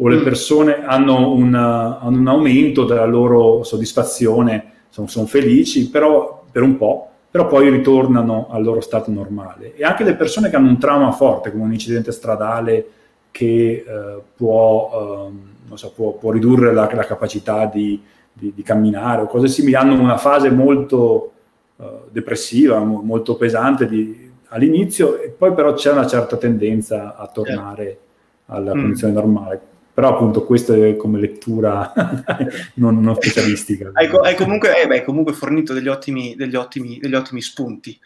o 0.00 0.08
le 0.08 0.16
mm. 0.16 0.22
persone 0.22 0.84
hanno, 0.84 1.32
una, 1.32 1.98
hanno, 1.98 2.18
un 2.18 2.28
aumento 2.28 2.84
della 2.84 3.06
loro 3.06 3.64
soddisfazione, 3.64 4.72
sono, 4.90 5.06
sono, 5.08 5.26
felici, 5.26 5.90
però 5.90 6.44
per 6.50 6.62
un 6.62 6.76
po', 6.76 7.08
però 7.30 7.46
poi 7.46 7.68
ritornano 7.70 8.48
al 8.50 8.62
loro 8.62 8.80
stato 8.80 9.10
normale. 9.10 9.74
E 9.74 9.84
anche 9.84 10.04
le 10.04 10.14
persone 10.14 10.50
che 10.50 10.56
hanno 10.56 10.68
un 10.68 10.78
trauma 10.78 11.10
forte, 11.12 11.50
come 11.50 11.64
un 11.64 11.72
incidente 11.72 12.12
stradale 12.12 12.86
che 13.30 13.84
eh, 13.86 14.22
può, 14.36 15.26
ehm, 15.28 15.40
so, 15.76 15.92
può, 15.92 16.12
può, 16.14 16.30
ridurre 16.30 16.72
la, 16.72 16.90
la 16.92 17.04
capacità 17.04 17.66
di, 17.66 18.00
di, 18.32 18.52
di, 18.54 18.62
camminare 18.62 19.22
o 19.22 19.26
cose 19.26 19.48
simili, 19.48 19.74
hanno 19.74 20.00
una 20.00 20.16
fase 20.16 20.50
molto 20.50 21.32
eh, 21.76 21.84
depressiva, 22.10 22.78
mo, 22.80 23.02
molto 23.02 23.36
pesante 23.36 23.86
di, 23.86 24.30
all'inizio 24.48 25.20
e 25.20 25.28
poi 25.28 25.52
però 25.52 25.74
c'è 25.74 25.92
una 25.92 26.06
certa 26.06 26.36
tendenza 26.36 27.16
a 27.16 27.26
tornare 27.26 27.84
certo. 27.84 28.00
alla 28.46 28.74
mm. 28.74 28.80
condizione 28.80 29.12
normale 29.12 29.60
però 29.98 30.14
appunto 30.14 30.44
questo 30.44 30.74
è 30.74 30.94
come 30.94 31.18
lettura 31.18 31.92
non, 32.74 33.00
non, 33.00 33.16
specialistica. 33.16 33.90
Hai, 33.94 34.08
hai 34.22 34.36
comunque, 34.36 34.80
eh 34.80 34.86
beh, 34.86 35.02
comunque, 35.02 35.32
fornito 35.32 35.72
degli 35.72 35.88
ottimi, 35.88 36.36
degli, 36.36 36.54
ottimi, 36.54 36.98
degli 37.00 37.16
ottimi, 37.16 37.40
spunti. 37.40 37.98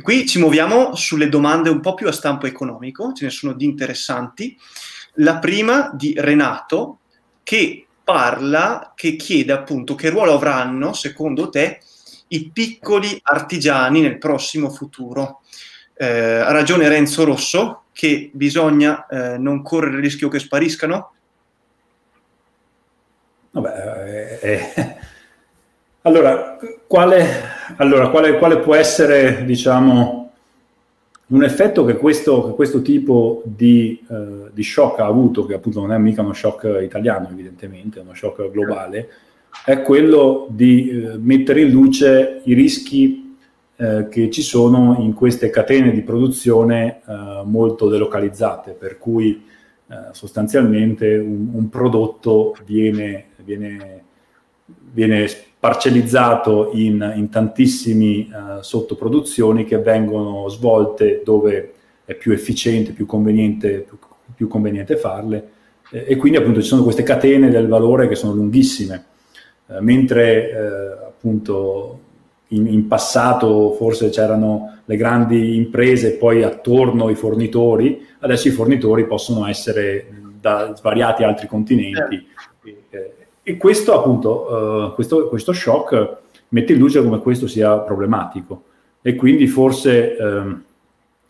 Qui 0.00 0.24
ci 0.24 0.38
muoviamo 0.38 0.94
sulle 0.94 1.28
domande 1.28 1.68
un 1.68 1.80
po' 1.80 1.94
più 1.94 2.06
a 2.06 2.12
stampo 2.12 2.46
economico, 2.46 3.12
ce 3.12 3.24
ne 3.24 3.32
sono 3.32 3.54
di 3.54 3.64
interessanti. 3.64 4.56
La 5.14 5.38
prima 5.38 5.90
di 5.92 6.14
Renato 6.16 6.98
che 7.42 7.86
parla, 8.04 8.92
che 8.94 9.16
chiede 9.16 9.52
appunto 9.52 9.94
che 9.94 10.10
ruolo 10.10 10.34
avranno, 10.34 10.92
secondo 10.92 11.48
te, 11.48 11.80
i 12.28 12.50
piccoli 12.52 13.18
artigiani 13.22 14.00
nel 14.00 14.18
prossimo 14.18 14.70
futuro. 14.70 15.40
Eh, 15.94 16.06
ha 16.08 16.50
ragione 16.50 16.88
Renzo 16.88 17.24
Rosso 17.24 17.82
che 17.92 18.30
bisogna 18.32 19.06
eh, 19.06 19.38
non 19.38 19.62
correre 19.62 19.96
il 19.96 20.02
rischio 20.02 20.28
che 20.28 20.38
spariscano? 20.38 21.12
Vabbè, 23.50 24.38
eh, 24.42 24.72
eh, 24.74 24.96
allora, 26.02 26.56
quale, 26.86 27.42
allora 27.76 28.08
quale, 28.08 28.38
quale, 28.38 28.58
può 28.60 28.74
essere, 28.74 29.44
diciamo, 29.44 30.21
un 31.32 31.44
effetto 31.44 31.84
che 31.84 31.96
questo, 31.96 32.46
che 32.46 32.54
questo 32.54 32.82
tipo 32.82 33.42
di, 33.44 34.02
eh, 34.08 34.50
di, 34.52 34.62
shock 34.62 35.00
ha 35.00 35.06
avuto, 35.06 35.44
che 35.44 35.54
appunto 35.54 35.80
non 35.80 35.92
è 35.92 35.98
mica 35.98 36.22
uno 36.22 36.32
shock 36.32 36.80
italiano 36.82 37.28
evidentemente, 37.30 37.98
è 37.98 38.02
uno 38.02 38.14
shock 38.14 38.50
globale, 38.50 39.08
è 39.64 39.82
quello 39.82 40.46
di 40.50 40.90
eh, 40.90 41.18
mettere 41.18 41.62
in 41.62 41.70
luce 41.70 42.40
i 42.44 42.54
rischi 42.54 43.36
eh, 43.76 44.08
che 44.08 44.30
ci 44.30 44.42
sono 44.42 44.96
in 45.00 45.14
queste 45.14 45.50
catene 45.50 45.92
di 45.92 46.02
produzione 46.02 47.00
eh, 47.06 47.42
molto 47.44 47.88
delocalizzate, 47.88 48.72
per 48.72 48.98
cui 48.98 49.50
sostanzialmente 50.12 51.18
un, 51.18 51.50
un 51.52 51.68
prodotto 51.68 52.56
viene 52.64 53.26
viene, 53.44 54.04
viene 54.92 55.26
parcellizzato 55.62 56.70
in, 56.72 57.12
in 57.14 57.28
tantissimi 57.28 58.28
uh, 58.28 58.62
sottoproduzioni 58.62 59.62
che 59.62 59.78
vengono 59.78 60.48
svolte 60.48 61.22
dove 61.24 61.72
è 62.04 62.16
più 62.16 62.32
efficiente, 62.32 62.90
più 62.90 63.06
conveniente, 63.06 63.78
più, 63.78 63.96
più 64.34 64.48
conveniente 64.48 64.96
farle 64.96 65.50
eh, 65.92 66.04
e 66.08 66.16
quindi 66.16 66.36
appunto 66.38 66.60
ci 66.60 66.66
sono 66.66 66.82
queste 66.82 67.04
catene 67.04 67.48
del 67.48 67.68
valore 67.68 68.08
che 68.08 68.16
sono 68.16 68.32
lunghissime, 68.32 69.04
eh, 69.68 69.80
mentre 69.80 70.50
eh, 70.50 71.06
appunto 71.06 72.00
in, 72.48 72.66
in, 72.66 72.88
passato 72.88 73.70
forse 73.74 74.08
c'erano 74.08 74.78
le 74.84 74.96
grandi 74.96 75.54
imprese 75.54 76.14
e 76.14 76.16
poi 76.16 76.42
attorno 76.42 77.08
i 77.08 77.14
fornitori, 77.14 78.04
adesso 78.18 78.48
i 78.48 78.50
fornitori 78.50 79.06
possono 79.06 79.46
essere 79.46 80.08
da 80.40 80.74
svariati 80.74 81.22
altri 81.22 81.46
continenti. 81.46 82.26
Eh. 82.90 83.21
E 83.44 83.56
questo 83.56 83.98
appunto, 83.98 84.46
uh, 84.46 84.94
questo, 84.94 85.28
questo, 85.28 85.52
shock 85.52 86.18
mette 86.50 86.74
in 86.74 86.78
luce 86.78 87.02
come 87.02 87.18
questo 87.18 87.48
sia 87.48 87.76
problematico. 87.78 88.64
E 89.02 89.16
quindi 89.16 89.48
forse 89.48 90.16
um, 90.20 90.62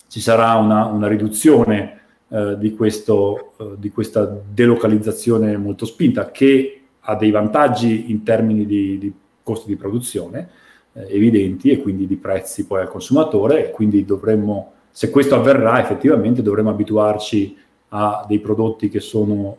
ci 0.08 0.20
sarà 0.20 0.56
una, 0.56 0.84
una 0.84 1.08
riduzione 1.08 2.00
uh, 2.28 2.54
di, 2.56 2.74
questo, 2.74 3.54
uh, 3.56 3.76
di, 3.78 3.90
questa 3.90 4.26
delocalizzazione 4.26 5.56
molto 5.56 5.86
spinta 5.86 6.30
che 6.30 6.82
ha 7.00 7.16
dei 7.16 7.30
vantaggi 7.30 8.10
in 8.10 8.22
termini 8.22 8.66
di, 8.66 8.98
di 8.98 9.12
costi 9.42 9.68
di 9.68 9.76
produzione 9.76 10.50
evidenti 10.92 11.70
e 11.70 11.80
quindi 11.80 12.06
di 12.06 12.16
prezzi 12.16 12.66
poi 12.66 12.82
al 12.82 12.90
consumatore. 12.90 13.68
E 13.68 13.70
quindi 13.70 14.04
dovremmo, 14.04 14.72
se 14.90 15.08
questo 15.08 15.34
avverrà 15.34 15.80
effettivamente 15.80 16.42
dovremmo 16.42 16.68
abituarci 16.68 17.56
a 17.88 18.22
dei 18.28 18.40
prodotti 18.40 18.90
che 18.90 19.00
sono 19.00 19.56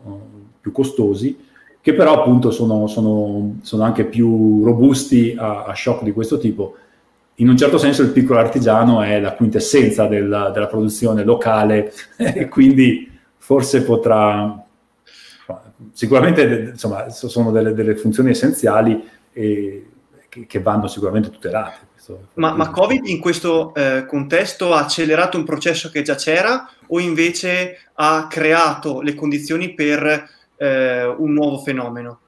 più 0.62 0.72
costosi 0.72 1.52
che 1.84 1.94
però 1.94 2.22
appunto 2.22 2.50
sono, 2.50 2.88
sono, 2.88 3.58
sono 3.62 3.84
anche 3.84 4.06
più 4.06 4.64
robusti 4.64 5.36
a, 5.38 5.66
a, 5.66 5.76
shock 5.76 6.04
di 6.04 6.14
questo 6.14 6.38
tipo. 6.38 6.78
In 7.36 7.50
un 7.50 7.58
certo 7.58 7.78
senso 7.78 8.04
il 8.04 8.12
piccolo 8.12 8.40
artigiano 8.40 9.02
è 9.02 9.20
la 9.20 9.34
quintessenza 9.34 10.06
della, 10.06 10.50
della 10.52 10.68
produzione 10.68 11.26
locale 11.26 11.92
e 12.16 12.48
quindi 12.48 13.12
forse 13.36 13.84
potrà, 13.84 14.64
sicuramente 15.92 16.70
insomma, 16.72 17.10
sono 17.10 17.52
delle, 17.52 17.74
delle 17.74 17.98
funzioni 17.98 18.30
essenziali 18.30 19.06
e, 19.34 19.88
che, 20.30 20.46
che, 20.46 20.62
vanno 20.62 20.88
sicuramente 20.88 21.32
tutelate. 21.32 21.92
Ma, 22.36 22.54
ma, 22.54 22.70
Covid 22.70 23.06
in 23.08 23.20
questo 23.20 23.74
eh, 23.76 24.06
contesto 24.08 24.74
ha 24.74 24.80
accelerato 24.80 25.38
un 25.38 25.44
processo 25.44 25.90
che 25.90 26.02
già 26.02 26.16
c'era 26.16 26.66
o 26.88 27.00
invece 27.02 27.78
ha 27.96 28.28
creato 28.30 29.02
le 29.02 29.16
condizioni 29.16 29.74
per 29.74 30.30
eh, 30.58 31.06
un 31.06 31.34
nuovo 31.34 31.58
fenomeno? 31.60 32.20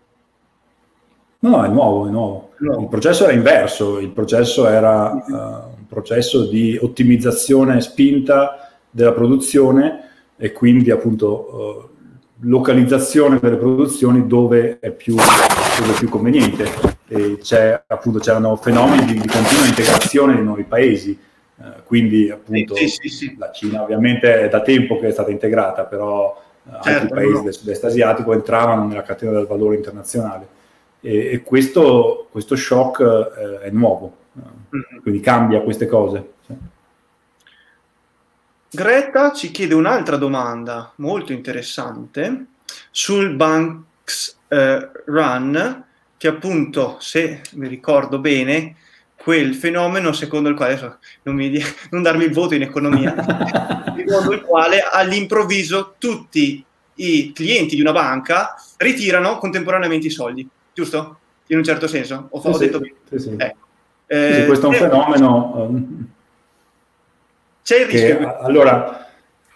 No, 1.40 1.64
è 1.64 1.68
nuovo, 1.68 2.08
è 2.08 2.10
nuovo. 2.10 2.50
No. 2.58 2.80
Il 2.82 2.88
processo 2.88 3.24
era 3.26 3.34
inverso, 3.34 4.00
il 4.00 4.10
processo 4.10 4.68
era 4.68 5.12
uh, 5.12 5.32
un 5.32 5.88
processo 5.88 6.48
di 6.48 6.78
ottimizzazione 6.82 7.82
spinta 7.82 8.72
della 8.90 9.12
produzione 9.12 10.10
e 10.38 10.52
quindi 10.52 10.90
appunto 10.90 11.90
uh, 11.92 12.48
localizzazione 12.48 13.40
delle 13.40 13.58
produzioni 13.58 14.26
dove 14.26 14.80
è 14.80 14.92
più, 14.92 15.16
dove 15.16 15.94
è 15.94 15.98
più 15.98 16.10
conveniente. 16.10 16.66
E 17.08 17.38
c'è, 17.40 17.84
appunto, 17.86 18.18
c'erano 18.18 18.56
fenomeni 18.56 19.06
di, 19.06 19.20
di 19.20 19.28
continua 19.28 19.68
integrazione 19.68 20.36
di 20.36 20.42
nuovi 20.42 20.64
paesi, 20.64 21.16
uh, 21.58 21.64
quindi 21.84 22.32
appunto 22.32 22.74
sì, 22.76 22.88
sì, 22.88 23.08
sì, 23.08 23.36
la 23.38 23.52
Cina 23.52 23.84
ovviamente 23.84 24.42
è 24.42 24.50
da 24.50 24.62
tempo 24.62 24.98
che 24.98 25.10
è 25.10 25.12
stata 25.12 25.30
integrata, 25.30 25.84
però 25.84 26.42
certo, 26.82 26.90
altri 26.90 27.10
paesi 27.10 27.34
no. 27.34 27.42
del 27.44 27.54
sud-est 27.54 27.84
asiatico 27.84 28.34
entravano 28.34 28.88
nella 28.88 29.04
catena 29.04 29.32
del 29.32 29.46
valore 29.46 29.76
internazionale. 29.76 30.48
E, 31.00 31.34
e 31.34 31.42
questo, 31.44 32.28
questo, 32.32 32.56
shock 32.56 33.00
eh, 33.00 33.60
è 33.62 33.70
nuovo, 33.70 34.16
mm-hmm. 34.38 35.02
quindi 35.02 35.20
cambia 35.20 35.62
queste 35.62 35.86
cose. 35.86 36.34
Greta 38.70 39.32
ci 39.32 39.52
chiede 39.52 39.74
un'altra 39.74 40.18
domanda 40.18 40.92
molto 40.96 41.32
interessante 41.32 42.48
sul 42.92 43.34
Banks 43.36 44.38
eh, 44.50 44.90
Run, 45.06 45.86
che 46.18 46.28
appunto, 46.28 46.98
se 47.00 47.42
mi 47.54 47.68
ricordo 47.68 48.20
bene, 48.20 48.76
quel 49.26 49.56
fenomeno 49.56 50.14
secondo 50.14 50.50
il 50.50 50.56
quale, 50.56 51.00
non, 51.24 51.34
mi, 51.34 51.60
non 51.90 52.04
darmi 52.04 52.26
il 52.26 52.32
voto 52.32 52.54
in 52.54 52.62
economia, 52.62 53.16
secondo 53.98 54.34
il 54.34 54.42
quale 54.42 54.82
all'improvviso 54.88 55.96
tutti 55.98 56.64
i 56.98 57.32
clienti 57.34 57.74
di 57.74 57.82
una 57.82 57.92
banca 57.92 58.54
ritirano 58.78 59.40
contemporaneamente 59.40 60.06
i 60.06 60.12
soldi, 60.12 60.48
giusto? 60.72 61.18
In 61.48 61.58
un 61.58 61.64
certo 61.64 61.88
senso? 61.88 62.28
Ho, 62.30 62.40
sì, 62.40 62.48
ho 62.50 62.58
detto 62.60 62.82
sì, 63.10 63.18
sì. 63.18 63.34
Ecco. 63.36 63.58
Eh, 64.06 64.44
questo 64.46 64.68
è 64.68 64.70
un 64.70 64.76
eh, 64.76 64.78
fenomeno... 64.78 65.54
Um, 65.56 66.08
c'è 67.64 67.80
il 67.80 67.86
rischio? 67.88 68.18
Che, 68.20 68.36
allora, 68.42 69.08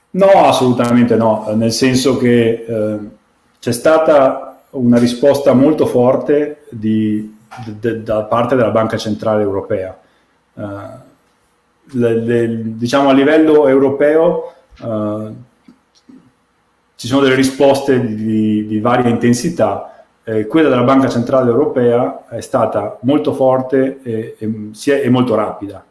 no, 0.09 0.45
assolutamente 0.45 1.15
no, 1.15 1.45
nel 1.53 1.71
senso 1.71 2.17
che 2.17 2.65
eh, 2.67 2.97
c'è 3.59 3.71
stata 3.71 4.63
una 4.71 4.97
risposta 4.97 5.53
molto 5.53 5.85
forte 5.85 6.65
di 6.71 7.37
da 8.01 8.23
parte 8.23 8.55
della 8.55 8.71
Banca 8.71 8.97
Centrale 8.97 9.41
Europea. 9.41 9.97
Uh, 10.53 10.63
le, 11.91 12.13
le, 12.13 12.77
diciamo 12.77 13.09
a 13.09 13.13
livello 13.13 13.67
europeo 13.67 14.53
uh, 14.81 15.35
ci 16.95 17.07
sono 17.07 17.21
delle 17.21 17.35
risposte 17.35 18.13
di, 18.13 18.67
di 18.67 18.79
varia 18.79 19.09
intensità. 19.09 20.03
Eh, 20.23 20.45
quella 20.47 20.69
della 20.69 20.83
Banca 20.83 21.07
Centrale 21.07 21.49
Europea 21.49 22.27
è 22.27 22.41
stata 22.41 22.97
molto 23.01 23.33
forte 23.33 24.01
e, 24.03 24.35
e, 24.37 25.01
e 25.01 25.09
molto 25.09 25.33
rapida. 25.33 25.83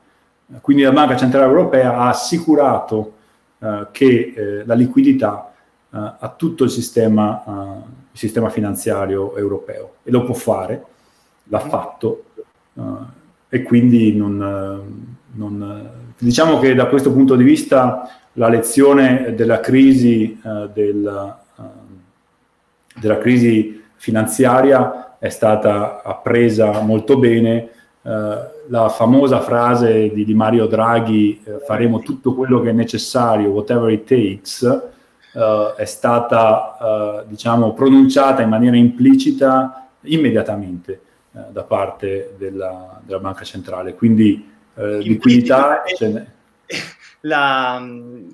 Quindi 0.61 0.83
la 0.83 0.93
Banca 0.93 1.17
Centrale 1.17 1.47
Europea 1.47 1.97
ha 1.97 2.09
assicurato 2.09 3.13
uh, 3.59 3.87
che 3.91 4.35
eh, 4.37 4.63
la 4.67 4.75
liquidità 4.75 5.45
a 5.91 6.35
tutto 6.37 6.65
il 6.65 6.71
sistema, 6.71 7.43
il 8.13 8.19
sistema 8.19 8.51
finanziario 8.51 9.35
europeo 9.35 9.95
e 10.03 10.11
lo 10.11 10.23
può 10.23 10.35
fare 10.35 10.85
l'ha 11.49 11.59
fatto 11.61 12.25
uh, 12.75 12.83
e 13.49 13.63
quindi 13.63 14.15
non, 14.15 15.17
non, 15.33 15.91
diciamo 16.19 16.59
che 16.59 16.75
da 16.75 16.87
questo 16.87 17.13
punto 17.13 17.35
di 17.35 17.45
vista 17.45 18.09
la 18.35 18.49
lezione 18.49 19.35
della 19.35 19.61
crisi, 19.61 20.39
uh, 20.43 20.69
del, 20.73 21.37
uh, 21.57 21.63
della 23.01 23.19
crisi 23.19 23.83
finanziaria 23.97 25.17
è 25.19 25.29
stata 25.29 26.03
appresa 26.03 26.81
molto 26.81 27.19
bene. 27.19 27.71
la 28.69 28.89
famosa 28.89 29.41
frase 29.41 30.11
di, 30.15 30.25
di 30.25 30.35
Mario 30.35 30.67
Draghi, 30.67 31.43
faremo 31.67 31.99
tutto 31.99 32.35
quello 32.35 32.61
che 32.61 32.71
è 32.71 32.73
necessario, 32.73 33.51
whatever 33.51 33.91
it 33.91 34.05
takes, 34.05 34.63
uh, 35.33 35.75
è 35.77 35.85
stata 35.85 36.77
uh, 36.81 37.29
diciamo, 37.29 37.73
pronunciata 37.73 38.43
in 38.43 38.49
maniera 38.49 38.77
implicita 38.77 39.89
immediatamente 40.03 41.01
uh, 41.47 41.53
da 41.53 41.63
parte 41.63 42.35
della, 42.37 43.01
della, 43.05 43.21
banca 43.21 43.45
centrale. 43.45 43.95
Quindi 43.95 44.57
liquidità... 44.75 45.83
La, 47.23 47.85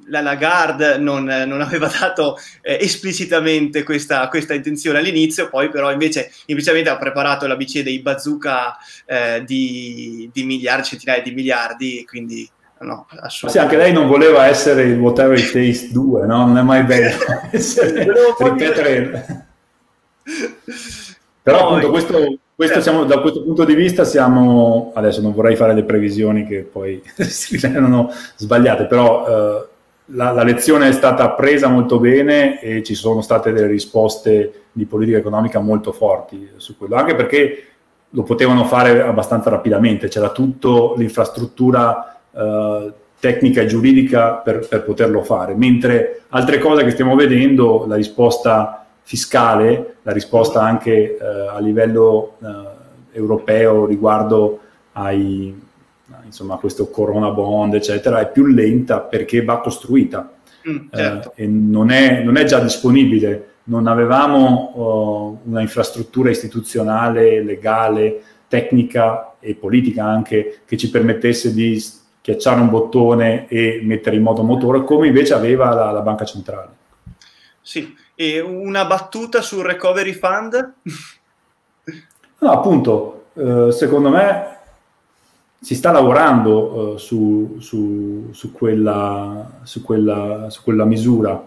la, 0.09 0.21
Lagarde 0.21 0.99
non, 0.99 1.25
non, 1.25 1.63
aveva 1.63 1.89
dato 1.89 2.37
eh, 2.61 2.77
esplicitamente 2.83 3.83
questa, 3.83 4.29
questa, 4.29 4.53
intenzione 4.53 4.99
all'inizio, 4.99 5.49
poi 5.49 5.71
però 5.71 5.91
invece 5.91 6.31
implicitamente 6.47 6.91
ha 6.91 6.99
preparato 6.99 7.47
la 7.47 7.57
BCE 7.57 7.83
dei 7.83 8.01
bazooka 8.01 8.77
eh, 9.07 9.43
di, 9.47 10.29
di, 10.31 10.45
miliardi, 10.45 10.85
centinaia 10.89 11.23
di 11.23 11.31
miliardi, 11.31 12.05
quindi 12.07 12.47
no, 12.81 13.07
Sì, 13.29 13.59
anche 13.59 13.77
lei 13.77 13.93
non 13.93 14.07
voleva 14.07 14.47
essere 14.47 14.83
il 14.83 14.99
whatever 14.99 15.39
it 15.39 15.51
takes 15.51 15.91
2, 15.91 16.27
no? 16.27 16.47
Non 16.47 16.59
è 16.59 16.63
mai 16.63 16.83
bello 16.85 17.17
essere, 17.51 18.07
ripetere. 18.39 19.47
Però 21.43 21.67
appunto 21.67 21.91
questo, 21.91 22.39
questo 22.57 22.81
siamo, 22.81 23.05
da 23.05 23.21
questo 23.21 23.43
punto 23.43 23.65
di 23.65 23.75
vista 23.75 24.05
siamo, 24.05 24.93
adesso 24.95 25.21
non 25.21 25.33
vorrei 25.33 25.57
fare 25.57 25.75
le 25.75 25.83
previsioni 25.83 26.47
che 26.47 26.61
poi 26.61 27.03
si 27.17 27.59
rendono 27.59 28.11
sbagliate, 28.37 28.87
però 28.87 29.27
eh, 29.27 29.67
la, 30.07 30.31
la, 30.31 30.43
lezione 30.45 30.89
è 30.89 30.93
stata 30.93 31.31
presa 31.33 31.69
molto 31.69 31.99
bene 31.99 32.61
e 32.61 32.83
ci 32.83 32.95
sono 32.95 33.23
state 33.23 33.53
delle 33.53 33.67
risposte 33.67 34.67
di 34.71 34.85
politica 34.85 35.19
economica 35.19 35.59
molto 35.59 35.91
forti 35.93 36.49
su 36.57 36.77
quello, 36.77 36.95
anche 36.95 37.15
perché 37.15 37.65
lo 38.11 38.23
potevano 38.23 38.65
fare 38.65 39.03
abbastanza 39.03 39.51
rapidamente, 39.51 40.07
c'era 40.07 40.31
tutta 40.31 40.95
l'infrastruttura 40.97 42.21
eh, 42.33 42.93
tecnica 43.19 43.63
e 43.63 43.67
giuridica 43.67 44.35
per, 44.35 44.69
per, 44.69 44.85
poterlo 44.85 45.23
fare, 45.23 45.55
mentre 45.55 46.23
altre 46.29 46.59
cose 46.59 46.85
che 46.85 46.91
stiamo 46.91 47.17
vedendo, 47.17 47.85
la 47.89 47.97
risposta 47.97 48.84
fiscale, 49.05 49.97
la 50.03 50.13
risposta 50.13 50.63
anche 50.63 51.17
eh, 51.17 51.25
a 51.49 51.59
livello 51.61 52.37
eh, 52.43 53.19
europeo 53.19 53.85
riguardo 53.85 54.61
ai, 54.93 55.55
insomma, 56.25 56.57
questo 56.57 56.89
corona 56.89 57.31
bond, 57.31 57.75
eccetera, 57.75 58.21
è 58.21 58.31
più 58.31 58.47
lenta 58.47 59.01
perché 59.01 59.45
va 59.45 59.61
costruita 59.61 60.33
mm, 60.69 60.77
eh, 60.77 60.97
certo. 60.97 61.33
e 61.37 61.47
non 61.47 61.91
è, 61.91 62.23
non 62.23 62.37
è, 62.37 62.45
già 62.45 62.59
disponibile. 62.61 63.51
Non 63.65 63.87
avevamo 63.87 65.41
uh, 65.43 65.49
una 65.49 65.61
infrastruttura 65.61 66.31
istituzionale, 66.31 67.43
legale, 67.43 68.23
tecnica 68.49 69.37
e 69.41 69.55
politica 69.55 70.05
anche 70.05 70.61
che 70.67 70.77
ci 70.77 70.91
permettesse 70.91 71.55
di 71.55 71.79
schiacciare 71.79 72.61
un 72.61 72.69
bottone 72.69 73.49
e 73.49 73.81
mettere 73.83 74.17
in 74.17 74.23
moto 74.23 74.43
motore, 74.43 74.85
come 74.85 75.07
invece 75.07 75.35
aveva 75.35 75.73
la, 75.75 75.91
la 75.91 76.01
banca 76.01 76.25
centrale. 76.25 76.71
Sì, 77.61 77.95
e 78.15 78.41
una 78.41 78.85
battuta 78.85 79.41
sul 79.41 79.65
recovery 79.65 80.13
fund? 80.13 80.75
no, 82.39 82.51
appunto, 82.51 83.27
eh, 83.35 83.73
secondo 83.73 84.11
me 84.11 84.53
si 85.61 85.75
sta 85.75 85.91
lavorando 85.93 86.95
eh, 86.95 86.99
su, 86.99 87.57
su, 87.59 88.29
su, 88.33 88.53
quella, 88.53 89.61
su, 89.63 89.83
quella, 89.83 90.51
su 90.51 90.63
quella 90.63 90.85
misura. 90.85 91.43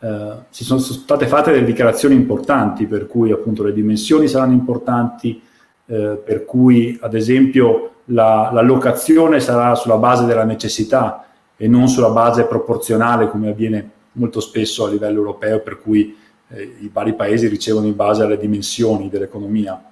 Eh, 0.00 0.32
ci 0.50 0.64
sono 0.64 0.80
state 0.80 1.26
fatte 1.26 1.52
delle 1.52 1.64
dichiarazioni 1.64 2.14
importanti, 2.14 2.86
per 2.86 3.06
cui 3.06 3.30
appunto 3.30 3.62
le 3.62 3.72
dimensioni 3.72 4.26
saranno 4.26 4.54
importanti, 4.54 5.40
eh, 5.86 6.20
per 6.24 6.44
cui 6.44 6.98
ad 7.00 7.14
esempio 7.14 7.90
la, 8.06 8.50
l'allocazione 8.52 9.40
sarà 9.40 9.74
sulla 9.74 9.98
base 9.98 10.24
della 10.24 10.44
necessità 10.44 11.26
e 11.56 11.68
non 11.68 11.88
sulla 11.88 12.10
base 12.10 12.44
proporzionale 12.44 13.28
come 13.28 13.50
avviene 13.50 13.90
molto 14.20 14.40
spesso 14.40 14.84
a 14.84 14.90
livello 14.90 15.18
europeo, 15.18 15.60
per 15.60 15.80
cui 15.80 16.14
eh, 16.48 16.76
i 16.80 16.90
vari 16.92 17.14
paesi 17.14 17.48
ricevono 17.48 17.86
in 17.86 17.96
base 17.96 18.22
alle 18.22 18.36
dimensioni 18.36 19.08
dell'economia. 19.08 19.82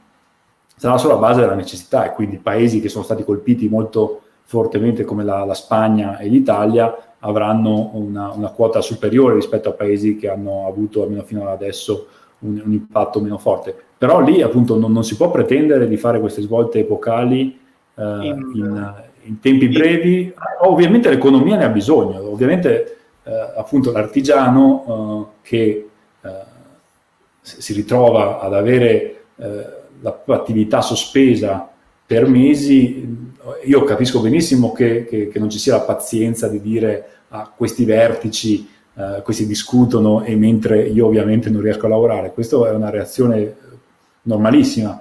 Sarà 0.77 0.99
sulla 0.99 1.17
base 1.17 1.41
della 1.41 1.55
necessità 1.55 2.05
e 2.05 2.15
quindi 2.15 2.37
paesi 2.37 2.81
che 2.81 2.89
sono 2.89 3.03
stati 3.03 3.25
colpiti 3.25 3.69
molto 3.69 4.23
fortemente 4.45 5.05
come 5.05 5.25
la, 5.25 5.45
la 5.45 5.55
Spagna 5.55 6.19
e 6.19 6.29
l'Italia 6.29 6.95
avranno 7.21 7.91
una, 7.95 8.31
una, 8.33 8.49
quota 8.51 8.81
superiore 8.81 9.35
rispetto 9.35 9.69
a 9.69 9.73
paesi 9.73 10.17
che 10.17 10.31
hanno 10.31 10.67
avuto 10.67 11.03
almeno 11.03 11.23
fino 11.23 11.43
ad 11.43 11.49
adesso 11.49 12.07
un, 12.41 12.63
un 12.65 12.73
impatto 12.73 13.21
meno 13.21 13.39
forte. 13.39 13.75
Però 13.99 14.21
lì 14.21 14.41
appunto 14.41 14.79
non, 14.79 14.93
non, 14.93 15.05
si 15.05 15.17
può 15.17 15.31
pretendere 15.31 15.89
di 15.89 15.97
fare 15.97 16.21
queste 16.21 16.43
svolte 16.43 16.79
epocali 16.79 17.59
eh, 17.95 18.03
in, 18.03 18.95
in, 19.25 19.41
tempi 19.41 19.69
brevi. 19.69 20.33
Ovviamente 20.61 21.11
l'economia 21.11 21.57
ne 21.57 21.65
ha 21.65 21.71
bisogno, 21.71 22.31
ovviamente 22.31 22.98
appunto 23.57 23.93
l'artigiano 23.93 25.31
eh, 25.43 25.49
che 25.49 25.89
eh, 26.23 26.31
si 27.43 27.73
ritrova 27.73 28.41
ad 28.41 28.55
avere 28.55 29.25
eh, 29.37 29.67
la 30.01 30.23
attività 30.27 30.81
sospesa 30.81 31.69
per 32.07 32.27
mesi, 32.27 33.35
io 33.65 33.85
capisco 33.85 34.21
benissimo 34.21 34.73
che, 34.73 35.05
che, 35.05 35.29
che 35.29 35.39
non 35.39 35.51
ci 35.51 35.59
sia 35.59 35.75
la 35.75 35.83
pazienza 35.83 36.49
di 36.49 36.61
dire 36.61 37.09
a 37.29 37.41
ah, 37.41 37.53
questi 37.55 37.85
vertici 37.85 38.77
Uh, 38.99 39.23
questi 39.23 39.47
discutono 39.47 40.25
e 40.25 40.35
mentre 40.35 40.83
io 40.83 41.07
ovviamente 41.07 41.51
non 41.51 41.61
riesco 41.61 41.87
a 41.87 41.89
lavorare. 41.89 42.33
Questa 42.33 42.57
è 42.67 42.73
una 42.73 42.91
reazione 42.91 43.55
normalissima, 44.23 45.01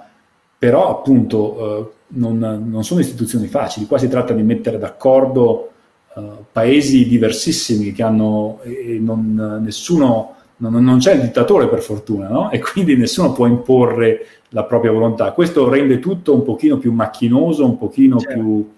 però 0.56 0.88
appunto 0.88 1.52
uh, 1.52 1.92
non, 2.16 2.38
non, 2.38 2.84
sono 2.84 3.00
istituzioni 3.00 3.48
facili, 3.48 3.86
qua 3.86 3.98
si 3.98 4.06
tratta 4.06 4.32
di 4.34 4.44
mettere 4.44 4.78
d'accordo 4.78 5.72
uh, 6.18 6.44
paesi 6.52 7.06
diversissimi 7.06 7.92
che 7.92 8.02
hanno, 8.02 8.60
e 8.62 8.98
non, 9.00 9.60
nessuno, 9.62 10.34
non, 10.56 10.82
non, 10.82 10.98
c'è 10.98 11.14
il 11.14 11.22
dittatore 11.22 11.68
per 11.68 11.80
fortuna, 11.80 12.28
no? 12.28 12.50
e 12.50 12.58
quindi 12.60 12.96
nessuno 12.96 13.32
può 13.32 13.46
imporre 13.46 14.26
la 14.50 14.64
propria 14.64 14.92
volontà. 14.92 15.32
Questo 15.32 15.68
rende 15.68 15.98
tutto 15.98 16.34
un 16.34 16.42
pochino 16.42 16.78
più 16.78 16.92
macchinoso, 16.92 17.64
un 17.64 17.78
pochino 17.78 18.18
certo. 18.18 18.38
più, 18.38 18.70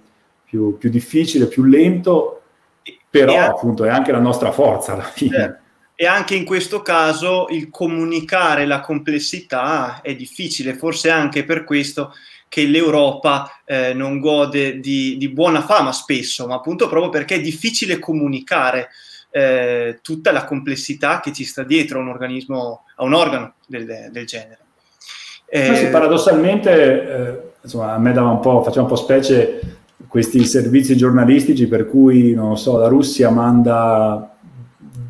più, 0.45 0.78
più 0.78 0.91
difficile, 0.91 1.47
più 1.47 1.64
lento, 1.64 2.43
però 3.09 3.34
anche, 3.36 3.51
appunto 3.51 3.84
è 3.84 3.88
anche 3.88 4.12
la 4.12 4.20
nostra 4.20 4.53
forza 4.53 4.95
alla 4.95 5.03
fine. 5.03 5.45
Eh, 5.45 6.05
e 6.05 6.07
anche 6.07 6.34
in 6.34 6.47
questo 6.47 6.80
caso 6.80 7.49
il 7.51 7.68
comunicare 7.68 8.64
la 8.64 8.80
complessità 8.80 10.01
è 10.01 10.14
difficile, 10.14 10.74
forse 10.74 11.11
anche 11.11 11.45
per 11.45 11.64
questo 11.64 12.14
che 12.51 12.65
l'Europa 12.65 13.49
eh, 13.65 13.95
non 13.95 14.19
gode 14.19 14.81
di, 14.81 15.17
di, 15.17 15.29
buona 15.29 15.63
fama 15.63 15.93
spesso, 15.93 16.49
ma 16.49 16.57
appunto 16.57 16.89
proprio 16.89 17.09
perché 17.09 17.37
è 17.37 17.41
difficile 17.41 18.01
comunicare 18.01 18.89
eh, 19.31 20.01
tutta 20.03 20.33
la 20.33 20.43
complessità 20.45 21.21
che 21.21 21.33
ci 21.33 21.45
sta 21.45 21.63
dietro 21.63 22.01
a 22.01 22.03
un 22.03 22.09
organismo, 22.09 22.87
a 22.97 23.05
un 23.05 23.15
organo 23.15 23.53
del, 23.69 24.09
del 24.11 24.27
genere. 24.27 24.59
Eh, 25.47 25.77
sì, 25.77 25.87
paradossalmente, 25.91 26.71
eh, 26.73 27.41
insomma, 27.63 27.95
a 27.95 27.99
me 27.99 28.13
dava 28.13 28.31
un 28.31 28.41
po', 28.41 28.65
faceva 28.65 28.83
un 28.83 28.89
po' 28.89 28.97
specie 28.97 29.61
questi 30.09 30.45
servizi 30.45 30.97
giornalistici 30.97 31.69
per 31.69 31.89
cui, 31.89 32.35
non 32.35 32.59
so, 32.59 32.79
la 32.79 32.89
Russia 32.89 33.31
manda 33.31 34.35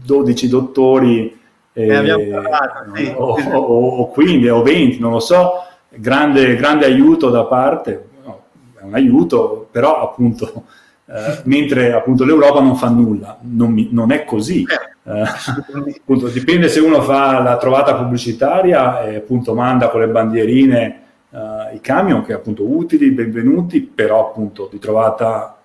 12 0.04 0.46
dottori 0.46 1.40
eh, 1.72 1.86
parlato, 1.86 2.94
sì. 2.94 3.14
o, 3.16 3.34
o, 3.34 3.88
o, 4.00 4.10
15 4.10 4.48
o 4.48 4.62
20, 4.62 4.98
non 4.98 5.12
lo 5.12 5.20
so, 5.20 5.52
grande, 5.90 6.56
grande 6.56 6.84
aiuto 6.84 7.30
da 7.30 7.44
parte, 7.44 8.08
no, 8.24 8.42
è 8.78 8.82
un 8.82 8.94
aiuto, 8.94 9.68
però 9.70 10.02
appunto, 10.02 10.64
eh, 11.06 11.40
mentre 11.44 11.92
appunto 11.92 12.24
l'Europa 12.24 12.60
non 12.60 12.76
fa 12.76 12.88
nulla, 12.88 13.38
non, 13.42 13.72
mi, 13.72 13.88
non 13.90 14.12
è 14.12 14.24
così. 14.24 14.64
Eh, 15.02 15.22
appunto, 16.00 16.28
dipende 16.28 16.68
se 16.68 16.80
uno 16.80 17.02
fa 17.02 17.40
la 17.40 17.56
trovata 17.56 17.94
pubblicitaria 17.94 19.02
e 19.02 19.16
appunto 19.16 19.54
manda 19.54 19.88
con 19.88 20.00
le 20.00 20.08
bandierine 20.08 21.00
uh, 21.30 21.74
i 21.74 21.80
camion 21.80 22.24
che 22.24 22.32
appunto 22.32 22.64
utili, 22.64 23.10
benvenuti, 23.10 23.80
però 23.80 24.28
appunto 24.28 24.68
di 24.70 24.78
trovata 24.78 25.56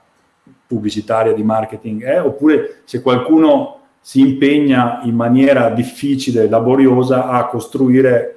pubblicitaria, 0.67 1.33
di 1.33 1.43
marketing 1.43 2.03
è, 2.03 2.21
oppure 2.21 2.81
se 2.85 3.01
qualcuno 3.01 3.79
si 3.99 4.19
impegna 4.19 5.01
in 5.03 5.15
maniera 5.15 5.69
difficile, 5.69 6.47
laboriosa 6.47 7.27
a 7.27 7.45
costruire 7.45 8.34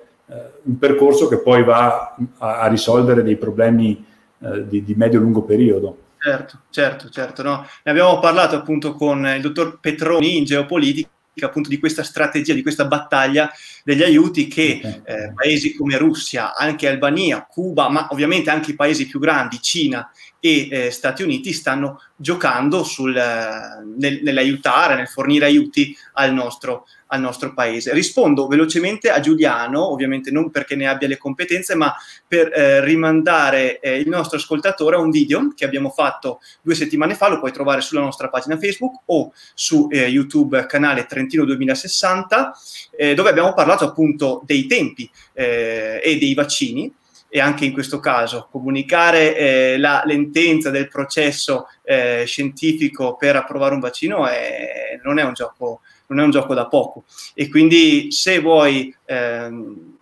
un 0.68 0.78
percorso 0.78 1.28
che 1.28 1.38
poi 1.38 1.64
va 1.64 2.14
a, 2.38 2.60
a 2.60 2.66
risolvere 2.66 3.22
dei 3.22 3.36
problemi 3.36 4.04
uh, 4.38 4.66
di, 4.66 4.84
di 4.84 4.94
medio-lungo 4.94 5.42
periodo. 5.42 5.98
Certo, 6.18 6.58
certo, 6.70 7.08
certo. 7.08 7.42
No? 7.42 7.66
Ne 7.82 7.90
abbiamo 7.90 8.18
parlato 8.18 8.56
appunto 8.56 8.94
con 8.94 9.26
il 9.26 9.40
dottor 9.40 9.78
Petroni 9.80 10.36
in 10.36 10.44
geopolitica 10.44 11.08
appunto 11.40 11.68
di 11.68 11.78
questa 11.78 12.02
strategia, 12.02 12.52
di 12.52 12.62
questa 12.62 12.86
battaglia 12.86 13.50
degli 13.84 14.02
aiuti 14.02 14.48
che 14.48 14.80
eh, 15.04 15.32
paesi 15.34 15.74
come 15.74 15.96
Russia, 15.96 16.54
anche 16.54 16.88
Albania, 16.88 17.46
Cuba, 17.48 17.88
ma 17.88 18.08
ovviamente 18.10 18.50
anche 18.50 18.72
i 18.72 18.74
paesi 18.74 19.06
più 19.06 19.20
grandi, 19.20 19.60
Cina 19.62 20.10
e 20.41 20.68
eh, 20.70 20.91
Stati 20.91 21.22
Uniti 21.22 21.53
stanno 21.53 22.01
giocando 22.16 22.82
sul, 22.84 23.12
nel, 23.12 24.20
nell'aiutare, 24.22 24.97
nel 24.97 25.09
fornire 25.09 25.47
aiuti 25.47 25.97
al 26.14 26.32
nostro, 26.32 26.86
al 27.09 27.20
nostro 27.20 27.55
paese. 27.55 27.93
Rispondo 27.93 28.47
velocemente 28.47 29.11
a 29.11 29.20
Giuliano, 29.20 29.91
ovviamente 29.91 30.30
non 30.30 30.51
perché 30.51 30.76
ne 30.76 30.89
abbia 30.89 31.09
le 31.09 31.16
competenze, 31.16 31.74
ma 31.74 31.95
per 32.26 32.53
eh, 32.53 32.84
rimandare 32.84 33.80
eh, 33.80 33.99
il 33.99 34.09
nostro 34.09 34.39
ascoltatore 34.39 34.97
a 34.97 35.01
un 35.01 35.11
video 35.11 35.53
che 35.55 35.64
abbiamo 35.64 35.91
fatto 35.91 36.41
due 36.62 36.74
settimane 36.74 37.14
fa, 37.14 37.28
lo 37.28 37.39
puoi 37.39 37.53
trovare 37.53 37.80
sulla 37.80 38.01
nostra 38.01 38.28
pagina 38.28 38.59
Facebook 38.59 39.03
o 39.07 39.32
su 39.55 39.89
eh, 39.91 40.07
YouTube 40.07 40.66
canale 40.66 41.07
Trentino 41.07 41.45
2060, 41.45 42.53
eh, 42.97 43.14
dove 43.14 43.30
abbiamo 43.30 43.55
parlato 43.55 43.84
appunto 43.84 44.43
dei 44.45 44.66
tempi 44.66 45.09
eh, 45.32 46.01
e 46.03 46.18
dei 46.18 46.34
vaccini 46.34 46.93
e 47.28 47.40
anche 47.40 47.66
in 47.66 47.72
questo 47.72 48.00
caso 48.00 48.48
comunicare 48.50 49.36
eh, 49.36 49.78
la 49.78 50.02
lentenza 50.04 50.70
del 50.70 50.88
processo 50.88 51.66
eh, 51.82 52.24
scientifico 52.26 53.16
per 53.16 53.36
approvare 53.36 53.74
un 53.74 53.80
vaccino 53.80 54.26
è, 54.26 54.98
non, 55.02 55.18
è 55.18 55.24
un 55.24 55.34
gioco, 55.34 55.80
non, 56.06 56.20
è 56.20 56.22
un 56.22 56.30
gioco, 56.30 56.54
da 56.54 56.66
poco. 56.66 57.04
E 57.34 57.48
quindi 57.50 58.10
se 58.10 58.40
vuoi 58.40 58.94
ehm, 59.04 59.96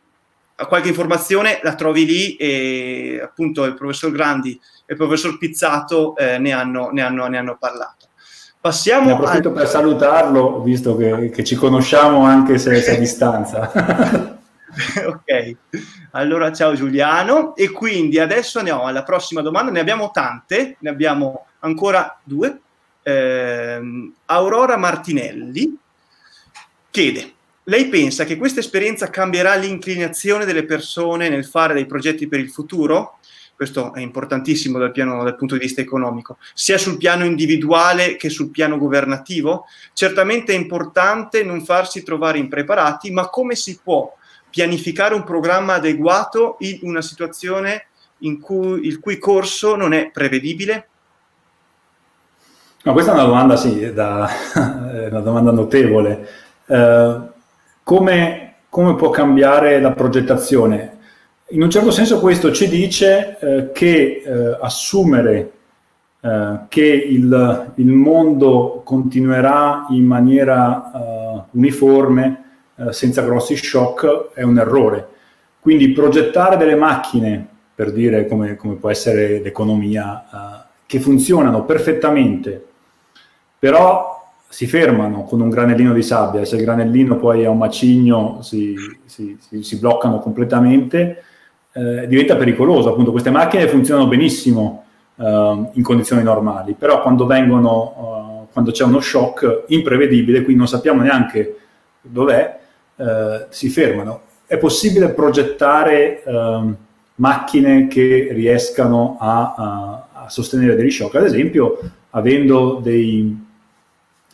qualche 0.69 0.89
informazione 0.89 1.59
la 1.63 1.75
trovi 1.75 2.07
lì 2.07 2.37
e 2.37 3.21
appunto 3.23 3.65
il 3.65 3.75
professor 3.75 4.13
Grandi 4.13 4.59
e 4.87 4.93
il 4.93 4.97
professor 4.97 5.37
Pizzato 5.37 6.17
eh, 6.17 6.39
ne, 6.39 6.53
hanno, 6.53 6.91
ne, 6.93 7.03
hanno, 7.03 7.27
ne, 7.27 7.39
hanno, 7.39 7.57
parlato. 7.59 8.07
Passiamo 8.61 9.07
ne 9.07 9.13
approfitto 9.13 9.49
al... 9.49 9.55
per 9.55 9.67
salutarlo, 9.67 10.63
visto 10.63 10.97
che, 10.97 11.31
che, 11.31 11.45
ci 11.45 11.57
conosciamo 11.57 12.25
anche 12.25 12.59
se, 12.59 12.81
se 12.81 12.95
a 12.95 12.99
distanza. 12.99 14.36
ok, 15.07 15.57
allora 16.13 16.53
ciao 16.53 16.75
Giuliano 16.75 17.57
e 17.57 17.71
quindi 17.71 18.19
adesso 18.19 18.59
andiamo 18.59 18.85
alla 18.85 19.05
prossima 19.05 19.41
domanda, 19.41 19.71
ne 19.71 19.81
abbiamo 19.81 20.11
tante, 20.11 20.77
ne 20.81 20.91
abbiamo 20.91 21.47
ancora 21.61 22.19
due. 22.23 22.61
Eh, 23.03 24.11
Aurora 24.27 24.77
Martinelli 24.77 25.77
chiede, 26.91 27.33
lei 27.65 27.89
pensa 27.89 28.25
che 28.25 28.37
questa 28.37 28.61
esperienza 28.61 29.09
cambierà 29.09 29.55
l'inclinazione 29.55 30.45
delle 30.45 30.65
persone 30.65 31.29
nel 31.29 31.47
fare 31.47 31.75
dei 31.75 31.87
progetti 31.87 32.29
per 32.29 32.41
il 32.41 32.51
futuro? 32.51 33.19
Questo 33.55 33.95
è 33.95 34.01
importantissimo 34.01 34.79
dal, 34.79 34.93
piano, 34.93 35.25
dal 35.25 35.37
punto 35.37 35.55
di 35.55 35.61
vista 35.61 35.81
economico, 35.81 36.37
sia 36.53 36.77
sul 36.77 36.99
piano 36.99 37.25
individuale 37.25 38.17
che 38.17 38.29
sul 38.29 38.51
piano 38.51 38.77
governativo. 38.77 39.65
Certamente 39.95 40.53
è 40.53 40.57
importante 40.57 41.43
non 41.43 41.65
farsi 41.65 42.03
trovare 42.03 42.37
impreparati, 42.37 43.11
ma 43.11 43.31
come 43.31 43.55
si 43.55 43.81
può 43.83 44.15
pianificare 44.57 45.15
un 45.15 45.23
programma 45.23 45.75
adeguato 45.75 46.57
in 46.61 46.79
una 46.81 47.03
situazione 47.03 47.89
in 48.21 48.41
cui 48.41 48.87
il 48.87 49.01
cui 49.01 49.19
corso 49.19 49.77
non 49.77 49.93
è 49.93 50.11
prevedibile? 50.11 50.89
No, 52.83 52.93
questa 52.95 53.11
è 53.11 53.15
una 53.15 53.25
domanda, 53.25 53.57
sì, 53.57 53.93
da, 53.93 54.27
una 55.11 55.21
domanda 55.21 55.51
notevole. 55.51 56.29
Eh, 56.65 57.21
come, 57.83 58.55
come, 58.71 58.95
può 58.95 59.11
cambiare 59.11 59.79
la 59.79 59.93
progettazione? 59.93 60.97
In 61.49 61.63
un 61.63 61.69
certo 61.69 61.91
senso 61.91 62.19
questo 62.19 62.51
ci 62.51 62.67
dice 62.71 63.39
eh, 63.39 63.73
che 63.73 64.23
eh, 64.25 64.59
assumere 64.59 65.53
eh, 66.19 66.61
che 66.69 66.87
il, 66.87 67.73
il, 67.75 67.89
mondo 67.89 68.81
continuerà 68.87 69.85
in 69.91 70.07
maniera 70.07 70.91
eh, 70.95 71.43
uniforme 71.51 72.46
eh, 72.77 72.93
senza 72.93 73.23
grossi 73.23 73.57
shock 73.57 74.33
è 74.33 74.43
un 74.43 74.59
errore. 74.59 75.09
Quindi 75.61 75.91
progettare 75.91 76.57
delle 76.57 76.77
macchine, 76.77 77.47
per 77.75 77.93
dire 77.93 78.27
come, 78.27 78.57
come 78.57 78.75
può 78.75 78.91
essere 78.91 79.41
l'economia, 79.41 80.25
eh, 80.25 80.65
che 80.87 81.01
funzionano 81.01 81.65
perfettamente, 81.65 82.65
però 83.59 84.15
si 84.49 84.67
fermano 84.67 85.25
con 85.25 85.41
un 85.41 85.51
granellino 85.51 85.93
di 85.93 86.03
sabbia, 86.03 86.45
se 86.45 86.57
il 86.57 86.63
granellino 86.63 87.17
poi 87.17 87.43
è 87.43 87.49
un 87.49 87.59
macigno 87.59 88.41
si, 88.43 88.77
si, 89.05 89.37
si, 89.41 89.63
si 89.63 89.79
bloccano 89.79 90.21
completamente, 90.21 91.23
eh, 91.73 92.07
diventa 92.07 92.37
pericoloso. 92.37 92.91
Appunto, 92.91 93.11
queste 93.11 93.31
macchine 93.31 93.69
funzionano 93.69 94.07
benissimo 94.07 94.85
eh, 95.17 95.71
in 95.73 95.83
condizioni 95.83 96.23
normali, 96.23 96.75
però 96.75 97.03
quando 97.03 97.27
vengono, 97.27 98.47
eh, 98.47 98.53
quando 98.53 98.71
c'è 98.71 98.85
uno 98.85 99.01
shock 99.01 99.65
imprevedibile, 99.69 100.43
quindi 100.43 100.59
non 100.59 100.69
sappiamo 100.69 101.03
neanche 101.03 101.57
dov'è, 102.01 102.59
eh, 102.97 103.47
si 103.51 103.69
fermano. 103.69 104.23
È 104.47 104.57
possibile 104.59 105.11
progettare 105.11 106.23
eh, 106.23 106.75
macchine 107.17 107.87
che 107.87 108.29
riescano 108.33 109.17
a, 109.21 109.55
a, 109.57 110.09
a, 110.13 110.29
sostenere 110.29 110.75
degli 110.75 110.91
shock, 110.91 111.15
ad 111.15 111.25
esempio 111.25 111.79
avendo 112.11 112.81
dei, 112.83 113.47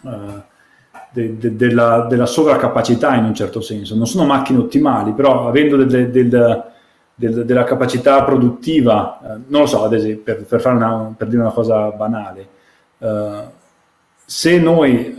uh, 0.03 0.43
de, 1.11 1.39
de, 1.39 1.57
della, 1.57 2.07
della, 2.09 2.27
sovracapacità 2.27 3.15
in 3.15 3.25
un 3.25 3.35
certo 3.35 3.61
senso. 3.61 3.97
Non 3.97 4.07
sono 4.07 4.25
macchine 4.25 4.59
ottimali, 4.59 5.13
però 5.13 5.49
avendo 5.49 5.77
de, 5.77 6.11
della 7.15 7.65
capacità 7.65 8.23
produttiva, 8.23 9.19
uh, 9.21 9.27
non 9.47 9.63
lo 9.63 9.67
so, 9.67 9.85
ad 9.85 9.93
esempio, 9.95 10.35
per, 10.35 10.45
per, 10.45 10.67
una, 10.73 11.15
per 11.17 11.29
dire 11.29 11.43
una 11.43 11.53
cosa 11.53 11.91
banale, 11.91 12.49
uh, 12.99 13.51
se 14.25 14.59
noi 14.59 15.15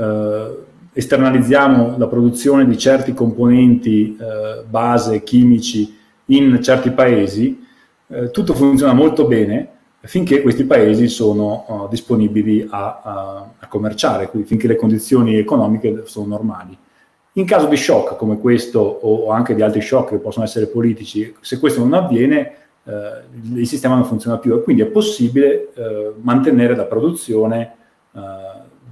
esternalizziamo 0.94 1.98
la 1.98 2.08
produzione 2.08 2.66
di 2.66 2.78
certi 2.78 3.14
componenti 3.14 4.16
eh, 4.16 4.64
base 4.70 5.24
chimici 5.24 5.98
in 6.28 6.62
certi 6.62 6.92
paesi, 6.92 7.66
eh, 8.08 8.32
tutto 8.32 8.54
funziona 8.54 8.94
molto 8.94 9.26
bene 9.26 9.70
finché 10.06 10.42
questi 10.42 10.66
paesi 10.66 11.08
sono 11.08 11.66
uh, 11.68 11.88
disponibili 11.90 12.68
a, 12.70 13.02
a, 13.02 13.50
a, 13.58 13.68
commerciare, 13.68 14.28
quindi 14.28 14.48
finché 14.48 14.68
le 14.68 14.76
condizioni 14.76 15.38
economiche 15.38 16.04
sono 16.06 16.28
normali. 16.28 16.78
In 17.34 17.46
caso 17.46 17.68
di 17.68 17.78
shock 17.78 18.18
come 18.18 18.38
questo 18.38 18.80
o 18.80 19.30
anche 19.32 19.56
di 19.56 19.62
altri 19.62 19.82
shock 19.82 20.10
che 20.10 20.18
possono 20.18 20.46
essere 20.46 20.68
politici, 20.68 21.34
se 21.40 21.58
questo 21.58 21.80
non 21.80 21.94
avviene, 21.94 22.54
eh, 22.84 23.60
il 23.60 23.66
sistema 23.66 23.96
non 23.96 24.04
funziona 24.04 24.38
più 24.38 24.54
e 24.56 24.62
quindi 24.62 24.82
è 24.82 24.88
possibile 24.88 25.74
eh, 25.74 26.12
mantenere 26.22 26.76
la 26.76 26.86
produzione 26.86 27.76
eh, 28.14 28.20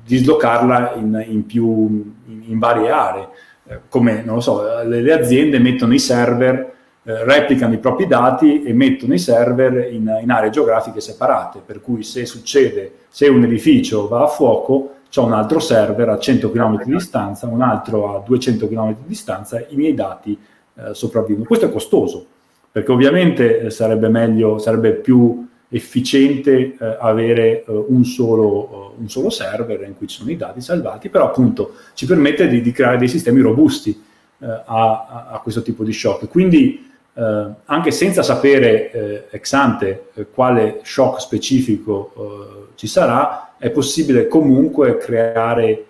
dislocarla 0.05 0.93
in, 0.95 1.25
in, 1.27 1.45
più, 1.45 2.13
in, 2.27 2.43
in 2.47 2.59
varie 2.59 2.89
aree. 2.89 3.29
Eh, 3.67 3.79
come, 3.89 4.23
non 4.23 4.35
lo 4.35 4.41
so, 4.41 4.83
le, 4.83 5.01
le 5.01 5.13
aziende 5.13 5.59
mettono 5.59 5.93
i 5.93 5.99
server, 5.99 6.73
eh, 7.03 7.23
replicano 7.23 7.73
i 7.73 7.79
propri 7.79 8.05
dati 8.05 8.63
e 8.63 8.73
mettono 8.73 9.13
i 9.13 9.19
server 9.19 9.91
in, 9.91 10.07
aree 10.29 10.49
geografiche 10.49 11.01
separate, 11.01 11.61
per 11.65 11.81
cui 11.81 12.03
se 12.03 12.25
succede, 12.25 12.93
se 13.09 13.27
un 13.27 13.43
edificio 13.43 14.07
va 14.07 14.23
a 14.23 14.27
fuoco, 14.27 14.95
c'è 15.09 15.19
un 15.19 15.33
altro 15.33 15.59
server 15.59 16.09
a 16.09 16.17
100 16.17 16.51
km 16.51 16.83
di 16.83 16.91
distanza, 16.93 17.47
un 17.47 17.61
altro 17.61 18.15
a 18.15 18.23
200 18.25 18.67
km 18.67 18.95
di 18.95 19.07
distanza, 19.07 19.59
i 19.67 19.75
miei 19.75 19.93
dati 19.93 20.37
eh, 20.75 20.93
sopravvivono. 20.93 21.45
Questo 21.45 21.65
è 21.65 21.71
costoso, 21.71 22.25
perché 22.71 22.91
ovviamente 22.91 23.59
eh, 23.59 23.69
sarebbe 23.71 24.07
meglio, 24.07 24.57
sarebbe 24.57 24.93
più 24.93 25.47
efficiente 25.73 26.75
eh, 26.77 26.97
avere 26.99 27.63
eh, 27.63 27.71
un, 27.87 28.03
solo, 28.03 28.93
uh, 28.97 29.01
un, 29.01 29.09
solo, 29.09 29.29
server 29.29 29.81
in 29.83 29.95
cui 29.95 30.07
ci 30.07 30.17
sono 30.17 30.29
i 30.29 30.35
dati 30.35 30.59
salvati, 30.59 31.07
però 31.07 31.25
appunto 31.25 31.75
ci 31.93 32.05
permette 32.05 32.49
di, 32.49 32.61
di 32.61 32.71
creare 32.71 32.97
dei 32.97 33.07
sistemi 33.07 33.39
robusti 33.39 33.91
eh, 34.39 34.45
a, 34.45 35.29
a, 35.31 35.39
questo 35.41 35.61
tipo 35.61 35.85
di 35.85 35.93
shock. 35.93 36.27
Quindi 36.27 36.91
eh, 37.13 37.47
anche 37.63 37.91
senza 37.91 38.21
sapere 38.21 38.91
eh, 38.91 39.27
ex 39.31 39.53
ante 39.53 40.07
eh, 40.13 40.27
quale 40.29 40.79
shock 40.83 41.21
specifico 41.21 42.69
ci 42.75 42.87
sarà, 42.87 43.53
è 43.57 43.69
possibile 43.69 44.27
comunque 44.27 44.97
creare, 44.97 45.85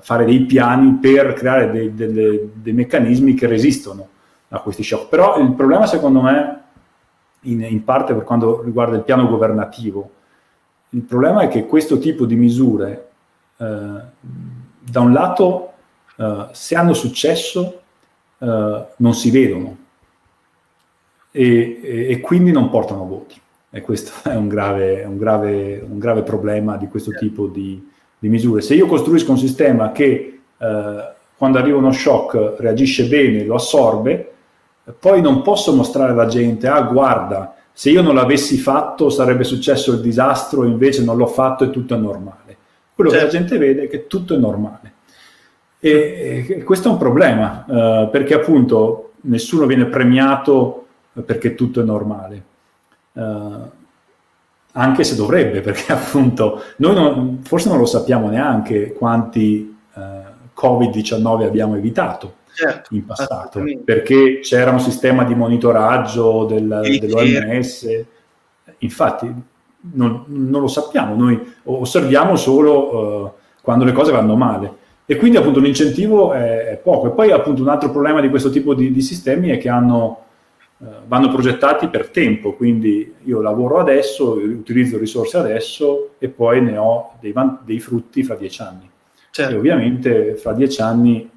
fare 0.00 0.24
dei 0.24 0.42
piani 0.42 0.98
per 1.00 1.32
creare 1.32 1.70
dei, 1.70 1.94
delle, 1.94 2.48
dei 2.54 2.72
meccanismi 2.72 3.34
che 3.34 3.48
resistono 3.48 4.08
a 4.48 4.60
questi 4.60 4.84
shock. 4.84 5.08
Però 5.08 5.40
il 5.40 5.52
problema 5.54 5.86
secondo 5.86 6.20
me 6.20 6.62
in, 7.42 7.62
in 7.62 7.84
parte 7.84 8.14
per 8.14 8.24
quanto 8.24 8.62
riguarda 8.62 8.96
il 8.96 9.02
piano 9.02 9.28
governativo. 9.28 10.10
Il 10.90 11.02
problema 11.02 11.42
è 11.42 11.48
che 11.48 11.66
questo 11.66 11.98
tipo 11.98 12.26
di 12.26 12.36
misure, 12.36 13.08
eh, 13.56 14.00
da 14.18 15.00
un 15.00 15.12
lato, 15.12 15.72
eh, 16.16 16.48
se 16.52 16.74
hanno 16.74 16.92
successo, 16.92 17.80
eh, 18.38 18.86
non 18.96 19.14
si 19.14 19.30
vedono 19.30 19.76
e, 21.30 21.80
e, 21.82 22.10
e, 22.10 22.20
quindi 22.20 22.52
non 22.52 22.68
portano 22.68 23.06
voti. 23.06 23.40
E 23.70 23.80
questo 23.80 24.12
è 24.28 24.34
un 24.34 24.48
grave, 24.48 25.02
un 25.04 25.16
grave, 25.16 25.84
un 25.88 25.98
grave 25.98 26.22
problema 26.22 26.76
di 26.76 26.88
questo 26.88 27.12
tipo 27.12 27.46
di, 27.46 27.90
di, 28.18 28.28
misure. 28.28 28.60
Se 28.60 28.74
io 28.74 28.86
costruisco 28.86 29.30
un 29.30 29.38
sistema 29.38 29.92
che 29.92 30.40
eh, 30.58 31.12
quando 31.36 31.58
arriva 31.58 31.78
uno 31.78 31.92
shock 31.92 32.54
reagisce 32.58 33.06
bene, 33.06 33.44
lo 33.44 33.54
assorbe, 33.54 34.31
poi 34.98 35.20
non 35.20 35.42
posso 35.42 35.74
mostrare 35.74 36.12
alla 36.12 36.26
gente, 36.26 36.66
ah 36.66 36.82
guarda, 36.82 37.54
se 37.72 37.90
io 37.90 38.02
non 38.02 38.14
l'avessi 38.14 38.58
fatto 38.58 39.10
sarebbe 39.10 39.44
successo 39.44 39.92
il 39.92 40.00
disastro, 40.00 40.64
invece 40.64 41.04
non 41.04 41.16
l'ho 41.16 41.26
fatto 41.26 41.64
e 41.64 41.70
tutto 41.70 41.94
è 41.94 41.98
normale. 41.98 42.56
Quello 42.94 43.10
certo. 43.10 43.26
che 43.26 43.32
la 43.32 43.38
gente 43.38 43.58
vede 43.58 43.82
è 43.84 43.88
che 43.88 44.06
tutto 44.06 44.34
è 44.34 44.38
normale. 44.38 44.92
E, 45.78 46.46
e 46.48 46.62
questo 46.64 46.88
è 46.88 46.92
un 46.92 46.98
problema, 46.98 47.64
uh, 47.66 48.10
perché 48.10 48.34
appunto 48.34 49.12
nessuno 49.22 49.66
viene 49.66 49.86
premiato 49.86 50.86
perché 51.24 51.54
tutto 51.54 51.80
è 51.80 51.84
normale. 51.84 52.44
Uh, 53.12 53.70
anche 54.72 55.04
se 55.04 55.14
dovrebbe, 55.14 55.60
perché 55.62 55.92
appunto 55.92 56.62
noi 56.76 56.94
non, 56.94 57.40
forse 57.42 57.68
non 57.68 57.78
lo 57.78 57.86
sappiamo 57.86 58.28
neanche 58.28 58.92
quanti 58.92 59.76
eh, 59.94 60.00
Covid-19 60.58 61.44
abbiamo 61.44 61.76
evitato 61.76 62.40
certo, 62.54 62.94
in 62.94 63.04
passato, 63.04 63.62
perché 63.84 64.40
c'era 64.40 64.70
un 64.70 64.80
sistema 64.80 65.24
di 65.24 65.34
monitoraggio 65.34 66.44
del, 66.44 66.98
dell'OMS, 67.00 68.04
infatti 68.78 69.50
non, 69.92 70.24
non, 70.26 70.60
lo 70.60 70.68
sappiamo, 70.68 71.14
noi 71.16 71.40
osserviamo 71.64 72.36
solo 72.36 73.24
uh, 73.24 73.32
quando 73.60 73.84
le 73.84 73.92
cose 73.92 74.12
vanno 74.12 74.36
male. 74.36 74.80
E 75.04 75.16
quindi 75.16 75.36
appunto 75.36 75.58
l'incentivo 75.58 76.32
è, 76.32 76.68
è, 76.68 76.76
poco. 76.76 77.08
E 77.08 77.10
poi 77.10 77.32
appunto 77.32 77.62
un 77.62 77.68
altro 77.68 77.90
problema 77.90 78.20
di 78.20 78.28
questo 78.28 78.50
tipo 78.50 78.74
di, 78.74 78.92
di 78.92 79.02
sistemi 79.02 79.48
è 79.48 79.58
che 79.58 79.68
hanno, 79.68 80.24
uh, 80.78 80.86
vanno 81.06 81.30
progettati 81.30 81.88
per 81.88 82.08
tempo, 82.08 82.54
quindi 82.54 83.12
io 83.24 83.40
lavoro 83.40 83.78
adesso, 83.78 84.34
utilizzo 84.34 84.98
risorse 84.98 85.36
adesso 85.36 86.10
e 86.18 86.28
poi 86.28 86.62
ne 86.62 86.76
ho 86.76 87.14
dei, 87.20 87.34
dei 87.64 87.80
frutti 87.80 88.22
fra 88.22 88.36
dieci 88.36 88.62
anni. 88.62 88.88
Certo. 89.30 89.52
E 89.52 89.56
ovviamente 89.56 90.36
fra 90.36 90.52
dieci 90.52 90.80
anni 90.80 91.28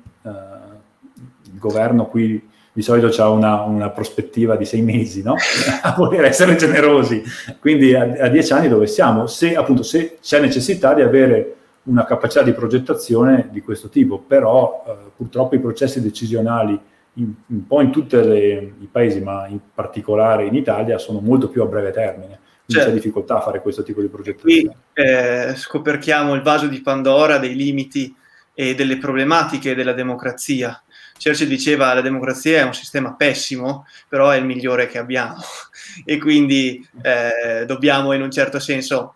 governo 1.67 2.07
qui 2.07 2.53
di 2.75 2.81
solito 2.81 3.07
c'è 3.07 3.23
una, 3.23 3.61
una, 3.61 3.89
prospettiva 3.89 4.57
di 4.57 4.65
sei 4.65 4.81
mesi, 4.81 5.23
no? 5.23 5.35
a 5.81 5.93
voler 5.97 6.25
essere 6.25 6.57
generosi. 6.57 7.23
Quindi 7.59 7.95
a, 7.95 8.01
a, 8.19 8.27
dieci 8.27 8.51
anni 8.51 8.67
dove 8.67 8.85
siamo? 8.85 9.27
Se, 9.27 9.55
appunto, 9.55 9.81
se 9.81 10.17
c'è 10.21 10.41
necessità 10.41 10.93
di 10.93 11.01
avere 11.01 11.55
una 11.83 12.03
capacità 12.03 12.43
di 12.43 12.51
progettazione 12.51 13.47
di 13.49 13.61
questo 13.61 13.87
tipo, 13.87 14.19
però 14.19 14.83
eh, 14.85 15.11
purtroppo 15.15 15.55
i 15.55 15.59
processi 15.59 16.01
decisionali 16.01 16.77
in, 17.13 17.31
un 17.47 17.65
po' 17.65 17.79
in 17.79 17.91
tutti 17.91 18.17
i 18.17 18.89
paesi, 18.91 19.21
ma 19.21 19.47
in 19.47 19.59
particolare 19.73 20.45
in 20.45 20.53
Italia, 20.53 20.97
sono 20.97 21.21
molto 21.21 21.47
più 21.47 21.61
a 21.61 21.67
breve 21.67 21.91
termine. 21.91 22.39
Quindi 22.65 22.73
certo. 22.73 22.89
c'è 22.89 22.93
difficoltà 22.93 23.37
a 23.37 23.41
fare 23.41 23.61
questo 23.61 23.83
tipo 23.83 24.01
di 24.01 24.07
progettazione. 24.07 24.75
Qui 24.93 25.03
eh, 25.03 25.53
scoperchiamo 25.55 26.33
il 26.33 26.41
vaso 26.41 26.67
di 26.67 26.81
Pandora 26.81 27.37
dei 27.37 27.55
limiti 27.55 28.13
e 28.53 28.75
delle 28.75 28.97
problematiche 28.97 29.75
della 29.75 29.93
democrazia 29.93 30.81
Churchill 31.17 31.47
diceva 31.47 31.93
la 31.93 32.01
democrazia 32.01 32.59
è 32.59 32.63
un 32.63 32.73
sistema 32.73 33.13
pessimo, 33.13 33.87
però 34.07 34.29
è 34.29 34.37
il 34.37 34.45
migliore 34.45 34.87
che 34.87 34.97
abbiamo 34.97 35.37
e 36.05 36.17
quindi 36.17 36.87
eh, 37.01 37.65
dobbiamo 37.65 38.13
in 38.13 38.21
un 38.21 38.31
certo 38.31 38.59
senso 38.59 39.15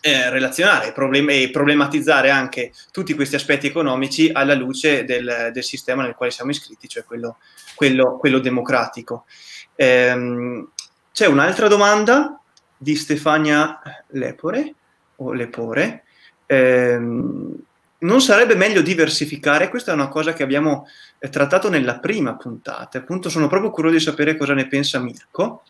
eh, 0.00 0.30
relazionare 0.30 0.92
problem- 0.92 1.30
e 1.30 1.50
problematizzare 1.50 2.30
anche 2.30 2.72
tutti 2.92 3.14
questi 3.14 3.34
aspetti 3.34 3.66
economici 3.66 4.30
alla 4.32 4.54
luce 4.54 5.04
del, 5.04 5.50
del 5.52 5.64
sistema 5.64 6.02
nel 6.02 6.14
quale 6.14 6.30
siamo 6.30 6.50
iscritti, 6.50 6.88
cioè 6.88 7.04
quello, 7.04 7.38
quello, 7.74 8.16
quello 8.18 8.38
democratico. 8.38 9.24
Ehm, 9.74 10.70
c'è 11.12 11.26
un'altra 11.26 11.66
domanda 11.66 12.38
di 12.76 12.94
Stefania 12.94 13.80
Lepore, 14.08 14.74
o 15.16 15.32
Lepore. 15.32 16.04
Ehm, 16.46 17.54
non 17.98 18.20
sarebbe 18.20 18.54
meglio 18.54 18.82
diversificare? 18.82 19.68
Questa 19.68 19.90
è 19.90 19.94
una 19.94 20.08
cosa 20.08 20.32
che 20.32 20.42
abbiamo 20.42 20.86
eh, 21.18 21.28
trattato 21.28 21.70
nella 21.70 21.98
prima 21.98 22.36
puntata. 22.36 22.98
Appunto, 22.98 23.28
sono 23.28 23.48
proprio 23.48 23.70
curioso 23.70 23.96
di 23.96 24.02
sapere 24.02 24.36
cosa 24.36 24.54
ne 24.54 24.66
pensa 24.66 24.98
Mirko. 24.98 25.62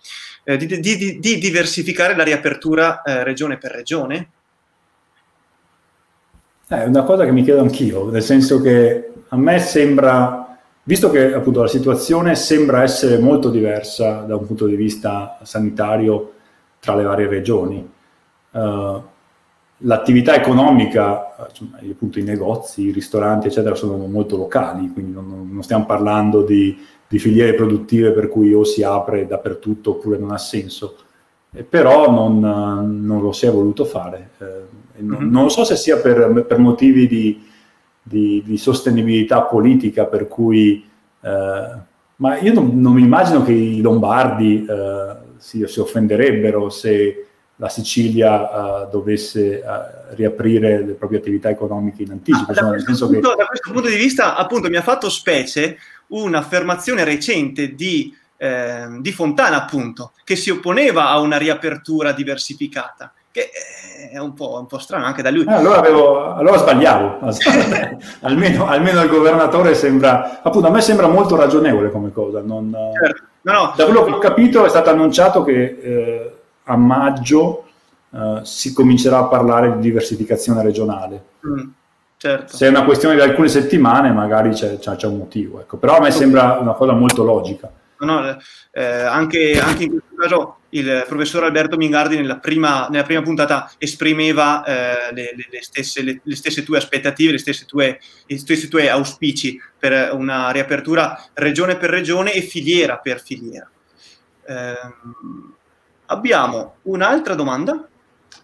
Eh, 0.45 0.57
di, 0.57 0.67
di, 0.67 0.81
di, 0.81 1.19
di, 1.19 1.39
diversificare 1.39 2.17
la 2.17 2.23
riapertura 2.23 3.03
eh, 3.03 3.25
regione 3.25 3.59
per 3.59 3.73
regione? 3.73 4.31
È 6.69 6.85
una 6.85 7.05
cosa 7.05 7.25
che 7.25 7.33
mi 7.33 7.45
chiedo 7.45 7.61
anch'io, 7.61 8.11
nel 8.11 8.23
senso 8.23 8.61
che 8.61 9.13
a 9.29 9.37
me 9.37 9.59
sembra, 9.61 10.59
visto 10.83 11.11
che 11.11 11.33
appunto 11.33 11.63
la 11.63 11.69
situazione 11.69 12.35
sembra 12.35 12.83
essere 12.83 13.19
molto 13.19 13.51
diversa 13.51 14.23
da 14.23 14.35
un 14.35 14.47
punto 14.47 14.67
di 14.67 14.75
vista 14.75 15.39
sanitario 15.43 16.33
tra 16.81 16.97
le 16.97 17.05
varie 17.05 17.29
regioni, 17.29 17.89
uh, 18.51 19.03
l'attività 19.79 20.35
economica, 20.35 21.35
insomma, 21.49 21.79
appunto 21.79 22.19
i 22.19 22.23
negozi, 22.23 22.87
i 22.87 22.93
ristoranti, 22.93 23.49
eccetera, 23.49 23.75
sono 23.75 23.97
molto 24.07 24.37
locali, 24.37 24.91
quindi 24.91 25.13
non, 25.13 25.49
non 25.51 25.63
stiamo 25.63 25.85
parlando 25.85 26.43
di, 26.43 26.79
di, 27.07 27.19
filiere 27.19 27.55
produttive 27.55 28.13
per 28.13 28.29
cui 28.29 28.55
o 28.55 28.65
si 28.65 28.83
apre 28.83 29.27
dappertutto 29.27 29.91
oppure 29.91 30.19
non 30.19 30.31
ha 30.31 30.39
senso. 30.39 30.97
Eh, 31.53 31.63
però 31.63 32.11
non, 32.11 32.39
non, 32.41 33.21
lo 33.21 33.33
si 33.33 33.47
è 33.47 33.51
voluto 33.51 33.85
fare. 33.85 34.31
Eh, 34.39 34.45
non, 35.03 35.19
mm-hmm. 35.19 35.31
non, 35.31 35.51
so 35.51 35.65
se 35.65 35.77
sia 35.77 35.99
per, 35.99 36.47
per 36.47 36.59
motivi 36.59 37.07
di, 37.07 37.45
di, 38.03 38.43
di, 38.45 38.57
sostenibilità 38.57 39.43
politica, 39.43 40.07
per 40.07 40.27
cui... 40.27 40.85
Eh, 41.21 41.95
ma 42.19 42.39
io 42.39 42.55
non, 42.55 42.95
mi 42.95 43.03
immagino 43.03 43.43
che 43.43 43.53
i 43.53 43.83
lombardi 43.83 44.65
eh, 44.65 45.17
si, 45.37 45.67
si 45.67 45.81
offenderebbero 45.81 46.71
se 46.71 47.26
la 47.57 47.69
Sicilia 47.69 48.83
uh, 48.85 48.91
dovesse 48.91 49.63
uh, 49.65 50.15
riaprire 50.15 50.85
le 50.85 50.93
proprie 50.93 51.19
attività 51.19 51.49
economiche 51.49 52.03
in 52.03 52.11
anticipo. 52.11 52.53
Ah, 52.53 52.55
da, 52.55 52.83
questo 52.85 53.07
punto, 53.09 53.31
che... 53.31 53.37
da, 53.37 53.47
questo 53.47 53.73
punto, 53.73 53.89
di 53.89 53.97
vista, 53.97 54.37
appunto, 54.37 54.69
mi 54.69 54.77
ha 54.77 54.83
fatto 54.83 55.09
specie 55.09 55.79
un'affermazione 56.09 57.03
recente 57.05 57.75
di, 57.75 58.15
eh, 58.37 58.87
di, 59.01 59.13
Fontana, 59.13 59.57
appunto, 59.57 60.13
che 60.25 60.37
si 60.37 60.51
opponeva 60.51 61.09
a 61.09 61.19
una 61.19 61.39
riapertura 61.39 62.13
diversificata, 62.13 63.13
che 63.31 63.49
è 64.13 64.19
un 64.19 64.35
po', 64.35 64.59
un 64.61 64.67
po 64.67 64.79
strano 64.79 65.07
anche 65.07 65.23
da 65.23 65.31
lui. 65.31 65.45
Eh, 65.45 65.53
allora, 65.53 65.79
avevo, 65.79 66.35
allora 66.35 66.59
sbagliavo, 66.59 67.21
almeno, 68.21 68.67
almeno, 68.67 69.03
il 69.03 69.09
governatore 69.09 69.75
sembra, 69.75 70.43
appunto, 70.43 70.69
a 70.69 70.71
me 70.71 70.83
sembra 70.83 71.09
molto 71.09 71.37
ragionevole 71.37 71.91
come 71.91 72.13
cosa. 72.13 72.43
Non, 72.43 72.71
certo. 73.01 73.23
no, 73.41 73.53
no, 73.53 73.73
da 73.75 73.85
quello 73.85 74.05
che 74.05 74.11
ho 74.11 74.19
capito 74.19 74.67
è 74.67 74.69
stato 74.69 74.91
annunciato 74.91 75.43
che... 75.43 75.79
Eh, 75.81 76.31
a 76.69 76.77
maggio 76.77 77.65
uh, 78.11 78.43
si 78.43 78.73
comincerà 78.73 79.19
a 79.19 79.25
parlare 79.25 79.75
di 79.75 79.81
diversificazione 79.81 80.63
regionale. 80.63 81.25
Mm, 81.47 81.69
certo. 82.17 82.57
Se 82.57 82.67
è 82.67 82.69
una 82.69 82.85
questione 82.85 83.15
di 83.15 83.21
alcune 83.21 83.49
settimane, 83.49 84.13
magari 84.13 84.51
c'è, 84.51 84.79
c'è, 84.79 84.97
c'è 84.97 85.07
un 85.07 85.19
motivo. 85.19 85.61
Ecco. 85.61 85.77
Però 85.77 85.97
a 85.97 86.01
me 86.01 86.11
sembra 86.11 86.59
una 86.61 86.73
cosa 86.73 86.93
molto 86.93 87.25
logica. 87.25 87.71
No, 87.99 88.39
eh, 88.73 88.85
anche, 88.85 89.59
anche, 89.59 89.85
in 89.85 89.91
questo 89.91 90.15
caso 90.17 90.57
il 90.71 91.05
professor 91.09 91.45
Alberto 91.45 91.79
Mingardi 91.79 92.17
nella 92.17 92.39
prima, 92.39 92.89
nella 92.89 93.05
prima 93.05 93.23
puntata 93.23 93.73
esprimeva 93.79 94.63
eh, 94.65 95.15
le, 95.15 95.33
le, 95.35 95.47
le, 95.51 95.63
stesse, 95.63 96.03
le, 96.03 96.21
stesse, 96.37 96.63
tue 96.63 96.77
aspettative, 96.77 97.33
le 97.33 97.39
stesse 97.39 97.65
tue, 97.65 97.99
i 98.27 98.37
stessi 98.37 98.69
tuoi 98.69 98.89
auspici 98.89 99.59
per 99.79 100.13
una 100.13 100.51
riapertura 100.51 101.27
regione 101.33 101.77
per 101.77 101.89
regione 101.89 102.35
e 102.35 102.43
filiera 102.43 102.99
per 102.99 103.23
filiera. 103.23 103.71
Eh, 104.47 104.75
abbiamo 106.07 106.77
un'altra 106.83 107.35
domanda 107.35 107.89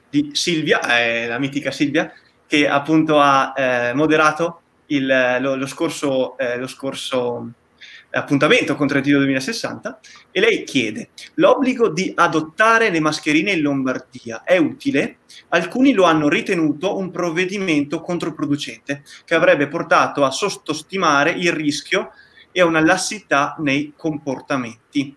di 0.08 0.30
Silvia, 0.34 0.80
eh, 0.98 1.26
la 1.26 1.38
mitica 1.38 1.70
Silvia, 1.70 2.12
che 2.46 2.68
appunto 2.68 3.18
ha 3.18 3.54
eh, 3.56 3.92
moderato 3.94 4.60
il, 4.86 5.38
lo, 5.40 5.54
lo, 5.54 5.66
scorso, 5.66 6.36
eh, 6.36 6.58
lo 6.58 6.66
scorso 6.66 7.52
appuntamento 8.12 8.76
con 8.76 8.86
Trentino 8.86 9.18
2060 9.18 10.00
e 10.30 10.40
lei 10.40 10.64
chiede 10.64 11.10
l'obbligo 11.34 11.88
di 11.88 12.12
adottare 12.14 12.90
le 12.90 13.00
mascherine 13.00 13.52
in 13.52 13.62
Lombardia 13.62 14.42
è 14.44 14.58
utile? 14.58 15.18
Alcuni 15.48 15.92
lo 15.92 16.04
hanno 16.04 16.28
ritenuto 16.28 16.96
un 16.96 17.10
provvedimento 17.10 18.00
controproducente 18.00 19.02
che 19.24 19.34
avrebbe 19.34 19.68
portato 19.68 20.24
a 20.24 20.30
sottostimare 20.30 21.30
il 21.30 21.52
rischio 21.52 22.10
e 22.50 22.60
a 22.60 22.66
una 22.66 22.84
lassità 22.84 23.56
nei 23.58 23.94
comportamenti. 23.96 25.16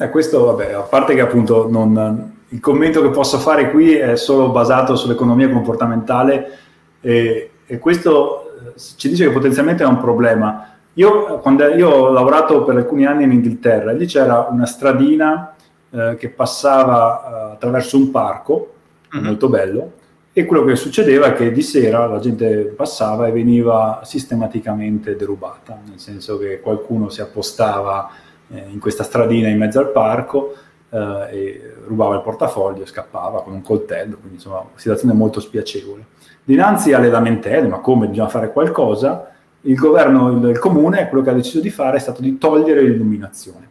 Eh, 0.00 0.10
questo, 0.10 0.44
vabbè, 0.44 0.72
a 0.74 0.82
parte 0.82 1.14
che 1.14 1.20
appunto 1.20 1.68
non, 1.68 2.36
il 2.50 2.60
commento 2.60 3.02
che 3.02 3.10
posso 3.10 3.38
fare 3.38 3.70
qui 3.70 3.94
è 3.96 4.14
solo 4.14 4.50
basato 4.50 4.94
sull'economia 4.94 5.50
comportamentale 5.50 6.58
e, 7.00 7.50
e 7.66 7.78
questo 7.78 8.74
eh, 8.74 8.80
ci 8.96 9.08
dice 9.08 9.24
che 9.26 9.32
potenzialmente 9.32 9.82
è 9.82 9.86
un 9.86 9.98
problema. 9.98 10.74
Io, 10.94 11.38
quando, 11.38 11.66
io 11.74 11.90
ho 11.90 12.10
lavorato 12.10 12.62
per 12.62 12.76
alcuni 12.76 13.06
anni 13.06 13.24
in 13.24 13.32
Inghilterra 13.32 13.90
e 13.90 13.94
lì 13.94 14.06
c'era 14.06 14.46
una 14.50 14.66
stradina 14.66 15.54
eh, 15.90 16.14
che 16.16 16.28
passava 16.28 17.50
eh, 17.50 17.52
attraverso 17.54 17.96
un 17.96 18.12
parco, 18.12 18.74
mm-hmm. 19.14 19.24
molto 19.24 19.48
bello, 19.48 19.92
e 20.32 20.44
quello 20.44 20.62
che 20.62 20.76
succedeva 20.76 21.26
è 21.26 21.32
che 21.32 21.50
di 21.50 21.62
sera 21.62 22.06
la 22.06 22.20
gente 22.20 22.72
passava 22.76 23.26
e 23.26 23.32
veniva 23.32 24.02
sistematicamente 24.04 25.16
derubata, 25.16 25.80
nel 25.84 25.98
senso 25.98 26.38
che 26.38 26.60
qualcuno 26.60 27.08
si 27.08 27.20
appostava 27.20 28.08
eh, 28.50 28.64
in 28.68 28.78
questa 28.78 29.02
stradina 29.02 29.48
in 29.48 29.58
mezzo 29.58 29.78
al 29.78 29.90
parco 29.90 30.54
eh, 30.90 30.98
e 31.30 31.74
rubava 31.86 32.16
il 32.16 32.22
portafoglio 32.22 32.82
e 32.82 32.86
scappava 32.86 33.42
con 33.42 33.52
un 33.52 33.62
coltello, 33.62 34.16
quindi 34.16 34.36
insomma 34.36 34.58
una 34.58 34.70
situazione 34.74 35.14
molto 35.14 35.40
spiacevole. 35.40 36.06
Dinanzi 36.44 36.92
alle 36.92 37.10
lamentele, 37.10 37.68
ma 37.68 37.78
come 37.78 38.06
bisogna 38.06 38.28
fare 38.28 38.52
qualcosa, 38.52 39.32
il 39.62 39.74
governo, 39.74 40.30
il, 40.30 40.44
il 40.48 40.58
comune, 40.58 41.08
quello 41.08 41.22
che 41.22 41.30
ha 41.30 41.34
deciso 41.34 41.60
di 41.60 41.70
fare 41.70 41.96
è 41.96 42.00
stato 42.00 42.22
di 42.22 42.38
togliere 42.38 42.82
l'illuminazione. 42.82 43.66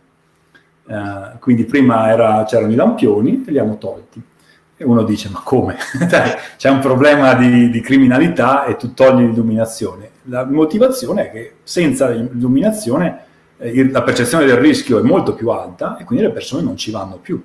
Uh, 0.87 1.37
quindi 1.39 1.65
prima 1.65 2.09
era, 2.09 2.45
c'erano 2.45 2.71
i 2.71 2.75
lampioni 2.75 3.43
e 3.45 3.51
li 3.51 3.59
hanno 3.59 3.77
tolti. 3.77 4.21
E 4.79 4.85
uno 4.85 5.03
dice, 5.03 5.29
ma 5.29 5.41
come? 5.43 5.75
C'è 6.55 6.69
un 6.69 6.79
problema 6.79 7.33
di, 7.33 7.69
di, 7.71 7.81
criminalità 7.81 8.65
e 8.65 8.75
tu 8.75 8.93
togli 8.93 9.25
l'illuminazione. 9.25 10.11
La 10.25 10.45
motivazione 10.45 11.27
è 11.27 11.31
che 11.31 11.55
senza 11.63 12.11
illuminazione 12.11 13.25
eh, 13.57 13.89
la 13.91 14.03
percezione 14.03 14.45
del 14.45 14.57
rischio 14.57 14.99
è 14.99 15.01
molto 15.01 15.33
più 15.33 15.49
alta 15.49 15.97
e 15.97 16.03
quindi 16.03 16.25
le 16.25 16.31
persone 16.31 16.63
non 16.63 16.77
ci 16.77 16.91
vanno 16.91 17.17
più. 17.17 17.41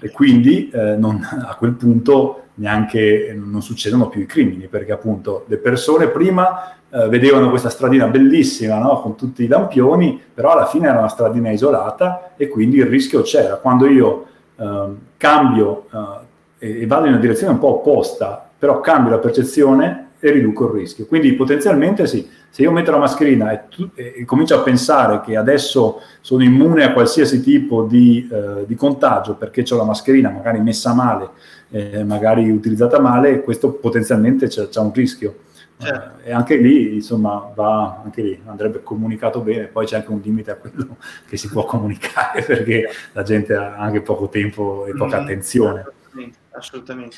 e 0.00 0.10
quindi 0.10 0.70
eh, 0.72 0.96
non, 0.96 1.20
a 1.46 1.54
quel 1.56 1.72
punto 1.72 2.44
neanche 2.54 3.34
non 3.36 3.62
succedono 3.62 4.08
più 4.08 4.20
i 4.20 4.26
crimini, 4.26 4.66
perché 4.66 4.92
appunto 4.92 5.44
le 5.48 5.56
persone 5.56 6.08
prima 6.08 6.74
eh, 6.90 7.08
vedevano 7.08 7.48
questa 7.48 7.70
stradina 7.70 8.06
bellissima 8.06 8.78
no? 8.78 9.00
con 9.00 9.16
tutti 9.16 9.44
i 9.44 9.48
lampioni, 9.48 10.20
però 10.32 10.52
alla 10.52 10.66
fine 10.66 10.88
era 10.88 10.98
una 10.98 11.08
stradina 11.08 11.50
isolata 11.50 12.32
e 12.36 12.48
quindi 12.48 12.76
il 12.76 12.86
rischio 12.86 13.22
c'era. 13.22 13.56
Quando 13.56 13.86
io 13.86 14.26
eh, 14.56 14.88
cambio 15.16 15.86
eh, 16.58 16.82
e 16.82 16.86
vado 16.86 17.06
in 17.06 17.12
una 17.12 17.20
direzione 17.20 17.54
un 17.54 17.58
po' 17.58 17.78
opposta, 17.78 18.48
però 18.58 18.80
cambio 18.80 19.12
la 19.12 19.18
percezione 19.18 20.09
e 20.20 20.30
riduco 20.30 20.66
il 20.66 20.80
rischio. 20.80 21.06
Quindi 21.06 21.32
potenzialmente 21.32 22.06
sì, 22.06 22.28
se 22.50 22.62
io 22.62 22.70
metto 22.70 22.90
la 22.90 22.98
mascherina 22.98 23.50
e, 23.52 23.68
tu, 23.68 23.90
e, 23.94 24.14
e 24.18 24.24
comincio 24.24 24.54
a 24.54 24.62
pensare 24.62 25.20
che 25.22 25.36
adesso 25.36 26.00
sono 26.20 26.42
immune 26.42 26.84
a 26.84 26.92
qualsiasi 26.92 27.42
tipo 27.42 27.84
di, 27.84 28.28
eh, 28.30 28.66
di 28.66 28.74
contagio 28.74 29.34
perché 29.34 29.64
ho 29.68 29.76
la 29.76 29.84
mascherina 29.84 30.30
magari 30.30 30.60
messa 30.60 30.92
male, 30.92 31.30
eh, 31.70 32.04
magari 32.04 32.50
utilizzata 32.50 33.00
male, 33.00 33.40
questo 33.42 33.72
potenzialmente 33.72 34.48
c'è, 34.48 34.68
c'è 34.68 34.80
un 34.80 34.92
rischio. 34.92 35.36
Certo. 35.78 36.22
Eh, 36.22 36.28
e 36.28 36.32
anche 36.32 36.56
lì, 36.56 36.96
insomma, 36.96 37.50
va, 37.54 38.02
anche 38.04 38.20
lì 38.20 38.42
andrebbe 38.44 38.82
comunicato 38.82 39.40
bene, 39.40 39.64
poi 39.64 39.86
c'è 39.86 39.96
anche 39.96 40.10
un 40.10 40.20
limite 40.22 40.50
a 40.50 40.56
quello 40.56 40.96
che 41.26 41.38
si 41.38 41.48
può 41.48 41.64
comunicare 41.64 42.42
perché 42.42 42.90
la 43.12 43.22
gente 43.22 43.54
ha 43.54 43.76
anche 43.76 44.02
poco 44.02 44.28
tempo 44.28 44.84
e 44.86 44.92
poca 44.92 45.18
mm, 45.18 45.22
attenzione. 45.22 45.80
Assolutamente. 45.80 46.38
assolutamente. 46.50 47.16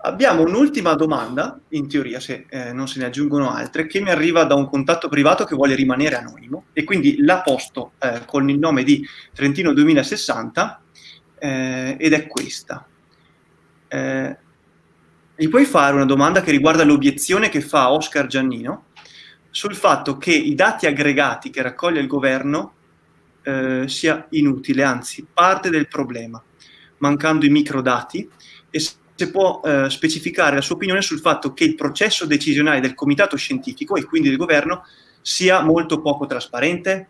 Abbiamo 0.00 0.42
un'ultima 0.42 0.94
domanda, 0.94 1.58
in 1.70 1.88
teoria, 1.88 2.20
se 2.20 2.46
eh, 2.48 2.72
non 2.72 2.86
se 2.86 3.00
ne 3.00 3.06
aggiungono 3.06 3.50
altre, 3.50 3.86
che 3.86 4.00
mi 4.00 4.10
arriva 4.10 4.44
da 4.44 4.54
un 4.54 4.68
contatto 4.68 5.08
privato 5.08 5.44
che 5.44 5.56
vuole 5.56 5.74
rimanere 5.74 6.14
anonimo 6.14 6.66
e 6.72 6.84
quindi 6.84 7.16
l'ha 7.20 7.40
posto 7.40 7.92
eh, 7.98 8.22
con 8.24 8.48
il 8.48 8.58
nome 8.58 8.84
di 8.84 9.04
Trentino 9.34 9.72
2060 9.72 10.80
eh, 11.38 11.96
ed 11.98 12.12
è 12.12 12.26
questa. 12.28 12.86
Eh, 13.88 14.36
gli 15.34 15.48
puoi 15.48 15.64
fare 15.64 15.94
una 15.94 16.04
domanda 16.04 16.42
che 16.42 16.52
riguarda 16.52 16.84
l'obiezione 16.84 17.48
che 17.48 17.60
fa 17.60 17.90
Oscar 17.90 18.26
Giannino 18.26 18.86
sul 19.50 19.74
fatto 19.74 20.16
che 20.16 20.32
i 20.32 20.54
dati 20.54 20.86
aggregati 20.86 21.50
che 21.50 21.62
raccoglie 21.62 22.00
il 22.00 22.06
governo 22.06 22.74
eh, 23.42 23.84
sia 23.88 24.26
inutile, 24.30 24.84
anzi 24.84 25.26
parte 25.32 25.70
del 25.70 25.88
problema, 25.88 26.40
mancando 26.98 27.46
i 27.46 27.50
microdati 27.50 28.28
e 28.70 28.78
se 29.18 29.32
può 29.32 29.60
eh, 29.64 29.90
specificare 29.90 30.54
la 30.54 30.60
sua 30.60 30.76
opinione 30.76 31.02
sul 31.02 31.18
fatto 31.18 31.52
che 31.52 31.64
il 31.64 31.74
processo 31.74 32.24
decisionale 32.24 32.78
del 32.78 32.94
comitato 32.94 33.36
scientifico 33.36 33.96
e 33.96 34.04
quindi 34.04 34.28
del 34.28 34.38
governo 34.38 34.84
sia 35.20 35.60
molto 35.60 36.00
poco 36.00 36.24
trasparente? 36.26 37.08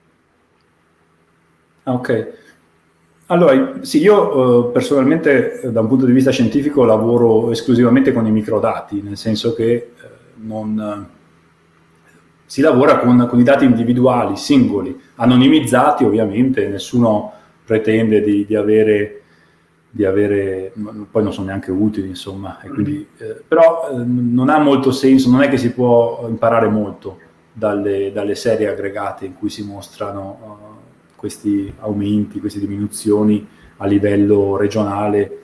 Ah, 1.83 1.93
ok. 1.93 2.33
Allora, 3.27 3.81
sì, 3.83 4.01
io 4.01 4.71
eh, 4.71 4.73
personalmente 4.73 5.61
da 5.71 5.83
un 5.83 5.89
punto 5.89 6.07
di 6.07 6.13
vista 6.13 6.31
scientifico 6.31 6.87
lavoro 6.87 7.51
esclusivamente 7.51 8.15
con 8.15 8.25
i 8.25 8.31
microdati, 8.31 9.03
nel 9.03 9.19
senso 9.19 9.53
che 9.53 9.73
eh, 9.75 9.91
non, 10.37 11.07
si 12.47 12.63
lavora 12.63 13.01
con, 13.01 13.27
con, 13.29 13.39
i 13.39 13.43
dati 13.43 13.67
individuali, 13.67 14.35
singoli, 14.39 14.99
anonimizzati 15.17 16.05
ovviamente, 16.05 16.69
nessuno 16.69 17.35
pretende 17.67 18.23
di, 18.23 18.47
di 18.47 18.55
avere 18.55 19.18
di 19.99 20.05
avere, 20.05 20.73
poi 21.11 21.25
non 21.25 21.33
sono 21.33 21.49
neanche 21.49 21.73
utili, 21.73 22.07
insomma, 22.07 22.61
quindi, 22.73 23.05
eh, 23.17 23.43
però 23.49 23.91
eh, 23.91 24.05
non 24.05 24.49
ha 24.49 24.61
molto 24.61 24.93
senso, 24.93 25.29
non 25.29 25.43
è 25.43 25.49
che 25.49 25.57
si 25.57 25.73
può 25.73 26.25
imparare 26.29 26.69
molto 26.69 27.19
dalle, 27.53 28.13
dalle 28.13 28.37
serie 28.37 28.69
aggregate 28.69 29.25
in 29.25 29.35
cui 29.35 29.51
si 29.51 29.65
mostrano 29.65 30.39
uh, 30.41 31.17
questi 31.17 31.75
aumenti, 31.81 32.39
queste 32.39 32.61
diminuzioni 32.61 33.45
a 33.79 33.87
livello 33.87 34.57
regionale 34.57 35.43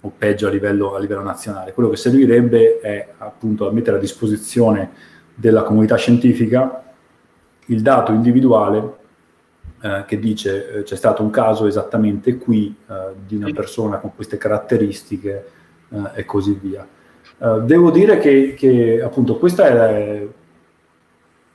o 0.00 0.12
peggio 0.16 0.46
a 0.46 0.50
livello, 0.50 0.94
a 0.94 0.98
livello 0.98 1.20
nazionale. 1.20 1.74
Quello 1.74 1.90
che 1.90 1.96
servirebbe 1.96 2.80
è 2.80 3.08
appunto 3.18 3.70
mettere 3.70 3.98
a 3.98 4.00
disposizione 4.00 4.92
della 5.34 5.62
comunità 5.62 5.96
scientifica 5.96 6.84
il 7.66 7.82
dato 7.82 8.12
individuale 8.12 8.96
eh, 9.80 10.04
che 10.08 10.18
dice 10.18 10.72
eh, 10.72 10.82
c'è 10.82 10.96
stato 10.96 11.22
un 11.22 11.30
caso 11.30 11.66
esattamente 11.66 12.36
qui 12.36 12.74
eh, 12.88 13.14
di 13.24 13.36
una 13.36 13.52
persona 13.52 13.98
con 13.98 14.12
queste 14.12 14.36
caratteristiche 14.36 15.50
eh, 15.88 15.96
e 16.14 16.24
così 16.24 16.58
via. 16.60 16.86
Devo 17.62 17.92
dire 17.92 18.18
che, 18.18 18.54
che, 18.54 19.00
appunto 19.00 19.36
questa 19.36 19.68
è, 19.68 20.26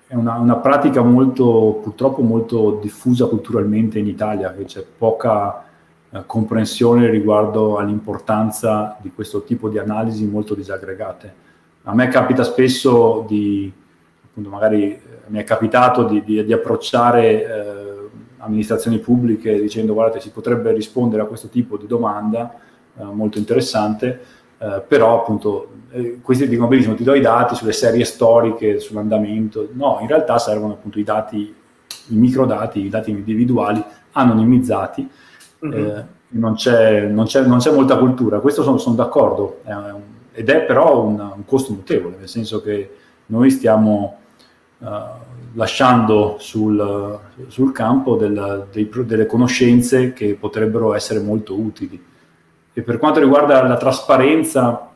è 0.07 0.15
una, 0.15 0.35
una, 0.35 0.55
pratica 0.55 1.01
molto, 1.01 1.81
purtroppo 1.83 2.21
molto 2.21 2.79
diffusa 2.81 3.25
culturalmente 3.25 3.99
in 3.99 4.07
Italia, 4.07 4.53
che 4.53 4.63
c'è 4.63 4.85
poca 4.97 5.65
comprensione 6.25 7.09
riguardo 7.09 7.75
all'importanza 7.75 8.97
di 9.01 9.11
questo 9.13 9.43
tipo 9.43 9.67
di 9.67 9.77
analisi 9.77 10.25
molto 10.25 10.55
disaggregate. 10.55 11.33
A 11.83 11.93
me 11.93 12.07
capita 12.07 12.45
spesso 12.45 13.25
di, 13.27 13.69
appunto 14.23 14.49
magari 14.49 14.97
mi 15.27 15.39
è 15.39 15.43
capitato 15.43 16.05
di, 16.05 16.23
di, 16.23 16.45
di 16.45 16.53
approcciare 16.53 17.92
amministrazioni 18.43 18.99
pubbliche 18.99 19.59
dicendo 19.59 19.93
guardate 19.93 20.19
si 20.19 20.31
potrebbe 20.31 20.71
rispondere 20.71 21.21
a 21.21 21.25
questo 21.25 21.47
tipo 21.47 21.77
di 21.77 21.87
domanda 21.87 22.53
eh, 22.97 23.03
molto 23.03 23.37
interessante, 23.37 24.19
eh, 24.57 24.83
però 24.87 25.21
appunto 25.21 25.69
eh, 25.91 26.19
questi 26.21 26.47
dicono 26.47 26.67
benissimo 26.67 26.95
ti 26.95 27.03
do 27.03 27.13
i 27.13 27.21
dati 27.21 27.55
sulle 27.55 27.71
serie 27.71 28.05
storiche, 28.05 28.79
sull'andamento, 28.79 29.69
no, 29.73 29.97
in 30.01 30.07
realtà 30.07 30.37
servono 30.37 30.73
appunto 30.73 30.99
i 30.99 31.03
dati, 31.03 31.53
i 32.07 32.15
microdati, 32.15 32.81
i 32.81 32.89
dati 32.89 33.11
individuali 33.11 33.83
anonimizzati, 34.11 35.09
mm-hmm. 35.65 35.99
non, 36.29 36.55
c'è, 36.55 37.07
non, 37.07 37.25
c'è, 37.25 37.45
non, 37.45 37.57
c'è, 37.57 37.71
molta 37.71 37.97
cultura, 37.97 38.39
questo 38.39 38.61
sono, 38.63 38.77
sono 38.77 38.95
d'accordo, 38.95 39.61
è 39.63 39.73
un, 39.73 40.01
ed 40.33 40.49
è 40.49 40.61
però 40.61 41.03
un, 41.03 41.19
un 41.19 41.45
costo 41.45 41.73
notevole, 41.73 42.17
nel 42.17 42.29
senso 42.29 42.61
che 42.61 42.89
noi 43.27 43.49
stiamo... 43.49 44.17
Uh, 44.79 45.31
lasciando 45.53 46.37
sul, 46.39 47.19
sul 47.47 47.71
campo 47.71 48.15
del, 48.15 48.67
dei, 48.71 48.89
delle 49.05 49.25
conoscenze 49.25 50.13
che 50.13 50.35
potrebbero 50.39 50.93
essere 50.93 51.19
molto 51.19 51.59
utili. 51.59 52.01
E 52.73 52.81
per 52.81 52.97
quanto 52.97 53.19
riguarda 53.19 53.65
la 53.67 53.77
trasparenza 53.77 54.89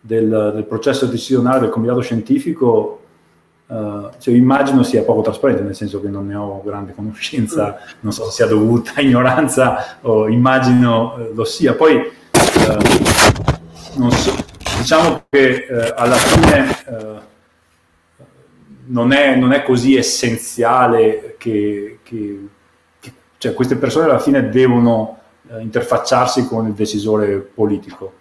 del, 0.00 0.52
del 0.54 0.64
processo 0.64 1.06
decisionale 1.06 1.60
del 1.60 1.70
comitato 1.70 2.00
scientifico, 2.00 2.94
Uh, 3.68 4.08
cioè, 4.18 4.32
immagino 4.32 4.82
sia 4.82 5.02
poco 5.02 5.20
trasparente, 5.20 5.62
nel 5.62 5.74
senso 5.74 6.00
che 6.00 6.08
non 6.08 6.26
ne 6.26 6.34
ho 6.34 6.62
grande 6.64 6.94
conoscenza, 6.94 7.76
non 8.00 8.12
so 8.12 8.24
se 8.24 8.30
sia 8.30 8.46
dovuta 8.46 8.92
a 8.94 9.02
ignoranza 9.04 9.98
o 10.00 10.26
immagino 10.26 11.12
uh, 11.12 11.34
lo 11.34 11.44
sia. 11.44 11.74
Poi, 11.74 11.96
uh, 11.96 14.08
so, 14.08 14.34
diciamo 14.78 15.24
che 15.28 15.66
alla 15.94 16.14
fine 16.14 17.26
non 18.88 19.12
è, 19.12 19.36
non 19.36 19.52
è 19.52 19.62
così 19.62 19.96
essenziale 19.96 21.34
che, 21.38 21.98
che, 22.02 22.48
che 23.00 23.12
cioè 23.38 23.54
queste 23.54 23.76
persone 23.76 24.06
alla 24.06 24.18
fine 24.18 24.48
devono 24.48 25.18
eh, 25.50 25.60
interfacciarsi 25.60 26.46
con 26.46 26.66
il 26.66 26.72
decisore 26.72 27.38
politico. 27.38 28.14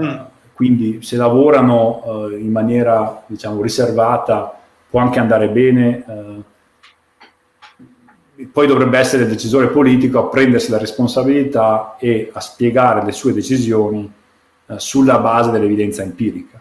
Mm. 0.00 0.08
Uh, 0.08 0.24
quindi 0.54 1.02
se 1.02 1.16
lavorano 1.16 2.02
uh, 2.04 2.30
in 2.32 2.50
maniera 2.50 3.22
diciamo, 3.26 3.62
riservata 3.62 4.58
può 4.88 5.00
anche 5.00 5.18
andare 5.18 5.48
bene, 5.48 6.04
uh, 6.06 6.42
poi 8.52 8.66
dovrebbe 8.66 8.98
essere 8.98 9.24
il 9.24 9.28
decisore 9.28 9.68
politico 9.68 10.18
a 10.18 10.28
prendersi 10.28 10.70
la 10.70 10.78
responsabilità 10.78 11.96
e 11.98 12.30
a 12.32 12.40
spiegare 12.40 13.04
le 13.04 13.12
sue 13.12 13.32
decisioni 13.32 14.10
sulla 14.76 15.18
base 15.18 15.50
dell'evidenza 15.50 16.02
empirica. 16.02 16.57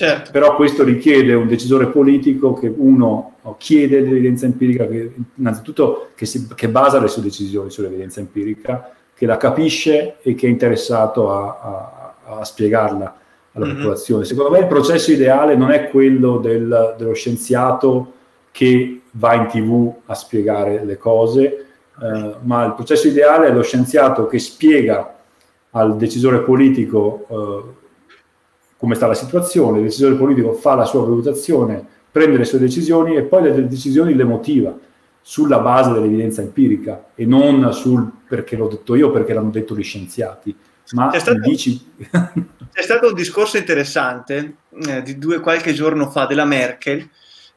Certo. 0.00 0.30
Però 0.30 0.56
questo 0.56 0.82
richiede 0.82 1.34
un 1.34 1.46
decisore 1.46 1.88
politico 1.88 2.54
che 2.54 2.72
uno 2.74 3.34
chiede 3.58 4.00
l'evidenza 4.00 4.46
empirica, 4.46 4.86
che, 4.86 5.12
innanzitutto 5.34 6.08
che, 6.14 6.24
si, 6.24 6.48
che, 6.54 6.70
basa 6.70 6.98
le 6.98 7.08
sue 7.08 7.20
decisioni 7.20 7.70
sull'evidenza 7.70 8.18
empirica, 8.18 8.94
che 9.14 9.26
la 9.26 9.36
capisce 9.36 10.16
e 10.22 10.34
che 10.34 10.46
è 10.46 10.48
interessato 10.48 11.30
a, 11.30 12.14
a, 12.24 12.38
a 12.38 12.44
spiegarla 12.44 13.14
alla 13.52 13.66
mm-hmm. 13.66 13.76
popolazione. 13.76 14.24
Secondo 14.24 14.50
me 14.50 14.60
il 14.60 14.68
processo 14.68 15.12
ideale 15.12 15.54
non 15.54 15.70
è 15.70 15.90
quello 15.90 16.38
del, 16.38 16.94
dello 16.96 17.12
scienziato 17.12 18.14
che 18.52 19.02
va 19.10 19.34
in 19.34 19.48
tv 19.48 19.92
a 20.06 20.14
spiegare 20.14 20.82
le 20.82 20.96
cose, 20.96 21.66
eh, 22.00 22.34
ma 22.40 22.64
il 22.64 22.72
processo 22.72 23.06
ideale 23.06 23.48
è 23.48 23.52
lo 23.52 23.62
scienziato 23.62 24.26
che 24.26 24.38
spiega 24.38 25.18
al 25.72 25.98
decisore 25.98 26.40
politico 26.40 27.26
eh, 27.28 27.79
come 28.80 28.94
sta 28.94 29.06
la 29.06 29.14
situazione, 29.14 29.76
il 29.76 29.84
decisore 29.84 30.14
politico 30.14 30.54
fa 30.54 30.74
la 30.74 30.86
sua 30.86 31.02
valutazione, 31.02 31.84
prende 32.10 32.38
le 32.38 32.46
sue 32.46 32.58
decisioni 32.58 33.14
e 33.14 33.24
poi 33.24 33.42
le 33.42 33.68
decisioni 33.68 34.14
le 34.14 34.24
motiva 34.24 34.74
sulla 35.20 35.58
base 35.58 35.92
dell'evidenza 35.92 36.40
empirica 36.40 37.10
e 37.14 37.26
non 37.26 37.74
sul 37.74 38.10
perché 38.26 38.56
l'ho 38.56 38.68
detto 38.68 38.94
io, 38.94 39.10
perché 39.10 39.34
l'hanno 39.34 39.50
detto 39.50 39.76
gli 39.76 39.82
scienziati. 39.82 40.56
Ma 40.92 41.10
c'è 41.10 41.18
stato, 41.18 41.40
dici... 41.40 41.92
c'è 42.00 42.82
stato 42.82 43.08
un 43.08 43.14
discorso 43.14 43.58
interessante 43.58 44.54
eh, 44.88 45.02
di 45.02 45.18
due 45.18 45.40
qualche 45.40 45.74
giorno 45.74 46.08
fa 46.08 46.24
della 46.24 46.46
Merkel 46.46 47.06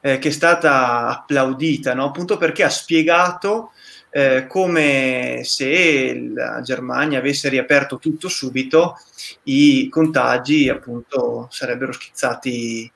eh, 0.01 0.19
che 0.19 0.27
è 0.27 0.31
stata 0.31 1.07
applaudita, 1.07 1.93
no? 1.93 2.07
appunto 2.07 2.35
perché 2.35 2.63
ha 2.63 2.69
spiegato 2.69 3.71
eh, 4.15 4.45
come 4.47 5.41
se 5.43 6.31
la 6.35 6.61
Germania 6.61 7.17
avesse 7.17 7.49
riaperto 7.49 7.97
tutto 7.97 8.27
subito, 8.27 8.95
i 9.43 9.89
contagi 9.89 10.69
appunto 10.69 11.47
sarebbero 11.49 11.91
schizzati 11.91 12.91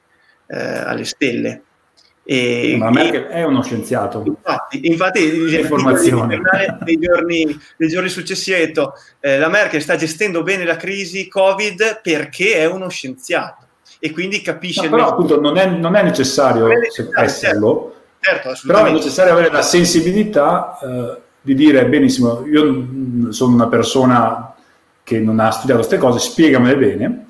eh, 0.46 0.58
alle 0.58 1.06
stelle. 1.06 1.64
E, 2.24 2.76
Ma 2.78 2.92
Merkel 2.92 3.24
è 3.24 3.44
uno 3.44 3.64
scienziato. 3.64 4.22
Infatti, 4.26 4.86
infatti 4.86 5.56
informazione. 5.56 6.40
Dei 6.84 7.00
giorni, 7.00 7.60
dei 7.78 7.88
giorni 7.88 8.10
successivi 8.10 8.62
ha 8.62 8.66
detto 8.66 8.94
eh, 9.20 9.40
la 9.40 9.48
Merkel 9.48 9.82
sta 9.82 9.96
gestendo 9.96 10.44
bene 10.44 10.66
la 10.66 10.76
crisi 10.76 11.28
Covid 11.28 12.02
perché 12.04 12.56
è 12.56 12.66
uno 12.66 12.90
scienziato 12.90 13.66
e 14.00 14.12
quindi 14.12 14.42
capisce... 14.42 14.84
No, 14.84 14.90
però 14.90 15.08
appunto 15.08 15.42
non 15.42 15.58
è, 15.58 15.66
non 15.66 15.96
è 15.96 16.04
necessario, 16.04 16.68
non 16.68 16.74
è 16.74 16.80
necessario 16.80 17.24
esserlo, 17.24 17.96
certo, 18.20 18.54
però 18.66 18.86
è 18.86 18.92
necessario 18.92 19.34
avere 19.34 19.52
la 19.52 19.62
sensibilità 19.62 20.78
eh, 20.82 21.22
di 21.42 21.56
dire 21.56 21.86
benissimo, 21.86 22.46
io 22.46 23.32
sono 23.32 23.54
una 23.54 23.68
persona 23.68 24.54
che 25.04 25.20
non 25.20 25.40
ha 25.40 25.52
studiato 25.52 25.80
queste 25.80 25.98
cose, 25.98 26.20
spiegamele 26.20 26.78
bene, 26.78 27.26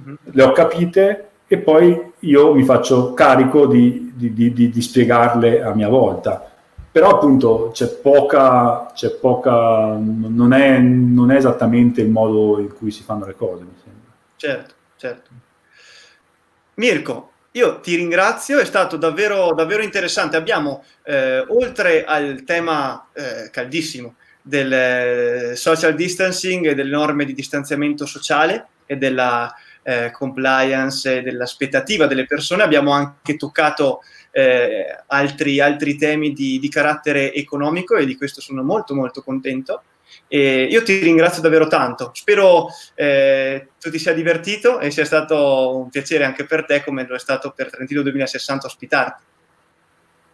mm-hmm. 0.00 0.14
le 0.22 0.42
ho 0.42 0.52
capite 0.52 1.28
e 1.48 1.58
poi 1.58 2.12
io 2.20 2.54
mi 2.54 2.62
faccio 2.62 3.14
carico 3.14 3.66
di, 3.66 4.12
di, 4.14 4.32
di, 4.32 4.70
di 4.70 4.82
spiegarle 4.82 5.62
a 5.62 5.74
mia 5.74 5.88
volta. 5.88 6.52
Però 6.90 7.10
appunto 7.10 7.70
c'è 7.72 7.88
poca, 7.88 8.90
c'è 8.94 9.10
poca 9.10 9.96
non, 9.98 10.52
è, 10.52 10.78
non 10.78 11.30
è 11.30 11.36
esattamente 11.36 12.00
il 12.00 12.10
modo 12.10 12.60
in 12.60 12.72
cui 12.72 12.90
si 12.90 13.02
fanno 13.02 13.26
le 13.26 13.34
cose, 13.34 13.62
mi 13.62 13.74
sembra. 13.82 14.10
Certo, 14.36 14.74
certo. 14.96 15.30
Mirko, 16.74 17.30
io 17.52 17.80
ti 17.80 17.96
ringrazio, 17.96 18.58
è 18.58 18.64
stato 18.64 18.96
davvero, 18.96 19.52
davvero 19.54 19.82
interessante. 19.82 20.36
Abbiamo, 20.36 20.84
eh, 21.04 21.40
oltre 21.40 22.04
al 22.04 22.42
tema 22.44 23.08
eh, 23.12 23.48
caldissimo 23.50 24.16
del 24.42 24.72
eh, 24.72 25.56
social 25.56 25.94
distancing 25.94 26.66
e 26.66 26.74
delle 26.74 26.90
norme 26.90 27.24
di 27.24 27.34
distanziamento 27.34 28.06
sociale 28.06 28.66
e 28.86 28.96
della 28.96 29.52
eh, 29.82 30.10
compliance 30.10 31.18
e 31.18 31.22
dell'aspettativa 31.22 32.06
delle 32.06 32.26
persone, 32.26 32.62
abbiamo 32.62 32.92
anche 32.92 33.36
toccato 33.36 34.00
eh, 34.30 35.02
altri, 35.06 35.60
altri, 35.60 35.96
temi 35.96 36.32
di, 36.32 36.58
di, 36.58 36.68
carattere 36.68 37.32
economico 37.32 37.96
e 37.96 38.04
di 38.04 38.16
questo 38.16 38.40
sono 38.40 38.62
molto 38.62 38.94
molto 38.94 39.22
contento. 39.22 39.82
E 40.28 40.64
io 40.64 40.82
ti 40.82 40.98
ringrazio 40.98 41.40
davvero 41.40 41.66
tanto, 41.66 42.10
spero 42.12 42.68
eh, 42.94 43.68
tu 43.80 43.90
ti 43.90 43.98
sia 43.98 44.12
divertito 44.12 44.78
e 44.78 44.90
sia 44.90 45.06
stato 45.06 45.76
un 45.78 45.88
piacere 45.88 46.24
anche 46.24 46.44
per 46.44 46.66
te 46.66 46.84
come 46.84 47.06
lo 47.08 47.14
è 47.14 47.18
stato 47.18 47.52
per 47.56 47.70
Trentino 47.70 48.02
2060 48.02 48.66
ospitarti. 48.66 49.22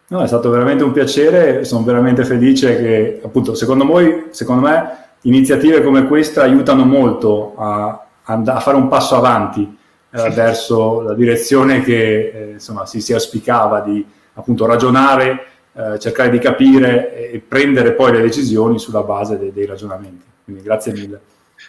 No, 0.07 0.21
è 0.21 0.27
stato 0.27 0.49
veramente 0.49 0.83
un 0.83 0.91
piacere, 0.91 1.63
sono 1.63 1.83
veramente 1.83 2.25
felice 2.25 2.77
che 2.77 3.21
appunto 3.23 3.55
secondo, 3.55 3.85
voi, 3.85 4.27
secondo 4.29 4.67
me 4.67 4.97
iniziative 5.21 5.81
come 5.81 6.05
questa 6.05 6.43
aiutano 6.43 6.85
molto 6.85 7.55
a, 7.57 8.05
a 8.23 8.59
fare 8.59 8.77
un 8.77 8.87
passo 8.87 9.15
avanti 9.15 9.77
eh, 10.11 10.29
verso 10.29 11.01
la 11.01 11.13
direzione 11.13 11.81
che 11.81 12.29
eh, 12.29 12.51
insomma, 12.51 12.85
si, 12.85 13.01
si 13.01 13.13
auspicava 13.13 13.79
di 13.79 14.05
appunto 14.33 14.65
ragionare, 14.65 15.45
eh, 15.75 15.99
cercare 15.99 16.29
di 16.29 16.39
capire 16.39 17.31
e 17.31 17.39
prendere 17.39 17.93
poi 17.93 18.13
le 18.13 18.21
decisioni 18.21 18.79
sulla 18.79 19.03
base 19.03 19.37
dei, 19.37 19.51
dei 19.51 19.65
ragionamenti. 19.65 20.23
Quindi 20.43 20.63
grazie 20.63 20.91
mille. 20.93 21.21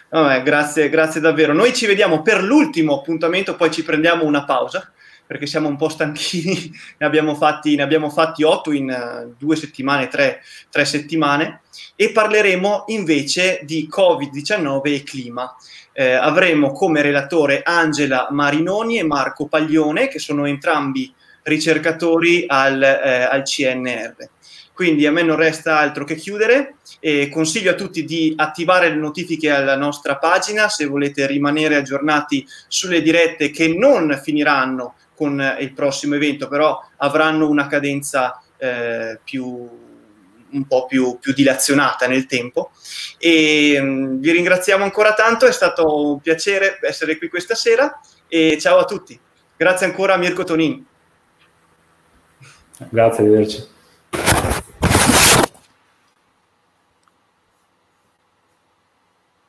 Vabbè, 0.09 0.43
grazie, 0.43 0.89
grazie 0.89 1.21
davvero. 1.21 1.53
Noi 1.53 1.73
ci 1.73 1.85
vediamo 1.85 2.21
per 2.21 2.43
l'ultimo 2.43 2.95
appuntamento, 2.95 3.55
poi 3.55 3.71
ci 3.71 3.83
prendiamo 3.83 4.23
una 4.25 4.45
pausa 4.45 4.91
perché 5.25 5.45
siamo 5.45 5.67
un 5.67 5.75
po' 5.75 5.89
stanchini, 5.89 6.71
ne 6.97 7.05
abbiamo 7.05 7.35
fatti, 7.35 7.75
ne 7.75 7.83
abbiamo 7.83 8.09
fatti 8.09 8.43
otto 8.43 8.71
in 8.71 8.89
uh, 8.89 9.35
due 9.37 9.57
settimane, 9.57 10.07
tre, 10.07 10.41
tre 10.69 10.85
settimane, 10.85 11.61
e 11.97 12.11
parleremo 12.11 12.85
invece 12.87 13.59
di 13.63 13.89
Covid-19 13.93 14.81
e 14.85 15.03
clima 15.03 15.53
eh, 15.91 16.13
avremo 16.13 16.71
come 16.71 17.01
relatore 17.01 17.63
Angela 17.63 18.27
Marinoni 18.29 18.99
e 18.99 19.03
Marco 19.03 19.47
Paglione, 19.47 20.07
che 20.07 20.19
sono 20.19 20.45
entrambi 20.45 21.11
ricercatori 21.47 22.45
al, 22.47 22.81
eh, 22.81 23.23
al 23.23 23.43
CNR. 23.43 24.15
Quindi 24.73 25.07
a 25.07 25.11
me 25.11 25.23
non 25.23 25.37
resta 25.37 25.79
altro 25.79 26.03
che 26.03 26.15
chiudere 26.15 26.75
e 26.99 27.29
consiglio 27.29 27.71
a 27.71 27.75
tutti 27.75 28.03
di 28.05 28.33
attivare 28.37 28.89
le 28.89 28.95
notifiche 28.95 29.49
alla 29.49 29.75
nostra 29.75 30.17
pagina 30.17 30.69
se 30.69 30.85
volete 30.85 31.25
rimanere 31.25 31.77
aggiornati 31.77 32.45
sulle 32.67 33.01
dirette 33.01 33.49
che 33.49 33.69
non 33.69 34.19
finiranno 34.23 34.93
con 35.15 35.57
il 35.59 35.73
prossimo 35.73 36.13
evento, 36.13 36.47
però 36.47 36.79
avranno 36.97 37.49
una 37.49 37.65
cadenza 37.65 38.39
eh, 38.57 39.19
più, 39.23 39.43
un 39.47 40.65
po' 40.67 40.85
più, 40.85 41.17
più 41.19 41.33
dilazionata 41.33 42.05
nel 42.05 42.27
tempo. 42.27 42.69
E 43.17 43.79
um, 43.79 44.19
vi 44.19 44.29
ringraziamo 44.29 44.83
ancora 44.83 45.15
tanto, 45.15 45.47
è 45.47 45.51
stato 45.51 46.11
un 46.11 46.19
piacere 46.19 46.77
essere 46.83 47.17
qui 47.17 47.29
questa 47.29 47.55
sera 47.55 47.99
e 48.27 48.59
ciao 48.59 48.77
a 48.77 48.85
tutti. 48.85 49.19
Grazie 49.55 49.87
ancora 49.87 50.13
a 50.13 50.17
Mirko 50.17 50.43
Tonin. 50.43 50.85
Grazie, 52.91 53.23
arrivederci. 53.23 53.63